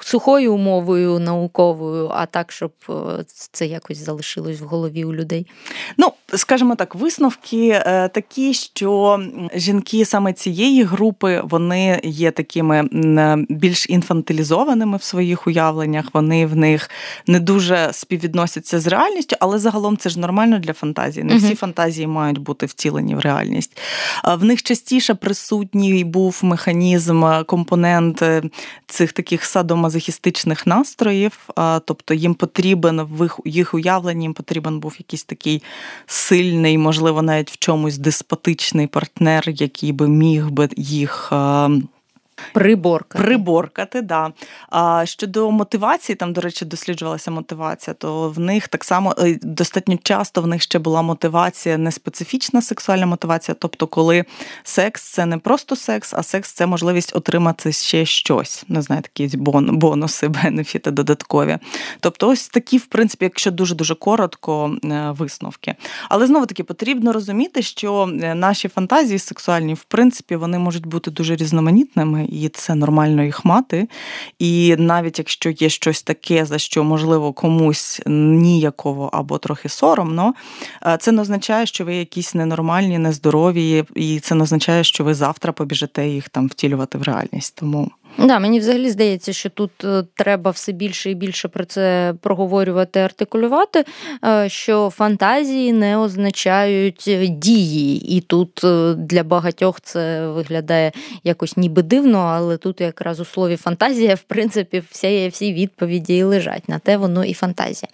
сухою 0.00 0.54
умовою 0.54 1.18
науковою, 1.18 2.10
а 2.14 2.26
так, 2.26 2.52
щоб 2.52 2.72
е, 2.88 2.92
це 3.52 3.66
якось 3.66 3.98
залишилось 3.98 4.60
в 4.60 4.64
голові 4.64 5.04
у 5.04 5.14
людей? 5.14 5.46
Ну, 5.96 6.12
скажімо 6.34 6.74
так, 6.74 6.94
висновки 6.94 7.68
е, 7.68 8.08
такі, 8.08 8.54
що 8.54 9.20
жінки 9.54 10.04
саме 10.04 10.32
цієї 10.32 10.61
цієї 10.62 10.82
групи 10.82 11.40
вони 11.44 12.00
є 12.04 12.30
такими 12.30 12.88
більш 13.48 13.90
інфантилізованими 13.90 14.96
в 14.96 15.02
своїх 15.02 15.46
уявленнях. 15.46 16.08
Вони 16.12 16.46
в 16.46 16.56
них 16.56 16.90
не 17.26 17.40
дуже 17.40 17.88
співвідносяться 17.92 18.80
з 18.80 18.86
реальністю, 18.86 19.36
але 19.40 19.58
загалом 19.58 19.96
це 19.96 20.08
ж 20.08 20.20
нормально 20.20 20.58
для 20.58 20.72
фантазії. 20.72 21.24
Не 21.24 21.36
всі 21.36 21.54
фантазії 21.54 22.06
мають 22.06 22.38
бути 22.38 22.66
втілені 22.66 23.14
в 23.14 23.18
реальність. 23.18 23.80
В 24.38 24.44
них 24.44 24.62
частіше 24.62 25.14
присутній 25.14 26.04
був 26.04 26.40
механізм, 26.42 27.24
компонент 27.46 28.22
е, 28.22 28.42
цих 28.86 29.12
таких 29.12 29.44
садомазохістичних 29.44 30.66
настроїв, 30.66 31.48
тобто 31.84 32.14
їм 32.14 32.34
потрібен 32.34 33.02
в 33.02 33.30
їх 33.44 33.74
уявленні, 33.74 34.24
їм 34.24 34.34
потрібен 34.34 34.80
був 34.80 34.94
якийсь 34.98 35.24
такий 35.24 35.62
сильний, 36.06 36.78
можливо, 36.78 37.22
навіть 37.22 37.50
в 37.50 37.58
чомусь 37.58 37.98
деспотичний 37.98 38.86
партнер, 38.86 39.50
який 39.50 39.92
би 39.92 40.08
міг 40.08 40.51
би 40.52 40.68
їх 40.76 41.32
Приборкати. 42.52 43.24
Приборкати, 43.24 44.02
да. 44.02 44.32
А 44.70 45.06
щодо 45.06 45.50
мотивації, 45.50 46.16
там, 46.16 46.32
до 46.32 46.40
речі, 46.40 46.64
досліджувалася 46.64 47.30
мотивація, 47.30 47.94
то 47.94 48.28
в 48.28 48.38
них 48.38 48.68
так 48.68 48.84
само 48.84 49.14
е, 49.18 49.38
достатньо 49.42 49.98
часто 50.02 50.42
в 50.42 50.46
них 50.46 50.62
ще 50.62 50.78
була 50.78 51.02
мотивація, 51.02 51.78
не 51.78 51.92
специфічна 51.92 52.62
сексуальна 52.62 53.06
мотивація. 53.06 53.56
Тобто, 53.58 53.86
коли 53.86 54.24
секс 54.62 55.02
це 55.02 55.26
не 55.26 55.38
просто 55.38 55.76
секс, 55.76 56.14
а 56.14 56.22
секс 56.22 56.52
це 56.52 56.66
можливість 56.66 57.16
отримати 57.16 57.72
ще 57.72 58.06
щось. 58.06 58.64
Не 58.68 58.82
знаю, 58.82 59.02
такі 59.02 59.36
бонуси, 59.36 60.28
бенефіти 60.44 60.90
додаткові. 60.90 61.58
Тобто, 62.00 62.28
ось 62.28 62.48
такі, 62.48 62.78
в 62.78 62.86
принципі, 62.86 63.24
якщо 63.24 63.50
дуже-дуже 63.50 63.94
коротко, 63.94 64.76
е, 64.84 65.14
висновки. 65.18 65.74
Але 66.08 66.26
знову 66.26 66.46
таки 66.46 66.64
потрібно 66.64 67.12
розуміти, 67.12 67.62
що 67.62 68.10
е, 68.22 68.34
наші 68.34 68.68
фантазії 68.68 69.18
сексуальні, 69.18 69.74
в 69.74 69.84
принципі, 69.84 70.36
вони 70.36 70.58
можуть 70.58 70.86
бути 70.86 71.10
дуже 71.10 71.36
різноманітними 71.36 72.24
і 72.32 72.48
це 72.48 72.74
нормально 72.74 73.24
їх 73.24 73.44
мати. 73.44 73.88
І 74.38 74.76
навіть 74.78 75.18
якщо 75.18 75.50
є 75.50 75.68
щось 75.68 76.02
таке, 76.02 76.44
за 76.44 76.58
що 76.58 76.84
можливо 76.84 77.32
комусь 77.32 78.00
ніяково 78.06 79.10
або 79.12 79.38
трохи 79.38 79.68
соромно, 79.68 80.34
е, 80.86 80.96
це 81.00 81.12
не 81.12 81.22
означає, 81.22 81.66
що 81.66 81.84
ви 81.84 81.94
якісь 81.94 82.34
ненормальні, 82.34 82.98
нездорові, 82.98 83.84
і 83.94 84.20
це 84.20 84.34
не 84.34 84.42
означає, 84.42 84.84
що 84.84 85.04
ви 85.04 85.14
завтра 85.14 85.52
побіжите 85.52 86.08
їх 86.08 86.28
там 86.28 86.46
втілювати 86.48 86.98
в 86.98 87.02
реальність. 87.02 87.56
Тому. 87.56 87.90
Да, 88.18 88.38
мені 88.38 88.60
взагалі 88.60 88.90
здається, 88.90 89.32
що 89.32 89.50
тут 89.50 89.84
е, 89.84 90.04
треба 90.14 90.50
все 90.50 90.72
більше 90.72 91.10
і 91.10 91.14
більше 91.14 91.48
про 91.48 91.64
це 91.64 92.14
проговорювати, 92.20 93.00
артикулювати, 93.00 93.84
е, 94.24 94.48
що 94.48 94.90
фантазії 94.90 95.72
не 95.72 95.98
означають 95.98 97.10
дії, 97.30 98.16
і 98.16 98.20
тут 98.20 98.60
для 98.96 99.22
багатьох 99.22 99.80
це 99.80 100.26
виглядає 100.26 100.92
якось 101.24 101.56
ніби 101.56 101.82
дивно, 101.82 102.18
але 102.18 102.56
тут 102.56 102.80
якраз 102.80 103.20
у 103.20 103.24
слові 103.24 103.56
фантазія, 103.56 104.14
в 104.14 104.22
принципі, 104.22 104.82
всі, 104.90 105.28
всі 105.28 105.52
відповіді 105.52 106.16
і 106.16 106.22
лежать 106.22 106.68
на 106.68 106.78
те, 106.78 106.96
воно 106.96 107.24
і 107.24 107.34
фантазія. 107.34 107.88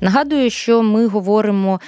Нагадую, 0.00 0.50
що 0.50 0.82
ми 0.82 1.06
говоримо 1.06 1.80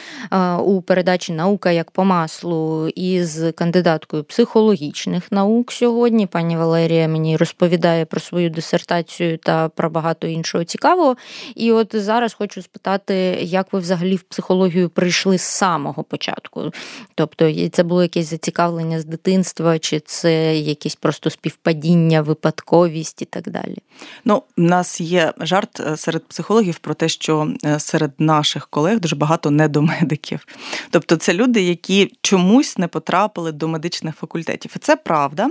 у 0.65 0.83
передачі 0.83 1.33
Наука 1.33 1.71
як 1.71 1.91
по 1.91 2.05
маслу 2.05 2.89
із 2.89 3.43
кандидаткою 3.55 4.25
психологічних 4.25 5.33
наук 5.33 5.73
сьогодні. 5.73 6.27
Пані 6.27 6.57
Валерія 6.57 7.09
мені 7.09 7.37
розповідає 7.37 8.05
про 8.05 8.21
свою 8.21 8.51
дисертацію 8.51 9.39
та 9.39 9.69
про 9.69 9.91
багато 9.91 10.27
іншого 10.27 10.65
цікавого. 10.65 11.17
І 11.55 11.73
от 11.73 11.97
зараз 11.97 12.35
хочу 12.35 12.63
спитати, 12.63 13.15
як 13.41 13.73
ви 13.73 13.79
взагалі 13.79 14.17
в 14.17 14.23
психологію 14.23 14.89
прийшли 14.89 15.39
з 15.39 15.43
самого 15.43 16.05
початку? 16.05 16.73
Тобто, 17.15 17.53
це 17.73 17.83
було 17.83 18.03
якесь 18.03 18.31
зацікавлення 18.31 19.01
з 19.01 19.05
дитинства, 19.05 19.79
чи 19.79 20.01
це 20.01 20.57
якесь 20.57 20.95
просто 20.95 21.31
співпадіння, 21.31 22.23
випадковість 22.23 23.23
і 23.23 23.25
так 23.25 23.51
далі? 23.51 23.77
Ну, 24.25 24.43
у 24.57 24.63
нас 24.63 25.01
є 25.01 25.33
жарт 25.41 25.81
е, 25.81 25.97
серед 25.97 26.29
психологів 26.29 26.79
про 26.79 26.95
те, 26.95 27.09
що 27.09 27.53
е, 27.65 27.79
серед 27.81 28.02
серед 28.03 28.21
наших 28.21 28.67
колег 28.67 29.01
дуже 29.01 29.17
багато 29.17 29.51
недомедиків. 29.51 30.47
Тобто 30.91 31.17
це 31.17 31.35
люди, 31.35 31.63
які 31.63 32.13
чомусь 32.23 32.79
не 32.79 32.89
потрапили 32.89 33.53
до 33.53 33.69
медичних 33.69 34.17
факультетів. 34.17 34.73
І 34.77 34.79
це 34.79 34.97
правда. 34.97 35.51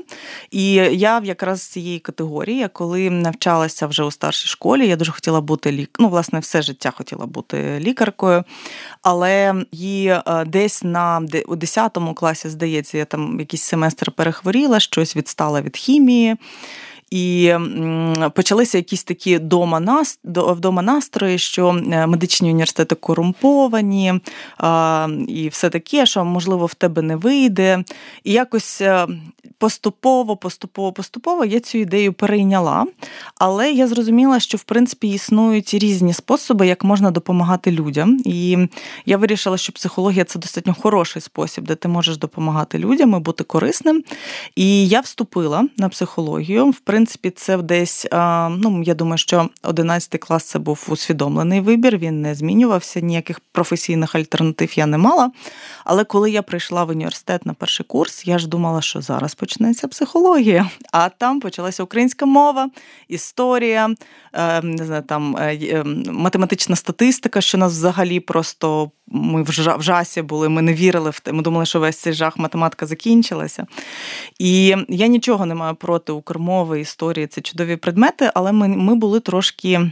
І 0.52 0.74
я 0.74 1.22
якраз 1.24 1.62
з 1.62 1.68
цієї 1.68 2.00
категорії, 2.00 2.68
коли 2.74 3.10
навчалася 3.10 3.88
вже 3.88 4.04
у 4.04 4.12
старшій 4.12 4.48
школі, 4.48 4.88
я 4.88 4.96
дуже 4.96 5.12
хотіла 5.12 5.42
бути 5.42 5.72
лік... 5.72 5.90
ну, 6.00 6.10
власне, 6.10 6.40
все 6.40 6.62
життя 6.62 6.92
хотіла 6.92 7.26
бути 7.26 7.80
лікаркою. 7.80 8.44
Але 9.02 9.56
її 9.72 10.08
е, 10.08 10.46
десь 10.46 10.84
на 10.84 11.22
у 11.48 11.56
10 11.56 11.98
класі, 12.16 12.50
здається, 12.50 12.98
я 12.98 13.06
там 13.06 13.40
якийсь 13.40 13.64
семестр 13.64 14.12
перехворіла, 14.12 14.80
щось 14.80 15.16
відстала 15.16 15.62
від 15.62 15.78
хімії. 15.78 16.36
І 17.12 17.54
почалися 18.34 18.78
якісь 18.78 19.04
такі 19.04 19.40
дома 19.40 20.04
вдома 20.24 20.82
настрої, 20.82 21.38
що 21.38 21.70
е, 21.70 22.08
медичні 22.08 22.50
університети 22.50 22.96
корумповані 22.96 24.14
і 25.28 25.50
все 25.50 25.70
таке, 25.70 26.06
що 26.06 26.26
можливо 26.26 26.66
в 26.66 26.74
тебе 26.74 27.02
не 27.02 27.16
вийде. 27.16 27.84
І 28.24 28.32
якось 28.32 28.82
е, 28.82 29.08
поступово, 29.58 30.38
поступово, 30.38 30.92
поступово 30.92 31.46
я 31.46 31.60
цю 31.60 31.78
ідею 31.78 32.14
перейняла. 32.14 32.86
Але 33.36 33.72
я 33.72 33.88
зрозуміла, 33.88 34.40
що 34.40 34.58
в 34.58 34.64
принципі 34.64 35.10
існують 35.10 35.74
різні 35.74 36.14
способи, 36.14 36.68
як 36.68 36.84
можна 36.84 37.12
допомагати 37.12 37.72
людям. 37.72 38.22
І 38.26 38.58
я 39.06 39.18
вирішила, 39.18 39.58
що 39.58 39.74
психологія 39.74 40.24
це 40.24 40.40
достатньо 40.40 40.76
хороший 40.82 41.22
спосіб, 41.22 41.64
де 41.68 41.76
ти 41.76 41.88
можеш 41.88 42.18
допомагати 42.18 42.78
людям 42.78 43.16
і 43.16 43.20
бути 43.20 43.44
корисним. 43.44 44.04
І 44.56 44.88
я 44.88 45.00
вступила 45.00 45.68
на 45.78 45.90
психологію. 45.90 46.70
В 46.70 46.80
принципі, 46.80 47.01
принципі, 47.02 47.30
це 47.30 47.58
десь, 47.58 48.08
ну 48.50 48.84
я 48.86 48.94
думаю, 48.94 49.18
що 49.18 49.50
11 49.64 50.20
клас 50.20 50.44
це 50.44 50.60
був 50.60 50.88
усвідомлений 50.90 51.62
вибір, 51.62 51.98
він 51.98 52.22
не 52.22 52.36
змінювався, 52.36 53.00
ніяких 53.00 53.40
професійних 53.40 54.16
альтернатив 54.16 54.78
я 54.78 54.86
не 54.86 54.98
мала. 54.98 55.32
Але 55.86 56.04
коли 56.04 56.32
я 56.32 56.42
прийшла 56.42 56.84
в 56.84 56.90
університет 56.90 57.46
на 57.46 57.54
перший 57.54 57.86
курс, 57.86 58.28
я 58.28 58.40
ж 58.40 58.48
думала, 58.48 58.82
що 58.82 59.02
зараз 59.02 59.36
почнеться 59.36 59.88
психологія, 59.88 60.70
а 60.92 61.10
там 61.10 61.40
почалася 61.40 61.84
українська 61.84 62.26
мова, 62.26 62.70
історія, 63.08 63.96
е, 64.34 64.62
не 64.62 64.86
знаю, 64.86 65.04
там 65.04 65.38
е, 65.38 65.56
е, 65.56 65.84
математична 66.12 66.76
статистика, 66.76 67.42
що 67.42 67.58
нас 67.58 67.72
взагалі 67.72 68.20
просто 68.20 68.92
ми 69.12 69.44
в 69.44 69.82
жасі 69.82 70.22
були, 70.22 70.50
ми 70.50 70.62
не 70.62 70.74
вірили 70.74 71.10
в 71.10 71.20
те. 71.20 71.32
Ми 71.32 71.44
думали, 71.44 71.66
що 71.66 71.80
весь 71.80 71.98
цей 71.98 72.14
жах 72.14 72.38
математика 72.38 72.86
закінчилася. 72.86 73.66
І 74.40 74.76
я 74.90 75.08
нічого 75.08 75.46
не 75.46 75.56
маю 75.56 75.76
проти 75.76 76.12
укрмови, 76.12 76.80
історії, 76.80 77.28
це 77.28 77.42
чудові 77.42 77.76
предмети, 77.76 78.32
але 78.34 78.52
ми, 78.52 78.68
ми 78.68 78.96
були 78.96 79.20
трошки 79.20 79.92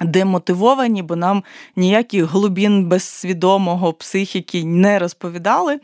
демотивовані, 0.00 1.02
бо 1.02 1.16
нам 1.16 1.44
ніяких 1.76 2.24
глибін 2.24 2.84
безсвідомого 2.84 3.92
психіки 3.92 4.64
не 4.64 4.98
розповідали. 4.98 5.80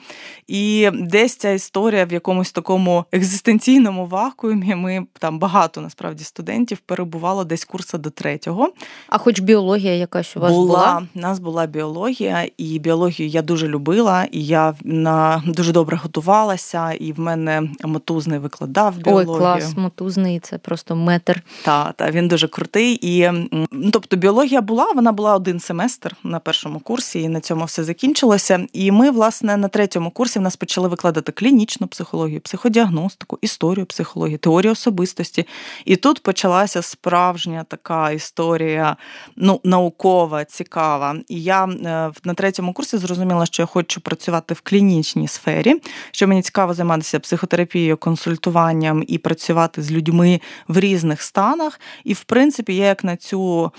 І 0.46 0.90
десь 0.92 1.36
ця 1.36 1.50
історія 1.50 2.04
в 2.04 2.12
якомусь 2.12 2.52
такому 2.52 3.04
екзистенційному 3.12 4.06
вакуумі. 4.06 4.74
Ми 4.74 5.06
там 5.18 5.38
багато 5.38 5.80
насправді 5.80 6.24
студентів 6.24 6.78
перебувало 6.78 7.44
десь 7.44 7.64
курса 7.64 7.98
до 7.98 8.10
третього. 8.10 8.72
А 9.08 9.18
хоч 9.18 9.40
біологія 9.40 9.94
якась 9.94 10.36
у 10.36 10.40
вас 10.40 10.52
була? 10.52 10.66
Була, 10.66 11.02
у 11.14 11.18
нас 11.18 11.38
була 11.38 11.66
біологія, 11.66 12.48
і 12.56 12.78
біологію 12.78 13.28
я 13.28 13.42
дуже 13.42 13.68
любила, 13.68 14.24
і 14.24 14.46
я 14.46 14.74
на 14.84 15.42
дуже 15.46 15.72
добре 15.72 15.96
готувалася, 15.96 16.92
і 16.92 17.12
в 17.12 17.20
мене 17.20 17.62
мотузний 17.84 18.38
викладав 18.38 18.96
біологію. 18.96 19.30
Ой, 19.32 19.38
клас, 19.38 19.76
мотузний, 19.76 20.40
це 20.40 20.58
просто 20.58 20.96
метр. 20.96 21.42
Так, 21.64 21.92
та, 21.96 22.10
він 22.10 22.28
дуже 22.28 22.48
крутий. 22.48 22.98
І 23.02 23.30
ну, 23.72 23.90
Тобто 24.08 24.16
біологія 24.16 24.60
була, 24.60 24.92
вона 24.92 25.12
була 25.12 25.34
один 25.34 25.60
семестр 25.60 26.16
на 26.24 26.38
першому 26.38 26.80
курсі, 26.80 27.20
і 27.20 27.28
на 27.28 27.40
цьому 27.40 27.64
все 27.64 27.84
закінчилося. 27.84 28.66
І 28.72 28.90
ми, 28.90 29.10
власне, 29.10 29.56
на 29.56 29.68
третьому 29.68 30.10
курсі 30.10 30.38
в 30.38 30.42
нас 30.42 30.56
почали 30.56 30.88
викладати 30.88 31.32
клінічну 31.32 31.86
психологію, 31.86 32.40
психодіагностику, 32.40 33.38
історію 33.42 33.86
психології, 33.86 34.38
теорію 34.38 34.72
особистості. 34.72 35.46
І 35.84 35.96
тут 35.96 36.22
почалася 36.22 36.82
справжня 36.82 37.64
така 37.68 38.10
історія, 38.10 38.96
ну, 39.36 39.60
наукова, 39.64 40.44
цікава. 40.44 41.16
І 41.28 41.42
я 41.42 41.64
е, 41.64 42.12
на 42.24 42.34
третьому 42.34 42.72
курсі 42.72 42.98
зрозуміла, 42.98 43.46
що 43.46 43.62
я 43.62 43.66
хочу 43.66 44.00
працювати 44.00 44.54
в 44.54 44.60
клінічній 44.60 45.28
сфері, 45.28 45.80
що 46.10 46.28
мені 46.28 46.42
цікаво 46.42 46.74
займатися 46.74 47.20
психотерапією, 47.20 47.96
консультуванням 47.96 49.04
і 49.08 49.18
працювати 49.18 49.82
з 49.82 49.92
людьми 49.92 50.40
в 50.68 50.78
різних 50.78 51.22
станах. 51.22 51.80
І, 52.04 52.12
в 52.12 52.24
принципі, 52.24 52.76
я 52.76 52.86
як 52.86 53.04
на 53.04 53.16
цю 53.16 53.72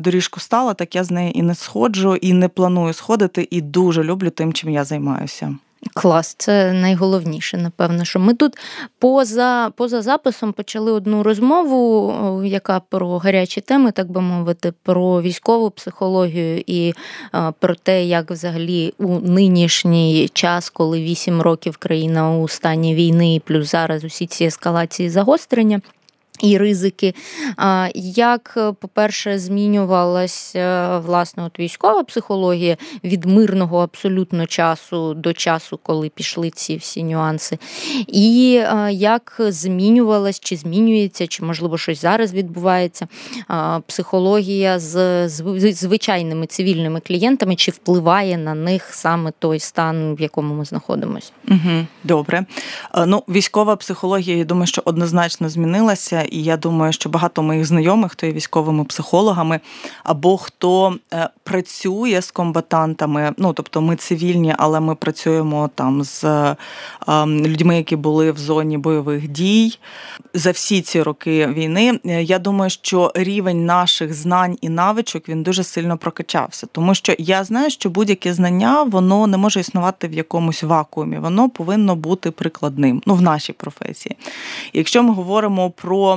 доріжку 0.00 0.40
стала, 0.40 0.74
так 0.74 0.94
я 0.94 1.04
з 1.04 1.10
неї 1.10 1.38
і 1.38 1.42
не 1.42 1.54
сходжу, 1.54 2.16
і 2.16 2.32
не 2.32 2.48
планую 2.48 2.92
сходити, 2.92 3.48
і 3.50 3.60
дуже 3.60 4.04
люблю 4.04 4.30
тим, 4.30 4.52
чим 4.52 4.70
я 4.70 4.84
займаюся. 4.84 5.56
Клас, 5.94 6.34
це 6.38 6.72
найголовніше, 6.72 7.56
напевно, 7.56 8.04
що 8.04 8.18
ми 8.20 8.34
тут 8.34 8.58
поза 8.98 9.70
поза 9.76 10.02
записом 10.02 10.52
почали 10.52 10.92
одну 10.92 11.22
розмову, 11.22 12.42
яка 12.44 12.80
про 12.80 13.18
гарячі 13.18 13.60
теми, 13.60 13.92
так 13.92 14.10
би 14.10 14.20
мовити, 14.20 14.72
про 14.82 15.22
військову 15.22 15.70
психологію 15.70 16.62
і 16.66 16.94
про 17.60 17.74
те, 17.74 18.04
як 18.04 18.30
взагалі 18.30 18.94
у 18.98 19.18
нинішній 19.18 20.30
час, 20.32 20.70
коли 20.70 21.00
8 21.00 21.42
років 21.42 21.76
країна 21.76 22.38
у 22.38 22.48
стані 22.48 22.94
війни, 22.94 23.42
плюс 23.44 23.70
зараз 23.70 24.04
усі 24.04 24.26
ці 24.26 24.44
ескалації 24.44 25.10
загострення. 25.10 25.80
І 26.40 26.58
ризики. 26.58 27.14
Як, 27.94 28.58
по-перше, 28.80 29.38
змінювалася 29.38 30.98
власне 30.98 31.42
от 31.44 31.58
військова 31.58 32.04
психологія 32.04 32.76
від 33.04 33.24
мирного 33.24 33.78
абсолютно 33.78 34.46
часу 34.46 35.14
до 35.14 35.32
часу, 35.32 35.80
коли 35.82 36.08
пішли 36.08 36.50
ці 36.50 36.76
всі 36.76 37.04
нюанси, 37.04 37.58
і 38.06 38.62
як 38.90 39.36
змінювалась, 39.38 40.40
чи 40.40 40.56
змінюється, 40.56 41.26
чи, 41.26 41.44
можливо, 41.44 41.78
щось 41.78 42.00
зараз 42.00 42.34
відбувається 42.34 43.08
психологія 43.86 44.78
з 44.78 45.28
звичайними 45.72 46.46
цивільними 46.46 47.00
клієнтами, 47.00 47.56
чи 47.56 47.70
впливає 47.70 48.38
на 48.38 48.54
них 48.54 48.94
саме 48.94 49.32
той 49.38 49.58
стан, 49.58 50.14
в 50.14 50.20
якому 50.20 50.54
ми 50.54 50.64
знаходимося? 50.64 51.30
Угу, 51.48 51.86
Добре. 52.04 52.46
Ну, 53.06 53.22
Військова 53.28 53.76
психологія, 53.76 54.36
я 54.36 54.44
думаю, 54.44 54.66
що 54.66 54.82
однозначно 54.84 55.48
змінилася 55.48 56.25
і 56.30 56.42
я 56.42 56.56
думаю, 56.56 56.92
що 56.92 57.08
багато 57.08 57.42
моїх 57.42 57.64
знайомих, 57.64 58.12
хто 58.12 58.26
є 58.26 58.32
військовими 58.32 58.84
психологами, 58.84 59.60
або 60.04 60.36
хто 60.36 60.96
е, 61.12 61.28
працює 61.44 62.22
з 62.22 62.30
комбатантами. 62.30 63.32
Ну 63.36 63.52
тобто, 63.52 63.80
ми 63.80 63.96
цивільні, 63.96 64.54
але 64.58 64.80
ми 64.80 64.94
працюємо 64.94 65.70
там 65.74 66.04
з 66.04 66.24
ем, 66.24 67.46
людьми, 67.46 67.76
які 67.76 67.96
були 67.96 68.32
в 68.32 68.38
зоні 68.38 68.78
бойових 68.78 69.28
дій 69.28 69.78
за 70.34 70.50
всі 70.50 70.82
ці 70.82 71.02
роки 71.02 71.46
війни. 71.46 72.00
Е, 72.04 72.22
я 72.22 72.38
думаю, 72.38 72.70
що 72.70 73.12
рівень 73.14 73.66
наших 73.66 74.14
знань 74.14 74.58
і 74.60 74.68
навичок 74.68 75.28
він 75.28 75.42
дуже 75.42 75.64
сильно 75.64 75.98
прокачався, 75.98 76.66
тому 76.72 76.94
що 76.94 77.14
я 77.18 77.44
знаю, 77.44 77.70
що 77.70 77.90
будь-яке 77.90 78.34
знання 78.34 78.82
воно 78.82 79.26
не 79.26 79.36
може 79.36 79.60
існувати 79.60 80.08
в 80.08 80.12
якомусь 80.12 80.62
вакуумі, 80.62 81.18
воно 81.18 81.48
повинно 81.48 81.96
бути 81.96 82.30
прикладним. 82.30 83.02
Ну 83.06 83.14
в 83.14 83.22
нашій 83.22 83.52
професії. 83.52 84.16
Якщо 84.72 85.02
ми 85.02 85.14
говоримо 85.14 85.70
про 85.70 86.15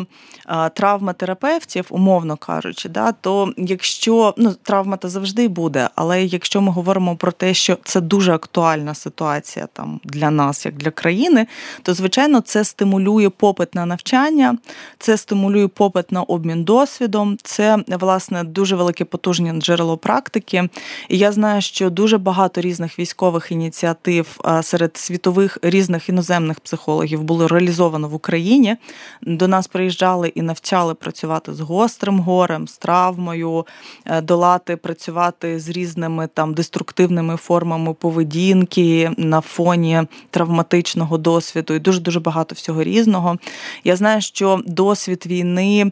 травматерапевтів, 0.73 1.85
умовно 1.89 2.37
кажучи, 2.37 2.89
да, 2.89 3.11
то 3.11 3.53
якщо 3.57 4.33
ну, 4.37 4.53
травма 4.63 4.97
то 4.97 5.09
завжди 5.09 5.47
буде, 5.47 5.89
але 5.95 6.23
якщо 6.23 6.61
ми 6.61 6.71
говоримо 6.71 7.15
про 7.15 7.31
те, 7.31 7.53
що 7.53 7.77
це 7.83 8.01
дуже 8.01 8.33
актуальна 8.33 8.93
ситуація 8.93 9.67
там 9.73 9.99
для 10.03 10.31
нас, 10.31 10.65
як 10.65 10.75
для 10.75 10.91
країни, 10.91 11.47
то 11.81 11.93
звичайно 11.93 12.41
це 12.41 12.63
стимулює 12.63 13.29
попит 13.29 13.75
на 13.75 13.85
навчання, 13.85 14.57
це 14.99 15.17
стимулює 15.17 15.67
попит 15.67 16.11
на 16.11 16.23
обмін 16.23 16.63
досвідом, 16.63 17.37
це 17.43 17.77
власне 17.87 18.43
дуже 18.43 18.75
велике 18.75 19.05
потужне 19.05 19.53
джерело 19.53 19.97
практики. 19.97 20.69
І 21.09 21.17
я 21.17 21.31
знаю, 21.31 21.61
що 21.61 21.89
дуже 21.89 22.17
багато 22.17 22.61
різних 22.61 22.99
військових 22.99 23.51
ініціатив 23.51 24.39
серед 24.61 24.97
світових 24.97 25.57
різних 25.61 26.09
іноземних 26.09 26.59
психологів 26.59 27.23
було 27.23 27.47
реалізовано 27.47 28.09
в 28.09 28.13
Україні. 28.13 28.75
До 29.21 29.47
нас 29.47 29.67
приїжджали 29.67 29.88
і 30.35 30.41
навчали 30.41 30.93
працювати 30.93 31.53
з 31.53 31.59
гострим 31.59 32.19
горем, 32.19 32.67
з 32.67 32.77
травмою, 32.77 33.65
е, 34.05 34.21
долати, 34.21 34.75
працювати 34.75 35.59
з 35.59 35.69
різними 35.69 36.29
там 36.33 36.53
деструктивними 36.53 37.37
формами 37.37 37.93
поведінки 37.93 39.11
на 39.17 39.41
фоні 39.41 40.01
травматичного 40.29 41.17
досвіду 41.17 41.73
і 41.73 41.79
дуже 41.79 41.99
дуже 41.99 42.19
багато 42.19 42.55
всього 42.55 42.83
різного. 42.83 43.37
Я 43.83 43.95
знаю, 43.95 44.21
що 44.21 44.61
досвід 44.65 45.23
війни 45.25 45.91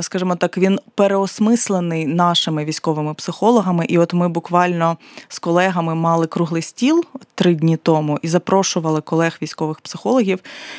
скажімо 0.00 0.36
так, 0.36 0.58
він 0.58 0.78
переосмислений 0.94 2.06
нашими 2.06 2.64
військовими 2.64 3.14
психологами. 3.14 3.86
І 3.88 3.98
от 3.98 4.14
ми 4.14 4.28
буквально 4.28 4.96
з 5.28 5.38
колегами 5.38 5.94
мали 5.94 6.26
круглий 6.26 6.62
стіл 6.62 7.04
три 7.34 7.54
дні 7.54 7.76
тому 7.76 8.18
і 8.22 8.28
запрошували 8.28 9.00
колег 9.00 9.38
військових 9.42 9.80
психологів, 9.80 10.38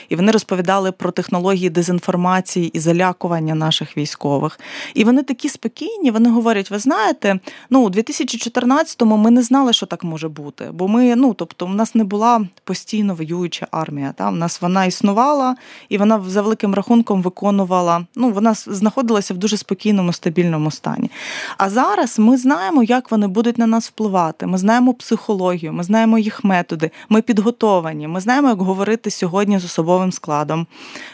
і 0.10 0.16
вони 0.16 0.32
розповідали 0.32 0.92
про 0.92 1.12
технології 1.12 1.70
дезінформації 1.70 2.68
і 2.68 2.80
залякування 2.80 3.56
наших 3.56 3.98
військових. 3.98 4.60
І 4.94 5.04
вони 5.04 5.24
такі 5.24 5.50
спокійні, 5.50 6.12
вони 6.12 6.30
говорять: 6.30 6.72
ви 6.72 6.80
знаєте, 6.80 7.40
ну 7.70 7.82
у 7.82 7.90
2014-му 7.90 9.18
ми 9.18 9.32
не 9.32 9.44
знали, 9.44 9.74
що 9.74 9.86
так 9.86 10.04
може 10.04 10.30
бути, 10.30 10.70
бо 10.74 10.88
ми, 10.88 11.16
ну 11.16 11.34
тобто, 11.34 11.66
у 11.66 11.70
нас 11.70 11.96
не 11.96 12.04
була 12.04 12.42
постійно 12.64 13.16
воююча 13.16 13.68
армія. 13.72 14.14
Та? 14.18 14.30
У 14.30 14.32
нас 14.32 14.62
вона 14.62 14.86
існувала, 14.86 15.56
і 15.90 15.98
вона 15.98 16.24
за 16.28 16.42
великим 16.42 16.74
рахунком 16.74 17.22
виконувала 17.22 17.99
ну 18.16 18.32
вона 18.32 18.54
знаходилася 18.54 19.34
в 19.34 19.38
дуже 19.38 19.58
спокійному, 19.58 20.14
стабільному 20.14 20.72
стані. 20.72 21.12
А 21.58 21.70
зараз 21.70 22.20
ми 22.20 22.38
знаємо, 22.38 22.84
як 22.84 23.12
вони 23.12 23.28
будуть 23.28 23.58
на 23.58 23.68
нас 23.68 23.88
впливати. 23.88 24.46
Ми 24.46 24.58
знаємо 24.58 24.94
психологію, 24.94 25.74
ми 25.74 25.84
знаємо 25.84 26.18
їх 26.18 26.44
методи, 26.44 26.92
ми 27.10 27.22
підготовані. 27.22 28.08
Ми 28.08 28.20
знаємо, 28.20 28.50
як 28.50 28.62
говорити 28.62 29.12
сьогодні 29.12 29.60
з 29.60 29.66
особовим 29.66 30.12
складом. 30.12 30.68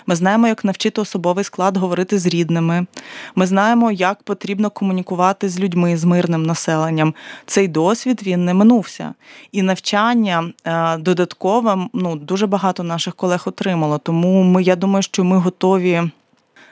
Ми 0.08 0.15
знаємо, 0.15 0.48
як 0.48 0.65
навчити 0.65 1.02
особовий 1.02 1.43
склад 1.43 1.78
говорити 1.78 2.19
з 2.19 2.26
рідними. 2.26 2.86
Ми 3.36 3.48
знаємо, 3.48 3.91
як 3.91 4.24
потрібно 4.24 4.69
комунікувати 4.69 5.50
з 5.50 5.60
людьми, 5.60 5.98
з 5.98 6.04
мирним 6.04 6.43
населенням. 6.43 7.13
Цей 7.45 7.67
досвід 7.67 8.21
він 8.24 8.45
не 8.45 8.54
минувся. 8.54 9.13
І 9.52 9.62
навчання 9.62 10.52
е, 10.65 10.98
додаткове 10.98 11.88
ну 11.93 12.15
дуже 12.15 12.48
багато 12.48 12.84
наших 12.84 13.15
колег 13.15 13.43
отримало. 13.45 13.98
Тому 13.98 14.43
ми, 14.43 14.63
я 14.63 14.76
думаю, 14.76 15.04
що 15.04 15.24
ми 15.24 15.38
готові 15.38 16.04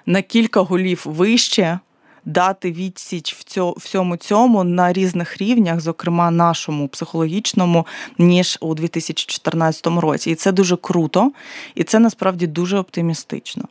на 0.05 0.21
кілька 0.21 0.61
голів 0.61 1.01
вище. 1.05 1.79
Дати 2.25 2.71
відсіч 2.71 3.35
в 3.57 3.73
всьому 3.77 4.17
цьому 4.17 4.63
на 4.63 4.93
різних 4.93 5.37
рівнях, 5.37 5.79
зокрема 5.79 6.31
нашому 6.31 6.87
психологічному, 6.87 7.87
ніж 8.17 8.57
у 8.61 8.75
2014 8.75 9.87
році. 9.87 10.31
І 10.31 10.35
це 10.35 10.51
дуже 10.51 10.75
круто, 10.75 11.31
і 11.75 11.83
це 11.83 11.99
насправді 11.99 12.47
дуже 12.47 12.77
оптимістично. 12.77 13.63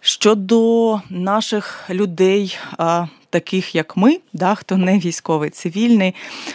Щодо 0.00 1.00
наших 1.10 1.90
людей, 1.90 2.58
таких 3.30 3.74
як 3.74 3.96
ми, 3.96 4.18
да, 4.32 4.54
хто 4.54 4.76
не 4.76 4.98
військовий, 4.98 5.50
цивільний, 5.50 6.14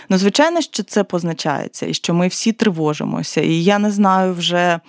ну 0.10 0.18
звичайно, 0.18 0.62
що 0.62 0.84
це 0.84 1.04
позначається, 1.04 1.86
і 1.86 1.94
що 1.94 2.14
ми 2.14 2.28
всі 2.28 2.52
тривожимося. 2.52 3.42
І 3.42 3.64
я 3.64 3.80
не 3.80 3.92
знаю 3.92 4.34
вже 4.34 4.80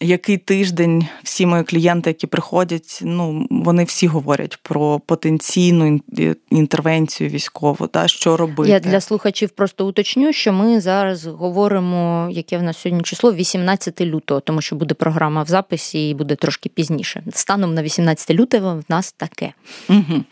який 0.00 0.38
тиждень 0.38 1.06
всі 1.22 1.46
мої 1.46 1.64
клієнти, 1.64 2.10
які 2.10 2.26
приходять, 2.26 3.00
ну 3.02 3.46
вони 3.50 3.84
всі 3.84 4.06
говорять 4.06 4.58
про 4.62 5.00
потенційну 5.06 6.00
інтервенцію 6.50 7.30
військову, 7.30 7.86
та 7.86 8.08
що 8.08 8.36
робити. 8.36 8.70
Я 8.70 8.80
для 8.80 9.00
слухачів 9.00 9.50
просто 9.50 9.86
уточню, 9.86 10.32
що 10.32 10.52
ми 10.52 10.80
зараз 10.80 11.26
говоримо, 11.26 12.28
яке 12.30 12.58
в 12.58 12.62
нас 12.62 12.78
сьогодні 12.78 13.02
число 13.02 13.32
18 13.32 14.00
лютого, 14.00 14.40
тому 14.40 14.60
що 14.60 14.76
буде 14.76 14.94
програма 14.94 15.42
в 15.42 15.46
записі 15.46 16.10
і 16.10 16.14
буде 16.14 16.34
трошки 16.34 16.68
пізніше. 16.68 17.22
Станом 17.32 17.74
на 17.74 17.82
18 17.82 18.30
лютого 18.30 18.76
в 18.76 18.84
нас 18.88 19.12
таке. 19.12 19.52
Угу. 19.88 20.24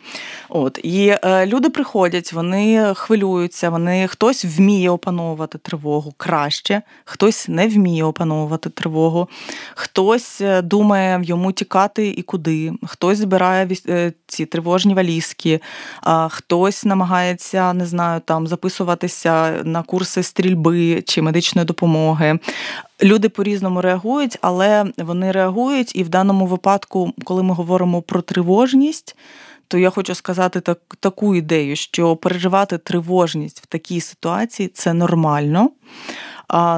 От 0.49 0.79
і 0.83 1.15
е, 1.23 1.45
люди 1.45 1.69
приходять, 1.69 2.33
вони 2.33 2.93
хвилюються, 2.95 3.69
вони 3.69 4.07
хтось 4.07 4.45
вміє 4.45 4.89
опановувати 4.89 5.57
тривогу 5.57 6.13
краще, 6.17 6.81
хтось 7.05 7.47
не 7.47 7.67
вміє 7.67 8.03
опановувати 8.03 8.69
тривогу. 8.69 9.27
Хтось 9.75 10.41
е, 10.41 10.61
думає 10.61 11.21
йому 11.23 11.51
тікати 11.51 12.07
і 12.07 12.21
куди, 12.21 12.73
хтось 12.83 13.17
збирає 13.17 13.69
е, 13.87 14.13
ці 14.27 14.45
тривожні 14.45 14.93
валізки, 14.93 15.59
хтось 16.29 16.85
намагається 16.85 17.73
не 17.73 17.85
знаю, 17.85 18.21
там 18.25 18.47
записуватися 18.47 19.61
на 19.63 19.83
курси 19.83 20.23
стрільби 20.23 21.01
чи 21.01 21.21
медичної 21.21 21.65
допомоги. 21.65 22.39
Люди 23.03 23.29
по-різному 23.29 23.81
реагують, 23.81 24.37
але 24.41 24.85
вони 24.97 25.31
реагують, 25.31 25.95
і 25.95 26.03
в 26.03 26.09
даному 26.09 26.45
випадку, 26.45 27.13
коли 27.23 27.43
ми 27.43 27.53
говоримо 27.53 28.01
про 28.01 28.21
тривожність. 28.21 29.15
То 29.67 29.77
я 29.77 29.89
хочу 29.89 30.15
сказати 30.15 30.59
так, 30.59 30.79
таку 30.99 31.35
ідею, 31.35 31.75
що 31.75 32.15
переживати 32.15 32.77
тривожність 32.77 33.61
в 33.61 33.65
такій 33.65 34.01
ситуації 34.01 34.69
це 34.73 34.93
нормально 34.93 35.71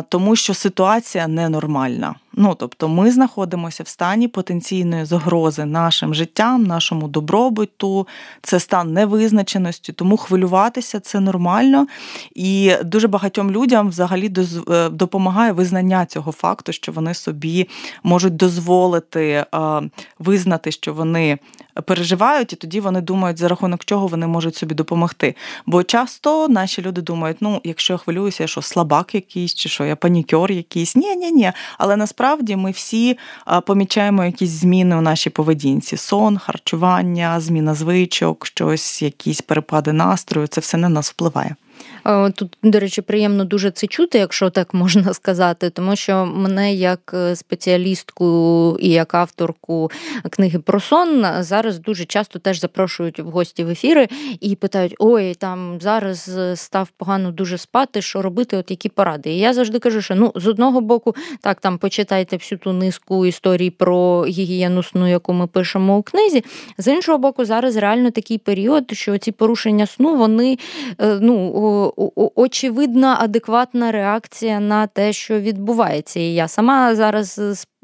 тому 0.10 0.36
що 0.36 0.54
ситуація 0.54 1.28
ненормальна. 1.28 2.16
Ну 2.40 2.56
тобто, 2.60 2.88
ми 2.88 3.12
знаходимося 3.12 3.84
в 3.84 3.88
стані 3.88 4.28
потенційної 4.28 5.06
загрози 5.06 5.66
нашим 5.66 6.14
життям, 6.14 6.64
нашому 6.64 7.08
добробуту, 7.08 8.08
це 8.42 8.60
стан 8.60 8.94
невизначеності, 8.94 9.94
тому 9.94 10.18
хвилюватися 10.18 11.00
це 11.00 11.20
нормально. 11.20 11.88
І 12.36 12.74
дуже 12.84 13.08
багатьом 13.08 13.52
людям 13.52 13.90
взагалі 13.90 14.32
е, 14.70 14.90
допомагає 14.90 15.52
визнання 15.52 16.06
цього 16.06 16.32
факту, 16.32 16.72
що 16.72 16.92
вони 16.92 17.14
собі 17.14 17.70
можуть 18.04 18.36
дозволити 18.36 19.46
визнати, 20.20 20.72
що 20.72 20.94
вони 20.94 21.38
переживають, 21.86 22.54
і 22.54 22.56
тоді 22.56 22.80
вони 22.80 23.02
думають, 23.02 23.38
за 23.38 23.48
рахунок 23.48 23.86
чого 23.86 24.08
вони 24.08 24.28
можуть 24.28 24.56
собі 24.56 24.76
допомогти. 24.76 25.36
Бо 25.66 25.84
часто 25.84 26.48
наші 26.48 26.82
люди 26.82 27.02
думають, 27.02 27.38
ну, 27.40 27.62
якщо 27.64 27.94
я 27.94 27.98
хвилююся, 27.98 28.44
я 28.44 28.48
що 28.48 28.62
слабак 28.62 29.16
якийсь, 29.16 29.54
чи 29.54 29.70
що 29.70 29.86
я 29.86 29.96
панікер 29.96 30.52
якийсь. 30.52 30.96
Ні, 30.96 31.16
ні, 31.16 31.32
ні. 31.32 31.52
Але 31.78 31.96
насправді 31.96 32.27
ми 32.58 32.72
всі 32.72 33.18
помічаємо 33.66 34.26
якісь 34.26 34.50
зміни 34.50 34.96
у 34.96 35.02
нашій 35.02 35.30
поведінці: 35.30 35.98
сон, 35.98 36.38
харчування, 36.38 37.40
зміна 37.40 37.74
звичок, 37.74 38.46
щось, 38.46 39.02
якісь 39.02 39.42
перепади 39.42 39.94
настрою. 39.94 40.48
Це 40.48 40.62
все 40.62 40.78
на 40.78 40.90
нас 40.90 41.10
впливає. 41.10 41.56
Тут, 42.36 42.58
до 42.64 42.80
речі, 42.80 43.02
приємно 43.02 43.46
дуже 43.46 43.72
це 43.72 43.88
чути, 43.88 44.18
якщо 44.18 44.50
так 44.50 44.74
можна 44.74 45.14
сказати, 45.14 45.70
тому 45.70 45.96
що 45.96 46.26
мене 46.26 46.74
як 46.74 47.16
спеціалістку 47.36 48.78
і 48.80 48.90
як 48.90 49.14
авторку 49.14 49.92
книги 50.30 50.60
про 50.60 50.80
сон 50.80 51.26
зараз 51.40 51.80
дуже 51.80 52.06
часто 52.06 52.40
теж 52.40 52.60
запрошують 52.60 53.20
в 53.20 53.26
гості 53.26 53.64
в 53.64 53.70
ефіри 53.70 54.08
і 54.40 54.56
питають: 54.56 54.96
ой, 55.00 55.34
там 55.34 55.78
зараз 55.82 56.40
став 56.56 56.90
погано 56.98 57.32
дуже 57.32 57.58
спати, 57.58 58.02
що 58.02 58.22
робити, 58.22 58.58
от 58.58 58.72
які 58.72 58.90
поради. 58.90 59.30
І 59.30 59.38
я 59.38 59.54
завжди 59.54 59.80
кажу, 59.80 60.02
що 60.02 60.16
ну 60.16 60.32
з 60.36 60.48
одного 60.48 60.82
боку, 60.82 61.16
так 61.42 61.60
там 61.60 61.78
почитайте 61.78 62.38
всю 62.38 62.60
ту 62.60 62.74
низку 62.74 63.26
історій 63.26 63.70
про 63.70 64.26
гігієну 64.26 64.84
сну, 64.84 65.10
яку 65.10 65.34
ми 65.34 65.48
пишемо 65.48 65.98
у 65.98 66.02
книзі. 66.02 66.44
З 66.78 66.88
іншого 66.88 67.18
боку, 67.18 67.46
зараз 67.46 67.76
реально 67.76 68.12
такий 68.12 68.38
період, 68.38 68.92
що 68.92 69.18
ці 69.18 69.32
порушення 69.32 69.86
сну, 69.86 70.16
вони 70.16 70.58
е, 71.02 71.20
ну, 71.22 71.94
очевидна, 72.36 73.18
адекватна 73.20 73.92
реакція 73.92 74.60
на 74.60 74.88
те, 74.88 75.14
що 75.14 75.40
відбувається. 75.40 76.20
І 76.20 76.34
я 76.34 76.48
сама 76.48 76.96
зараз 76.96 77.40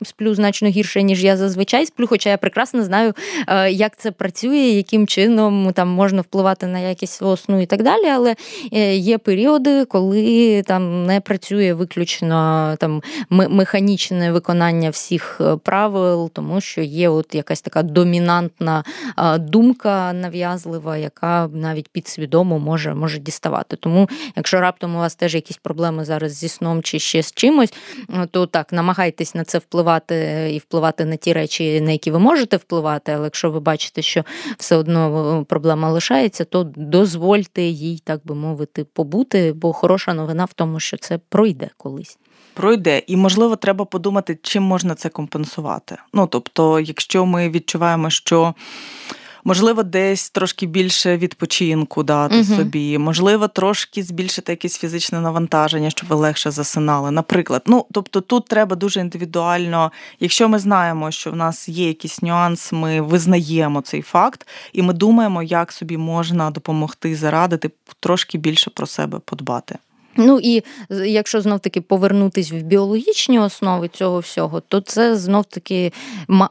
сплю 0.05 0.35
значно 0.35 0.67
гірше, 0.67 1.03
ніж 1.03 1.23
я 1.23 1.37
зазвичай 1.37 1.85
сплю, 1.85 2.07
хоча 2.07 2.29
я 2.29 2.37
прекрасно 2.37 2.83
знаю, 2.83 3.13
е, 3.47 3.71
як 3.71 3.97
це 3.97 4.11
працює, 4.11 4.57
яким 4.57 5.07
чином 5.07 5.71
там 5.73 5.89
можна 5.89 6.21
впливати 6.21 6.67
на 6.67 6.79
якість 6.79 7.13
свого 7.13 7.37
сну 7.37 7.61
і 7.61 7.65
так 7.65 7.83
далі. 7.83 8.05
Але 8.05 8.35
е, 8.73 8.95
є 8.95 9.17
періоди, 9.17 9.85
коли 9.85 10.61
там 10.61 11.05
не 11.05 11.21
працює 11.21 11.73
виключно 11.73 12.75
там 12.79 13.01
механічне 13.29 14.31
виконання 14.31 14.89
всіх 14.89 15.41
е, 15.41 15.55
правил, 15.55 16.29
тому 16.33 16.61
що 16.61 16.81
є 16.81 17.09
от 17.09 17.35
якась 17.35 17.61
така 17.61 17.83
домінантна 17.83 18.83
думка 19.39 20.13
нав'язлива, 20.13 20.97
яка 20.97 21.49
навіть 21.53 21.89
підсвідомо 21.89 22.59
може 22.59 22.93
може 22.93 23.19
діставати. 23.19 23.75
Тому, 23.75 24.09
якщо 24.35 24.61
раптом 24.61 24.95
у 24.95 24.99
вас 24.99 25.15
теж 25.15 25.35
якісь 25.35 25.57
проблеми 25.57 26.05
зараз 26.05 26.31
зі 26.33 26.49
сном 26.49 26.83
чи 26.83 26.99
ще 26.99 27.23
з 27.23 27.31
чимось, 27.31 27.73
то 28.31 28.45
так 28.45 28.73
намагайтесь 28.73 29.35
на 29.35 29.43
це 29.43 29.57
впливати 29.57 29.92
впливати 29.97 30.49
і 30.53 30.57
впливати 30.57 31.05
на 31.05 31.15
ті 31.15 31.33
речі, 31.33 31.81
на 31.81 31.91
які 31.91 32.11
ви 32.11 32.19
можете 32.19 32.57
впливати, 32.57 33.11
але 33.11 33.23
якщо 33.23 33.51
ви 33.51 33.59
бачите, 33.59 34.01
що 34.01 34.23
все 34.57 34.75
одно 34.75 35.41
е, 35.41 35.43
проблема 35.43 35.89
лишається, 35.89 36.45
то 36.45 36.63
дозвольте 36.75 37.61
їй, 37.61 38.01
так 38.03 38.21
би 38.25 38.35
мовити, 38.35 38.83
побути, 38.83 39.53
бо 39.53 39.73
хороша 39.73 40.13
новина 40.13 40.45
в 40.45 40.53
тому, 40.53 40.79
що 40.79 40.97
це 40.97 41.19
пройде 41.29 41.69
колись. 41.77 42.17
Пройде, 42.53 43.01
і 43.07 43.17
можливо, 43.17 43.55
треба 43.55 43.85
подумати, 43.85 44.39
чим 44.41 44.63
можна 44.63 44.95
це 44.95 45.09
компенсувати. 45.09 45.97
Ну 46.13 46.27
тобто, 46.27 46.79
якщо 46.79 47.25
ми 47.25 47.49
відчуваємо, 47.49 48.09
що 48.09 48.53
можливо, 49.43 49.83
десь 49.83 50.29
трошки 50.29 50.65
більше 50.65 51.17
відпочинку 51.17 52.03
дати 52.03 52.35
угу. 52.35 52.43
собі, 52.43 52.97
можливо, 52.97 53.47
трошки 53.47 54.03
збільшити 54.03 54.51
якесь 54.51 54.77
фізичне 54.77 55.19
навантаження, 55.19 55.89
щоб 55.89 56.09
ви 56.09 56.15
легше 56.15 56.51
засинали. 56.51 57.11
Наприклад, 57.11 57.61
ну 57.65 57.85
тобто 57.91 58.21
тут 58.21 58.45
треба 58.45 58.75
дуже 58.75 58.99
індивідуально, 58.99 59.91
якщо 60.19 60.49
ми 60.49 60.59
знаємо, 60.59 61.11
що 61.11 61.31
в 61.31 61.35
нас 61.35 61.69
є 61.69 61.87
якийсь 61.87 62.21
нюанс, 62.21 62.71
ми 62.71 63.01
визнаємо 63.01 63.81
цей 63.81 64.01
факт, 64.01 64.47
і 64.73 64.81
ми 64.81 64.93
думаємо, 64.93 65.43
як 65.43 65.71
собі 65.71 65.97
можна 65.97 66.51
допомогти 66.51 67.15
зарадити 67.15 67.71
трошки 67.99 68.37
більше 68.37 68.69
про 68.69 68.87
себе 68.87 69.19
подбати. 69.25 69.77
Ну 70.17 70.39
і 70.43 70.63
якщо 71.05 71.41
знов 71.41 71.59
таки 71.59 71.81
повернутись 71.81 72.51
в 72.51 72.55
біологічні 72.55 73.39
основи 73.39 73.87
цього 73.87 74.19
всього, 74.19 74.59
то 74.59 74.81
це 74.81 75.15
знов 75.15 75.45
таки 75.45 75.91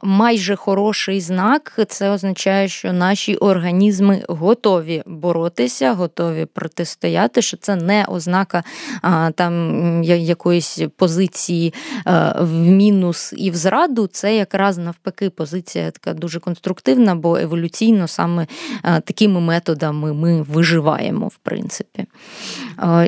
майже 0.03 0.57
хороший 0.57 1.21
знак. 1.21 1.81
Це 1.89 2.11
означає, 2.11 2.69
що 2.69 2.93
наші 2.93 3.37
організми 3.37 4.25
готові 4.29 5.03
боротися, 5.07 5.93
готові 5.93 6.47
протистояти. 6.47 7.43
Що 7.43 7.57
це 7.57 7.77
не 7.77 8.05
ознака 8.05 8.65
а, 9.03 9.31
там 9.31 10.05
якоїсь 10.05 10.81
позиції 10.97 11.75
а, 12.05 12.43
в 12.43 12.53
мінус 12.53 13.35
і 13.37 13.51
в 13.51 13.57
зраду. 13.57 14.07
Це 14.07 14.37
якраз 14.37 14.79
навпаки 14.79 15.31
позиція 15.31 15.91
така 15.91 16.15
дуже 16.15 16.41
конструктивна, 16.41 17.15
бо 17.15 17.37
еволюційно 17.37 18.09
саме 18.09 18.47
а, 18.83 19.01
такими 19.01 19.41
методами 19.41 20.13
ми 20.13 20.43
виживаємо, 20.43 21.29
в 21.29 21.37
принципі. 21.37 22.07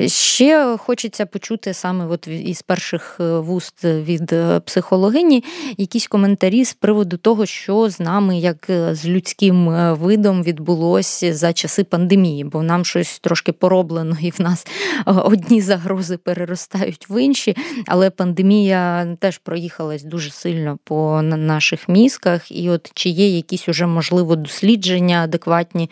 Ще 0.05 0.44
Ще 0.45 0.77
хочеться 0.77 1.25
почути 1.25 1.73
саме 1.73 2.05
от 2.05 2.27
із 2.27 2.61
перших 2.61 3.17
е, 3.19 3.39
вуст 3.39 3.83
від 3.83 4.33
е, 4.33 4.59
психологині 4.59 5.43
якісь 5.77 6.07
коментарі 6.07 6.65
з 6.65 6.73
приводу 6.73 7.17
того, 7.17 7.45
що 7.45 7.89
з 7.89 7.99
нами, 7.99 8.37
як 8.39 8.69
е, 8.69 8.95
з 8.95 9.05
людським 9.05 9.67
видом, 9.95 10.43
відбулося 10.43 11.33
за 11.33 11.53
часи 11.53 11.83
пандемії, 11.83 12.43
бо 12.43 12.63
нам 12.63 12.85
щось 12.85 13.19
трошки 13.19 13.51
пороблено, 13.51 14.17
і 14.21 14.29
в 14.29 14.41
нас 14.41 14.67
одні 15.05 15.61
загрози 15.61 16.17
переростають 16.17 17.09
в 17.09 17.23
інші. 17.23 17.55
Але 17.87 18.09
пандемія 18.09 19.15
теж 19.19 19.37
проїхалась 19.37 20.03
дуже 20.03 20.31
сильно 20.31 20.77
по 20.83 21.21
наших 21.21 21.89
мізках, 21.89 22.51
і 22.51 22.69
от 22.69 22.91
чи 22.93 23.09
є 23.09 23.35
якісь 23.35 23.69
уже 23.69 23.85
можливо 23.85 24.35
дослідження 24.35 25.23
адекватні 25.23 25.89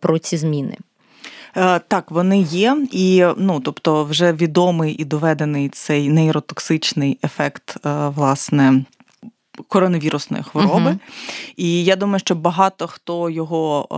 про 0.00 0.18
ці 0.18 0.36
зміни? 0.36 0.76
Е, 1.56 1.80
так, 1.88 2.10
вони 2.10 2.40
є, 2.40 2.86
і 2.90 3.26
ну 3.36 3.60
тобто, 3.60 4.04
вже 4.04 4.32
відомий 4.32 4.94
і 4.94 5.04
доведений 5.04 5.68
цей 5.68 6.08
нейротоксичний 6.08 7.18
ефект, 7.22 7.76
е, 7.86 8.08
власне 8.08 8.84
коронавірусної 9.68 10.44
хвороби. 10.44 10.90
uh 10.90 10.98
І 11.56 11.84
я 11.84 11.96
думаю, 11.96 12.18
що 12.18 12.34
багато 12.34 12.86
хто 12.86 13.30
його 13.30 13.88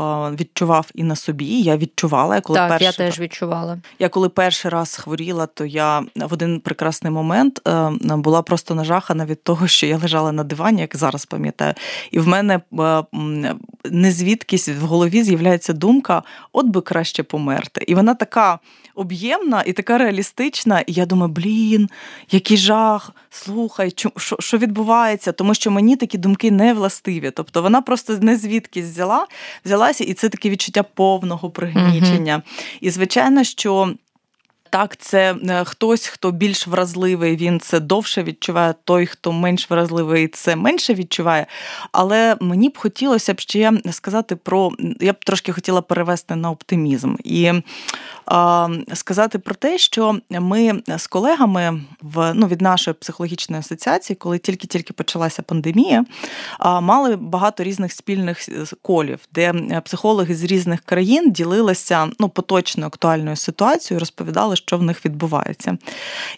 відчував 0.40 0.90
і 0.94 1.02
на 1.02 1.16
собі. 1.16 1.60
Я 1.62 1.76
відчувала. 1.76 2.34
Я 2.34 2.40
коли 2.40 2.58
так, 2.58 2.68
перший, 2.68 2.86
я 2.86 2.92
теж 2.92 3.20
відчувала. 3.20 3.78
Я 3.98 4.08
коли 4.08 4.28
перший 4.28 4.70
раз 4.70 4.96
хворіла, 4.96 5.46
то 5.46 5.64
я 5.64 6.00
в 6.16 6.32
один 6.32 6.60
прекрасний 6.60 7.12
момент 7.12 7.68
е, 7.68 7.90
була 8.00 8.42
просто 8.42 8.74
нажахана 8.74 9.26
від 9.26 9.44
того, 9.44 9.68
що 9.68 9.86
я 9.86 9.98
лежала 9.98 10.32
на 10.32 10.44
дивані, 10.44 10.80
як 10.80 10.96
зараз 10.96 11.26
пам'ятаю. 11.26 11.74
І 12.10 12.18
в 12.18 12.28
мене 12.28 12.60
е, 13.86 13.90
не 13.90 14.12
звідкись 14.12 14.68
в 14.68 14.80
голові 14.80 15.22
з'являється 15.22 15.72
думка: 15.72 16.22
от 16.52 16.66
би 16.66 16.80
краще 16.80 17.22
померти. 17.22 17.84
І 17.88 17.94
вона 17.94 18.14
така 18.14 18.58
об'ємна 18.94 19.62
і 19.66 19.72
така 19.72 19.98
реалістична. 19.98 20.80
І 20.80 20.92
я 20.92 21.06
думаю, 21.06 21.32
блін, 21.32 21.88
який 22.30 22.56
жах, 22.56 23.10
слухай, 23.30 23.92
що, 24.16 24.36
що 24.38 24.58
відбувається? 24.58 25.32
Тому 25.32 25.54
що 25.54 25.70
мені 25.70 25.96
такі 25.96 26.18
думки 26.18 26.50
не 26.50 26.74
властиві. 26.74 27.30
Тобто 27.30 27.62
вона 27.62 27.82
просто 27.82 28.18
не 28.20 28.36
звідки 28.36 28.82
взяла, 28.82 29.26
взялася, 29.64 30.04
і 30.04 30.14
це 30.14 30.28
таке 30.28 30.50
відчуття 30.50 30.82
повного 30.82 31.50
пригнічення. 31.50 32.36
Mm-hmm. 32.36 32.78
І 32.80 32.90
звичайно, 32.90 33.44
що. 33.44 33.94
Так, 34.70 34.96
це 34.96 35.34
е, 35.48 35.64
хтось, 35.64 36.06
хто 36.06 36.30
більш 36.30 36.66
вразливий, 36.66 37.36
він 37.36 37.60
це 37.60 37.80
довше 37.80 38.22
відчуває. 38.22 38.74
Той, 38.84 39.06
хто 39.06 39.32
менш 39.32 39.70
вразливий, 39.70 40.28
це 40.28 40.56
менше 40.56 40.94
відчуває. 40.94 41.46
Але 41.92 42.36
мені 42.40 42.68
б 42.68 42.78
хотілося 42.78 43.34
б 43.34 43.40
ще 43.40 43.72
сказати 43.90 44.36
про 44.36 44.70
я 45.00 45.12
б 45.12 45.24
трошки 45.24 45.52
хотіла 45.52 45.82
перевести 45.82 46.36
на 46.36 46.50
оптимізм 46.50 47.14
і 47.24 47.52
сказати 48.94 49.38
про 49.38 49.54
те, 49.54 49.78
що 49.78 50.18
ми 50.30 50.82
з 50.98 51.06
колегами 51.06 51.82
в 52.02 52.34
ну 52.34 52.46
від 52.46 52.60
нашої 52.60 52.94
психологічної 52.94 53.60
асоціації, 53.60 54.16
коли 54.16 54.38
тільки-тільки 54.38 54.92
почалася 54.92 55.42
пандемія, 55.42 56.04
мали 56.60 57.16
багато 57.16 57.62
різних 57.62 57.92
спільних 57.92 58.48
колів, 58.82 59.18
де 59.32 59.52
психологи 59.84 60.34
з 60.34 60.44
різних 60.44 60.80
країн 60.80 61.30
ділилися 61.30 62.10
ну 62.18 62.28
поточною 62.28 62.86
актуальною 62.86 63.36
ситуацією, 63.36 64.00
розповідали, 64.00 64.56
що 64.66 64.78
в 64.78 64.82
них 64.82 65.04
відбувається. 65.04 65.78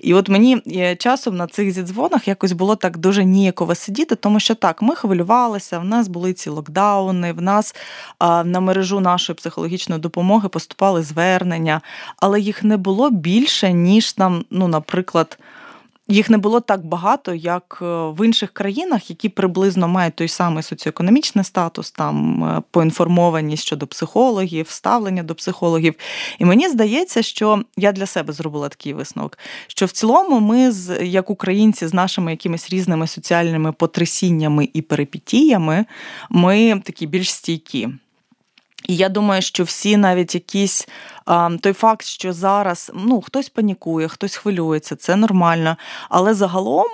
І 0.01 0.15
от 0.15 0.29
мені 0.29 0.63
е, 0.67 0.97
часом 0.97 1.37
на 1.37 1.47
цих 1.47 1.73
зідзвонах 1.73 2.29
якось 2.29 2.53
було 2.53 2.77
так 2.77 2.99
дуже 2.99 3.25
ніяково 3.25 3.75
сидіти, 3.75 4.15
тому 4.15 4.41
що 4.41 4.55
так, 4.55 4.83
ми 4.83 4.95
хвилювалися, 4.95 5.79
в 5.79 5.85
нас 5.85 6.09
були 6.09 6.33
ці 6.33 6.51
локдауни, 6.51 7.33
в 7.33 7.43
нас 7.43 7.75
на 8.21 8.61
мережу 8.61 9.01
нашої 9.01 9.37
психологічної 9.37 10.01
допомоги 10.01 10.49
поступали 10.49 11.03
звернення 11.03 11.81
але 12.17 12.41
їх 12.41 12.65
не 12.65 12.77
було 12.77 13.11
більше, 13.11 13.73
ніж 13.73 14.13
там, 14.13 14.45
ну, 14.51 14.69
наприклад, 14.69 15.39
їх 16.13 16.31
не 16.31 16.39
було 16.39 16.61
так 16.61 16.87
багато, 16.87 17.35
як 17.35 17.79
е, 17.83 17.85
в 17.87 18.27
інших 18.27 18.51
країнах, 18.51 19.11
які 19.11 19.29
приблизно 19.29 19.89
мають 19.89 20.15
той 20.15 20.29
самий 20.29 20.63
соціоекономічний 20.63 21.45
статус, 21.45 21.91
там 21.91 22.45
е, 22.45 22.63
поінформованість 22.71 23.63
щодо 23.63 23.87
психологів, 23.87 24.69
ставлення 24.71 25.23
до 25.23 25.35
психологів. 25.35 25.95
І 26.39 26.45
мені 26.45 26.69
здається, 26.69 27.23
що 27.23 27.63
я 27.77 27.93
для 27.93 28.07
себе 28.07 28.33
зробила 28.33 28.69
такий 28.69 28.93
висновок, 28.93 29.39
що 29.67 29.87
в 29.87 29.91
цілому 29.91 30.41
ми, 30.41 30.73
як 31.03 31.31
українці, 31.31 31.87
з 31.87 31.95
нашими 31.95 32.31
якимись 32.31 32.71
різними 32.71 33.07
соціальними 33.07 33.73
потрясіннями 33.73 34.69
і 34.75 34.83
перипетіями, 34.83 35.85
ми 36.31 36.81
такі 36.85 37.07
більш 37.07 37.33
стійкі. 37.33 37.89
І 38.89 38.97
я 38.97 39.09
думаю, 39.09 39.43
що 39.43 39.65
всі 39.65 39.97
навіть 39.97 40.35
якісь 40.35 40.89
той 41.61 41.73
факт, 41.73 42.07
що 42.07 42.33
зараз 42.33 42.93
ну 42.95 43.21
хтось 43.21 43.49
панікує, 43.49 44.09
хтось 44.09 44.37
хвилюється, 44.37 44.97
це 44.97 45.17
нормально. 45.17 45.77
Але 46.09 46.35
загалом, 46.35 46.87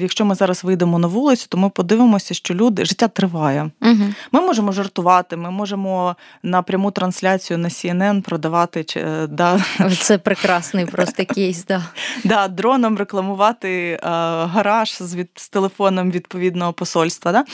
якщо 0.00 0.24
ми 0.24 0.34
зараз 0.34 0.64
вийдемо 0.64 0.98
на 0.98 1.08
вулицю, 1.08 1.46
то 1.48 1.58
ми 1.58 1.68
подивимося, 1.68 2.34
що 2.34 2.54
люди 2.54 2.84
життя 2.84 3.08
триває. 3.08 3.70
Угу. 3.82 4.04
Ми 4.32 4.40
можемо 4.40 4.72
жартувати, 4.72 5.36
ми 5.36 5.50
можемо 5.50 6.16
на 6.42 6.62
пряму 6.62 6.90
трансляцію 6.90 7.58
на 7.58 7.68
CNN 7.68 8.22
продавати 8.22 8.86
е, 8.96 9.26
да. 9.26 9.60
це 10.00 10.18
прекрасний 10.18 10.86
просто 10.86 11.24
кейс. 11.24 11.64
Да. 11.64 11.82
Да, 12.24 12.48
дроном 12.48 12.98
рекламувати 12.98 14.00
гараж 14.02 15.02
з 15.02 15.14
від 15.14 15.28
з 15.34 15.48
телефоном 15.48 16.10
відповідного 16.10 16.72
посольства. 16.72 17.32
Да? 17.32 17.44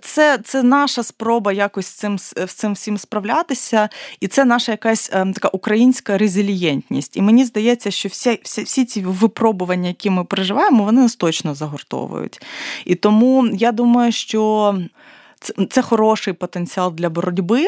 Це 0.00 0.38
це 0.44 0.62
наша 0.62 1.02
спроба 1.02 1.52
якось 1.52 1.86
з 1.86 1.92
цим 1.92 2.18
з 2.18 2.54
цим 2.54 2.72
всім 2.72 2.98
справлятися, 2.98 3.88
і 4.20 4.28
це 4.28 4.44
наша 4.44 4.72
якась 4.72 4.99
ем, 5.12 5.32
така 5.32 5.48
українська 5.48 6.18
резилієнтність. 6.18 7.16
І 7.16 7.22
мені 7.22 7.44
здається, 7.44 7.90
що 7.90 8.08
всі, 8.08 8.38
всі, 8.42 8.62
всі 8.62 8.84
ці 8.84 9.00
випробування, 9.00 9.88
які 9.88 10.10
ми 10.10 10.24
переживаємо, 10.24 10.84
вони 10.84 11.02
нас 11.02 11.16
точно 11.16 11.54
загортовують. 11.54 12.42
І 12.84 12.94
тому 12.94 13.46
я 13.46 13.72
думаю, 13.72 14.12
що. 14.12 14.74
Це 15.70 15.82
хороший 15.82 16.34
потенціал 16.34 16.92
для 16.94 17.10
боротьби, 17.10 17.66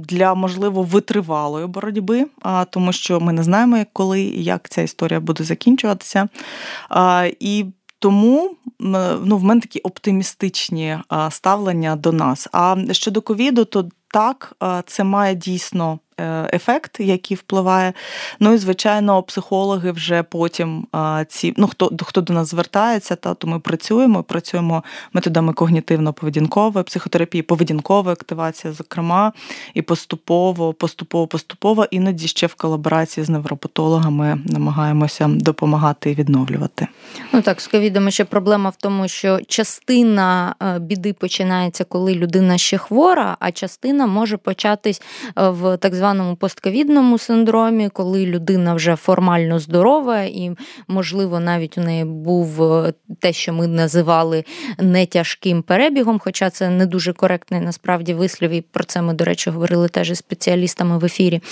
для 0.00 0.34
можливо 0.34 0.82
витривалої 0.82 1.66
боротьби, 1.66 2.26
тому 2.70 2.92
що 2.92 3.20
ми 3.20 3.32
не 3.32 3.42
знаємо, 3.42 3.84
коли 3.92 4.20
і 4.20 4.44
як 4.44 4.68
ця 4.68 4.82
історія 4.82 5.20
буде 5.20 5.44
закінчуватися. 5.44 6.28
І 7.40 7.64
тому 7.98 8.56
ну, 9.24 9.36
в 9.36 9.44
мене 9.44 9.60
такі 9.60 9.80
оптимістичні 9.80 10.98
ставлення 11.30 11.96
до 11.96 12.12
нас. 12.12 12.48
А 12.52 12.76
щодо 12.92 13.22
ковіду, 13.22 13.64
то 13.64 13.88
так, 14.08 14.56
це 14.86 15.04
має 15.04 15.34
дійсно 15.34 15.98
ефект, 16.52 17.00
який 17.00 17.36
впливає. 17.36 17.92
Ну 18.40 18.52
і 18.52 18.58
звичайно, 18.58 19.22
психологи 19.22 19.90
вже 19.90 20.22
потім 20.22 20.86
ці 21.28 21.54
ну 21.56 21.66
хто 21.66 21.90
хто 22.02 22.20
до 22.20 22.32
нас 22.32 22.48
звертається, 22.48 23.16
та 23.16 23.34
то 23.34 23.46
ми 23.46 23.58
працюємо, 23.58 24.22
працюємо 24.22 24.84
методами 25.12 25.52
когнітивно-поведінкової 25.52 26.82
психотерапії, 26.82 27.42
поведінкової 27.42 28.12
активації, 28.12 28.72
зокрема, 28.72 29.32
і 29.74 29.82
поступово, 29.82 30.72
поступово, 30.72 31.26
поступово, 31.26 31.86
іноді 31.90 32.28
ще 32.28 32.46
в 32.46 32.54
колаборації 32.54 33.24
з 33.24 33.28
невропатологами 33.28 34.40
намагаємося 34.46 35.28
допомагати 35.28 36.10
і 36.10 36.14
відновлювати. 36.14 36.86
Ну 37.32 37.42
так, 37.42 37.60
з 37.60 37.66
ковідом 37.66 38.10
ще 38.10 38.24
проблема 38.24 38.70
в 38.70 38.76
тому, 38.76 39.08
що 39.08 39.40
частина 39.48 40.54
е, 40.62 40.78
біди 40.78 41.12
починається, 41.12 41.84
коли 41.84 42.14
людина 42.14 42.58
ще 42.58 42.78
хвора, 42.78 43.36
а 43.40 43.52
частина 43.52 44.06
може 44.06 44.36
початись 44.36 45.02
е, 45.38 45.48
в 45.48 45.76
так 45.76 45.94
званому 45.94 46.05
званому 46.06 46.36
постковідному 46.36 47.18
синдромі, 47.18 47.88
коли 47.88 48.26
людина 48.26 48.74
вже 48.74 48.96
формально 48.96 49.58
здорова, 49.58 50.22
і, 50.22 50.50
можливо, 50.88 51.40
навіть 51.40 51.78
у 51.78 51.80
неї 51.80 52.04
був 52.04 52.62
е, 52.62 52.92
те, 53.20 53.32
що 53.32 53.52
ми 53.52 53.66
називали 53.66 54.44
нетяжким 54.78 55.62
перебігом, 55.62 56.18
хоча 56.18 56.50
це 56.50 56.70
не 56.70 56.86
дуже 56.86 57.12
коректний 57.12 57.60
насправді 57.60 58.14
вислів, 58.14 58.50
і 58.50 58.60
про 58.60 58.84
це 58.84 59.02
ми, 59.02 59.14
до 59.14 59.24
речі, 59.24 59.50
говорили 59.50 59.88
теж 59.88 60.10
із 60.10 60.18
спеціалістами 60.18 60.98
в 60.98 61.04
ефірі. 61.04 61.36
Е, 61.36 61.42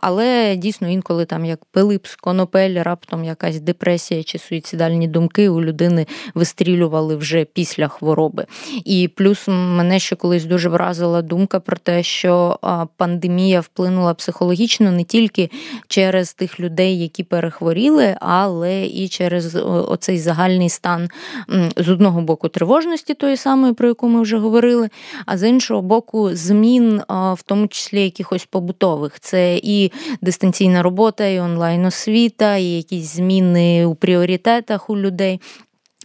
але 0.00 0.56
дійсно 0.56 0.88
інколи 0.88 1.24
там 1.24 1.44
як 1.44 1.64
Пилип 1.64 2.06
з 2.06 2.16
конопель, 2.16 2.82
раптом 2.82 3.24
якась 3.24 3.60
депресія 3.60 4.22
чи 4.22 4.38
суїцидальні 4.38 5.08
думки 5.08 5.48
у 5.48 5.60
людини 5.60 6.06
вистрілювали 6.34 7.16
вже 7.16 7.44
після 7.44 7.88
хвороби. 7.88 8.46
І 8.84 9.08
плюс 9.08 9.48
мене 9.48 9.98
ще 9.98 10.16
колись 10.16 10.44
дуже 10.44 10.68
вразила 10.68 11.22
думка 11.22 11.60
про 11.60 11.76
те, 11.76 12.02
що 12.02 12.58
пандемія 12.96 13.65
вплинула 13.66 14.14
психологічно 14.14 14.92
не 14.92 15.04
тільки 15.04 15.50
через 15.88 16.34
тих 16.34 16.60
людей, 16.60 16.98
які 17.02 17.22
перехворіли, 17.24 18.16
але 18.20 18.86
і 18.86 19.08
через 19.08 19.54
оцей 19.64 20.18
загальний 20.18 20.68
стан 20.68 21.08
з 21.76 21.88
одного 21.88 22.20
боку 22.20 22.48
тривожності, 22.48 23.14
тої 23.14 23.36
самої, 23.36 23.72
про 23.72 23.88
яку 23.88 24.08
ми 24.08 24.22
вже 24.22 24.38
говорили, 24.38 24.88
а 25.26 25.38
з 25.38 25.48
іншого 25.48 25.82
боку, 25.82 26.30
змін, 26.32 27.02
в 27.08 27.42
тому 27.46 27.68
числі 27.68 28.02
якихось 28.02 28.44
побутових. 28.44 29.20
Це 29.20 29.60
і 29.62 29.92
дистанційна 30.20 30.82
робота, 30.82 31.26
і 31.26 31.40
онлайн 31.40 31.84
освіта, 31.84 32.56
і 32.56 32.64
якісь 32.64 33.14
зміни 33.14 33.86
у 33.86 33.94
пріоритетах 33.94 34.90
у 34.90 34.96
людей. 34.96 35.40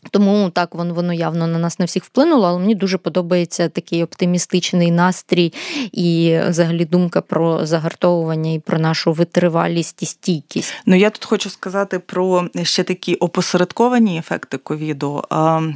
Тому 0.10 0.50
так 0.50 0.76
воно 0.76 0.94
воно 0.94 1.14
явно 1.14 1.48
на 1.48 1.60
нас 1.60 1.80
на 1.80 1.86
всіх 1.86 2.04
вплинуло, 2.04 2.48
але 2.48 2.60
мені 2.60 2.76
дуже 2.76 2.98
подобається 2.98 3.70
такий 3.70 4.04
оптимістичний 4.04 4.92
настрій 4.92 5.54
і 5.92 6.40
взагалі 6.48 6.86
думка 6.86 7.22
про 7.22 7.66
загартовування 7.66 8.52
і 8.52 8.60
про 8.60 8.80
нашу 8.80 9.14
витривалість 9.14 10.04
і 10.04 10.06
стійкість. 10.06 10.74
Ну 10.86 10.96
я 10.96 11.10
тут 11.10 11.26
хочу 11.26 11.50
сказати 11.50 12.00
про 12.00 12.48
ще 12.64 12.84
такі 12.84 13.16
опосередковані 13.16 14.18
ефекти 14.18 14.58
ковіду. 14.58 15.24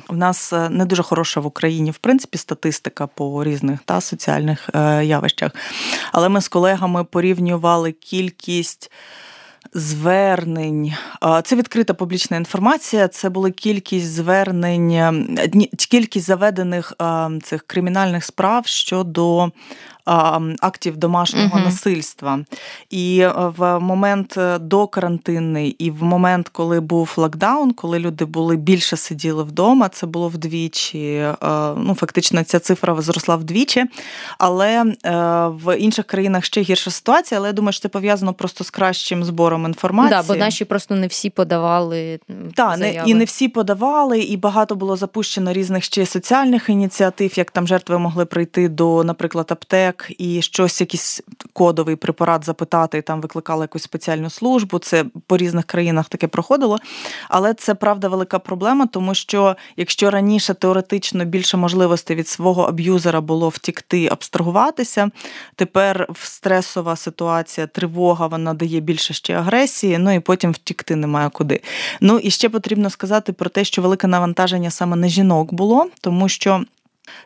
У 0.09 0.15
нас 0.15 0.53
е, 0.53 0.69
не 0.69 0.85
дуже 0.85 1.03
хороша 1.03 1.39
в 1.39 1.45
Україні, 1.45 1.91
в 1.91 1.97
принципі, 1.97 2.37
статистика 2.37 3.07
по 3.07 3.43
різних 3.43 3.79
та 3.85 4.01
соціальних 4.01 4.69
е, 4.73 5.05
явищах. 5.05 5.51
Але 6.11 6.29
ми 6.29 6.41
з 6.41 6.47
колегами 6.47 7.03
порівнювали 7.03 7.91
кількість 7.91 8.91
звернень. 9.75 10.93
Це 11.43 11.55
відкрита 11.55 11.93
публічна 11.93 12.37
інформація. 12.37 13.07
Це 13.07 13.29
була 13.29 13.51
кількість 13.51 14.05
звернень, 14.05 15.13
кількість 15.89 16.25
заведених 16.25 16.93
цих 17.43 17.63
кримінальних 17.67 18.23
справ 18.23 18.67
щодо 18.67 19.51
актів 20.05 20.97
домашнього 20.97 21.59
uh 21.59 21.63
насильства. 21.65 22.39
І 22.89 23.19
е, 23.19 23.33
в 23.57 23.79
момент 23.79 24.37
е, 24.37 24.59
до 24.59 24.87
карантинний, 24.87 25.69
і 25.69 25.91
в 25.91 26.03
момент, 26.03 26.49
коли 26.49 26.79
був 26.79 27.13
локдаун, 27.17 27.71
коли 27.71 27.99
люди 27.99 28.25
були 28.25 28.55
більше 28.55 28.97
сиділи 28.97 29.43
вдома, 29.43 29.89
це 29.89 30.07
було 30.07 30.29
вдвічі. 30.29 31.07
Е, 31.07 31.35
ну, 31.77 31.95
фактично, 31.95 32.43
ця 32.43 32.59
цифра 32.59 33.01
зросла 33.01 33.35
вдвічі. 33.35 33.85
Але 34.37 34.83
в 35.47 35.77
інших 35.77 36.05
країнах 36.05 36.45
ще 36.45 36.61
гірша 36.61 36.91
ситуація. 36.91 37.39
Але 37.39 37.49
я 37.49 37.53
думаю, 37.53 37.73
що 37.73 37.81
це 37.81 37.89
пов'язано 37.89 38.33
просто 38.33 38.63
з 38.63 38.69
кращим 38.69 39.23
збором 39.23 39.65
інформації. 39.65 40.21
Да, 40.21 40.33
бо 40.33 40.35
наші 40.35 40.65
просто 40.65 40.95
не 40.95 41.07
всі 41.07 41.29
подавали. 41.29 42.19
Так, 42.55 42.77
не, 42.77 43.03
і 43.05 43.13
не 43.13 43.25
всі 43.25 43.47
подавали, 43.47 44.19
і 44.19 44.37
багато 44.37 44.75
було 44.75 44.95
запущено 44.95 45.53
різних 45.53 45.83
ще 45.83 46.05
соціальних 46.05 46.69
ініціатив, 46.69 47.37
як 47.37 47.51
там 47.51 47.67
жертви 47.67 47.97
могли 47.97 48.25
прийти 48.25 48.69
до, 48.69 49.03
наприклад, 49.03 49.47
аптек 49.49 49.94
чек 49.95 50.15
і 50.17 50.41
щось, 50.41 50.81
якийсь 50.81 51.21
кодовий 51.53 51.95
препарат 51.95 52.45
запитати, 52.45 52.97
і 52.97 53.01
там 53.01 53.21
викликали 53.21 53.63
якусь 53.63 53.83
спеціальну 53.83 54.29
службу. 54.29 54.79
Це 54.79 55.05
по 55.27 55.37
різних 55.37 55.65
країнах 55.65 56.09
таке 56.09 56.27
проходило. 56.27 56.77
Але 57.29 57.53
це 57.53 57.75
правда 57.75 58.07
велика 58.07 58.39
проблема, 58.39 58.87
тому 58.87 59.15
що 59.15 59.55
якщо 59.77 60.11
раніше 60.11 60.53
теоретично 60.53 61.25
більше 61.25 61.57
можливостей 61.57 62.15
від 62.15 62.27
свого 62.27 62.63
аб'юзера 62.63 63.21
було 63.21 63.49
втікти, 63.49 64.07
абстрагуватися, 64.11 65.09
тепер 65.55 66.07
в 66.09 66.25
стресова 66.25 66.95
ситуація, 66.95 67.67
тривога, 67.67 68.27
вона 68.27 68.53
дає 68.53 68.79
більше 68.79 69.13
ще 69.13 69.33
агресії, 69.33 69.97
ну 69.97 70.15
і 70.15 70.19
потім 70.19 70.51
втікти 70.51 70.95
немає 70.95 71.29
куди. 71.29 71.61
Ну 72.01 72.19
і 72.19 72.31
ще 72.31 72.49
потрібно 72.49 72.89
сказати 72.89 73.33
про 73.33 73.49
те, 73.49 73.63
що 73.63 73.81
велике 73.81 74.07
навантаження 74.07 74.71
саме 74.71 74.95
на 74.95 75.07
жінок 75.07 75.53
було, 75.53 75.87
тому 76.01 76.29
що. 76.29 76.65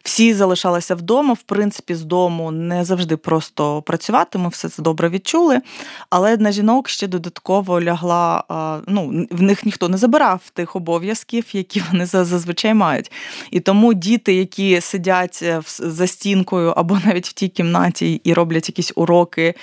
Всі 0.04 0.34
залишалися 0.34 0.96
вдома, 0.96 1.34
в 1.34 1.42
принципі, 1.42 1.96
з 1.96 2.04
дому 2.04 2.52
не 2.52 2.86
завжди 2.86 3.18
просто 3.18 3.82
працювати. 3.82 4.38
Ми 4.38 4.50
все 4.50 4.70
це 4.70 4.82
добре 4.82 5.10
відчули. 5.10 5.62
Але 6.10 6.38
на 6.38 6.52
жінок 6.52 6.90
ще 6.90 7.08
додатково 7.08 7.82
лягла. 7.82 8.44
Ну, 8.88 9.28
в 9.32 9.42
них 9.42 9.66
ніхто 9.66 9.90
не 9.90 9.98
забирав 9.98 10.42
тих 10.54 10.76
обов'язків, 10.76 11.46
які 11.54 11.84
вони 11.92 12.06
зазвичай 12.06 12.74
мають. 12.74 13.12
І 13.52 13.60
тому 13.60 13.94
діти, 13.94 14.34
які 14.34 14.82
сидять 14.82 15.40
е, 15.42 15.62
за 15.80 16.08
стінкою 16.08 16.70
або 16.70 17.00
навіть 17.06 17.28
в 17.28 17.34
тій 17.34 17.48
кімнаті 17.48 18.22
і 18.24 18.34
роблять 18.34 18.70
якісь 18.70 18.92
уроки, 18.96 19.54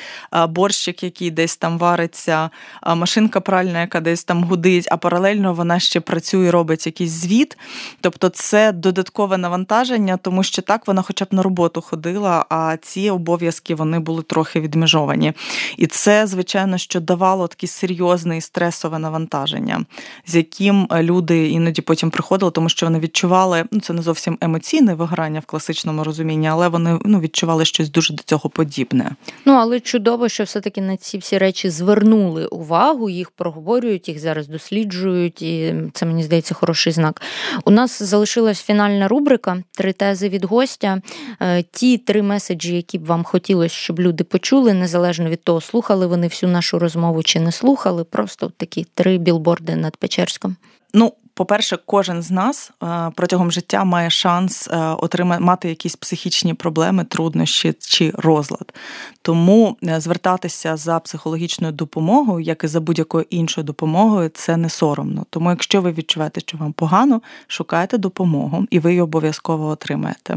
борщик, 0.48 1.02
який 1.02 1.30
десь 1.30 1.56
там 1.56 1.78
вариться, 1.78 2.50
машинка 2.96 3.40
пральна, 3.40 3.80
яка 3.80 4.00
десь 4.00 4.24
там 4.24 4.44
гудить, 4.44 4.88
а 4.90 4.96
паралельно 4.96 5.54
вона 5.54 5.78
ще 5.78 6.00
працює, 6.00 6.50
робить 6.50 6.86
якийсь 6.86 7.10
звіт. 7.10 7.58
Тобто, 8.00 8.28
це 8.28 8.72
додаткове 8.72 9.38
навантаження 9.38 10.05
навантаження, 10.06 10.16
тому 10.16 10.42
що 10.42 10.62
так 10.62 10.86
вона 10.86 11.02
хоча 11.02 11.24
б 11.24 11.28
на 11.30 11.42
роботу 11.42 11.80
ходила, 11.80 12.44
а 12.48 12.76
ці 12.82 13.10
обов'язки 13.10 13.74
вони 13.74 13.98
були 13.98 14.22
трохи 14.22 14.60
відмежовані. 14.60 15.32
І 15.76 15.86
це, 15.86 16.26
звичайно, 16.26 16.78
що 16.78 17.00
давало 17.00 17.48
таке 17.48 17.66
серйозне 17.66 18.36
і 18.36 18.40
стресове 18.40 18.98
навантаження, 18.98 19.84
з 20.26 20.36
яким 20.36 20.88
люди 20.92 21.48
іноді 21.48 21.82
потім 21.82 22.10
приходили, 22.10 22.50
тому 22.50 22.68
що 22.68 22.86
вони 22.86 22.98
відчували, 22.98 23.64
ну 23.70 23.80
це 23.80 23.92
не 23.92 24.02
зовсім 24.02 24.38
емоційне 24.40 24.94
виграння 24.94 25.40
в 25.40 25.46
класичному 25.46 26.04
розумінні, 26.04 26.48
але 26.48 26.68
вони 26.68 26.98
ну, 27.04 27.20
відчували 27.20 27.64
щось 27.64 27.90
дуже 27.90 28.14
до 28.14 28.22
цього 28.22 28.50
подібне. 28.50 29.16
Ну 29.44 29.52
але 29.52 29.80
чудово, 29.80 30.28
що 30.28 30.44
все-таки 30.44 30.80
на 30.80 30.96
ці 30.96 31.18
всі 31.18 31.38
речі 31.38 31.70
звернули 31.70 32.46
увагу, 32.46 33.10
їх 33.10 33.30
проговорюють, 33.30 34.08
їх 34.08 34.18
зараз 34.18 34.48
досліджують, 34.48 35.42
і 35.42 35.74
це 35.92 36.06
мені 36.06 36.22
здається 36.22 36.54
хороший 36.54 36.92
знак. 36.92 37.22
У 37.64 37.70
нас 37.70 38.02
залишилась 38.02 38.62
фінальна 38.62 39.08
рубрика. 39.08 39.62
30 39.76 39.95
тези 39.96 40.28
від 40.28 40.44
гостя, 40.44 41.00
е, 41.40 41.62
ті 41.62 41.98
три 41.98 42.22
меседжі, 42.22 42.76
які 42.76 42.98
б 42.98 43.06
вам 43.06 43.24
хотілося, 43.24 43.74
щоб 43.74 44.00
люди 44.00 44.24
почули, 44.24 44.72
незалежно 44.72 45.28
від 45.28 45.42
того, 45.42 45.60
слухали 45.60 46.06
вони 46.06 46.26
всю 46.26 46.52
нашу 46.52 46.78
розмову 46.78 47.22
чи 47.22 47.40
не 47.40 47.52
слухали. 47.52 48.04
Просто 48.04 48.52
такі 48.56 48.86
три 48.94 49.18
білборди 49.18 49.76
над 49.76 49.96
Печерськом. 49.96 50.56
Ну, 50.94 51.12
по-перше, 51.36 51.78
кожен 51.86 52.22
з 52.22 52.30
нас 52.30 52.70
е, 52.82 53.10
протягом 53.14 53.52
життя 53.52 53.84
має 53.84 54.10
шанс 54.10 54.68
е, 54.68 54.76
отримати 54.78 55.42
мати 55.42 55.68
якісь 55.68 55.96
психічні 55.96 56.54
проблеми, 56.54 57.04
труднощі 57.04 57.74
чи 57.78 58.12
розлад. 58.14 58.74
Тому 59.22 59.76
е, 59.84 60.00
звертатися 60.00 60.76
за 60.76 60.98
психологічною 60.98 61.72
допомогою, 61.72 62.40
як 62.44 62.64
і 62.64 62.66
за 62.66 62.80
будь-якою 62.80 63.26
іншою 63.30 63.64
допомогою, 63.64 64.28
це 64.28 64.56
не 64.56 64.68
соромно. 64.68 65.26
Тому, 65.30 65.50
якщо 65.50 65.80
ви 65.80 65.92
відчуваєте, 65.92 66.40
що 66.40 66.58
вам 66.58 66.72
погано, 66.72 67.20
шукайте 67.46 67.98
допомогу, 67.98 68.66
і 68.70 68.78
ви 68.78 68.90
її 68.90 69.02
обов'язково 69.02 69.68
отримаєте. 69.68 70.36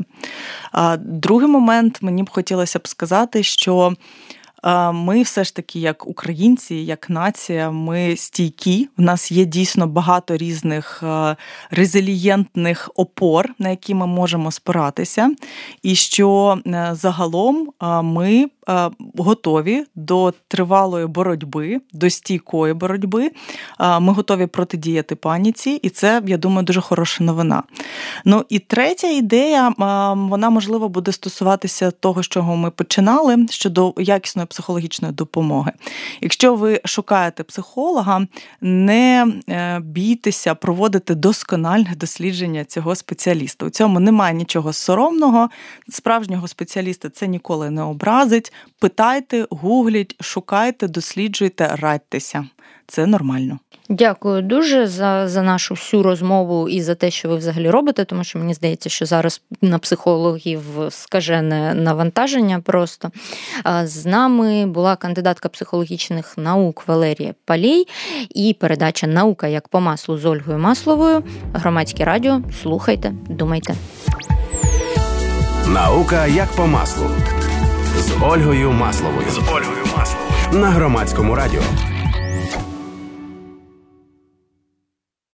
Другий 0.99 1.47
момент 1.47 1.97
мені 2.01 2.23
б 2.23 2.29
хотілося 2.29 2.79
б 2.79 2.87
сказати, 2.87 3.43
що 3.43 3.93
ми 4.93 5.21
все 5.21 5.43
ж 5.43 5.55
таки, 5.55 5.79
як 5.79 6.07
українці, 6.07 6.75
як 6.75 7.09
нація, 7.09 7.71
ми 7.71 8.15
стійкі. 8.15 8.89
У 8.97 9.01
нас 9.01 9.31
є 9.31 9.45
дійсно 9.45 9.87
багато 9.87 10.37
різних 10.37 11.03
е, 11.03 11.35
резилієнтних 11.71 12.91
опор, 12.95 13.49
на 13.59 13.69
які 13.69 13.93
ми 13.93 14.07
можемо 14.07 14.51
спиратися, 14.51 15.31
і 15.83 15.95
що 15.95 16.59
е, 16.67 16.89
загалом 16.93 17.73
е, 17.81 18.01
ми 18.01 18.49
готові 19.17 19.83
до 19.95 20.33
тривалої 20.47 21.07
боротьби, 21.07 21.81
до 21.93 22.09
стійкої 22.09 22.73
боротьби. 22.73 23.31
Ми 23.99 24.13
готові 24.13 24.45
протидіяти 24.45 25.15
паніці, 25.15 25.69
і 25.69 25.89
це, 25.89 26.21
я 26.25 26.37
думаю, 26.37 26.65
дуже 26.65 26.81
хороша 26.81 27.23
новина. 27.23 27.63
Ну 28.25 28.45
і 28.49 28.59
третя 28.59 29.07
ідея, 29.07 29.73
вона 30.15 30.49
можливо 30.49 30.89
буде 30.89 31.11
стосуватися 31.11 31.91
того, 31.91 32.23
з 32.23 32.27
чого 32.27 32.55
ми 32.55 32.71
починали 32.71 33.45
щодо 33.49 33.93
якісної 33.97 34.45
психологічної 34.45 35.13
допомоги. 35.13 35.71
Якщо 36.21 36.55
ви 36.55 36.81
шукаєте 36.85 37.43
психолога, 37.43 38.27
не 38.61 39.27
е, 39.49 39.79
бійтеся 39.79 40.55
проводити 40.55 41.15
доскональне 41.15 41.93
дослідження 41.95 42.65
цього 42.65 42.95
спеціаліста. 42.95 43.65
У 43.65 43.69
цьому 43.69 43.99
немає 43.99 44.33
нічого 44.33 44.73
соромного. 44.73 45.49
Справжнього 45.89 46.47
спеціаліста 46.47 47.09
це 47.09 47.27
ніколи 47.27 47.69
не 47.69 47.81
образить. 47.81 48.53
Питайте, 48.79 49.47
гугліть, 49.49 50.15
шукайте, 50.21 50.87
досліджуйте, 50.87 51.75
радьтеся. 51.75 52.45
Це 52.87 53.05
нормально. 53.05 53.59
Дякую 53.89 54.41
дуже 54.41 54.87
за 54.87 55.27
за 55.27 55.41
нашу 55.41 55.73
всю 55.73 56.03
розмову 56.03 56.69
і 56.69 56.81
за 56.81 56.95
те, 56.95 57.11
що 57.11 57.29
ви 57.29 57.35
взагалі 57.35 57.69
робите, 57.69 58.05
тому 58.05 58.23
що 58.23 58.39
мені 58.39 58.53
здається, 58.53 58.89
що 58.89 59.05
зараз 59.05 59.41
на 59.61 59.79
психологів 59.79 60.61
скажене 60.89 61.73
навантаження. 61.73 62.59
Просто 62.59 63.11
з 63.83 64.05
нами 64.05 64.65
була 64.65 64.95
кандидатка 64.95 65.49
психологічних 65.49 66.37
наук 66.37 66.83
Валерія 66.87 67.33
Палій 67.45 67.85
і 68.29 68.55
передача 68.59 69.07
Наука 69.07 69.47
як 69.47 69.67
по 69.67 69.79
маслу 69.79 70.17
з 70.17 70.25
Ольгою 70.25 70.59
Масловою. 70.59 71.23
Громадське 71.53 72.05
радіо. 72.05 72.41
Слухайте, 72.61 73.13
думайте. 73.29 73.75
Наука 75.67 76.27
як 76.27 76.51
по 76.51 76.67
маслу 76.67 77.09
з 78.01 78.11
Ольгою 78.21 78.71
Масловою. 78.71 79.27
З 79.31 79.37
Ольгою 79.37 79.85
Масловою 79.97 80.29
на 80.51 80.69
громадському 80.69 81.35
радіо. 81.35 81.61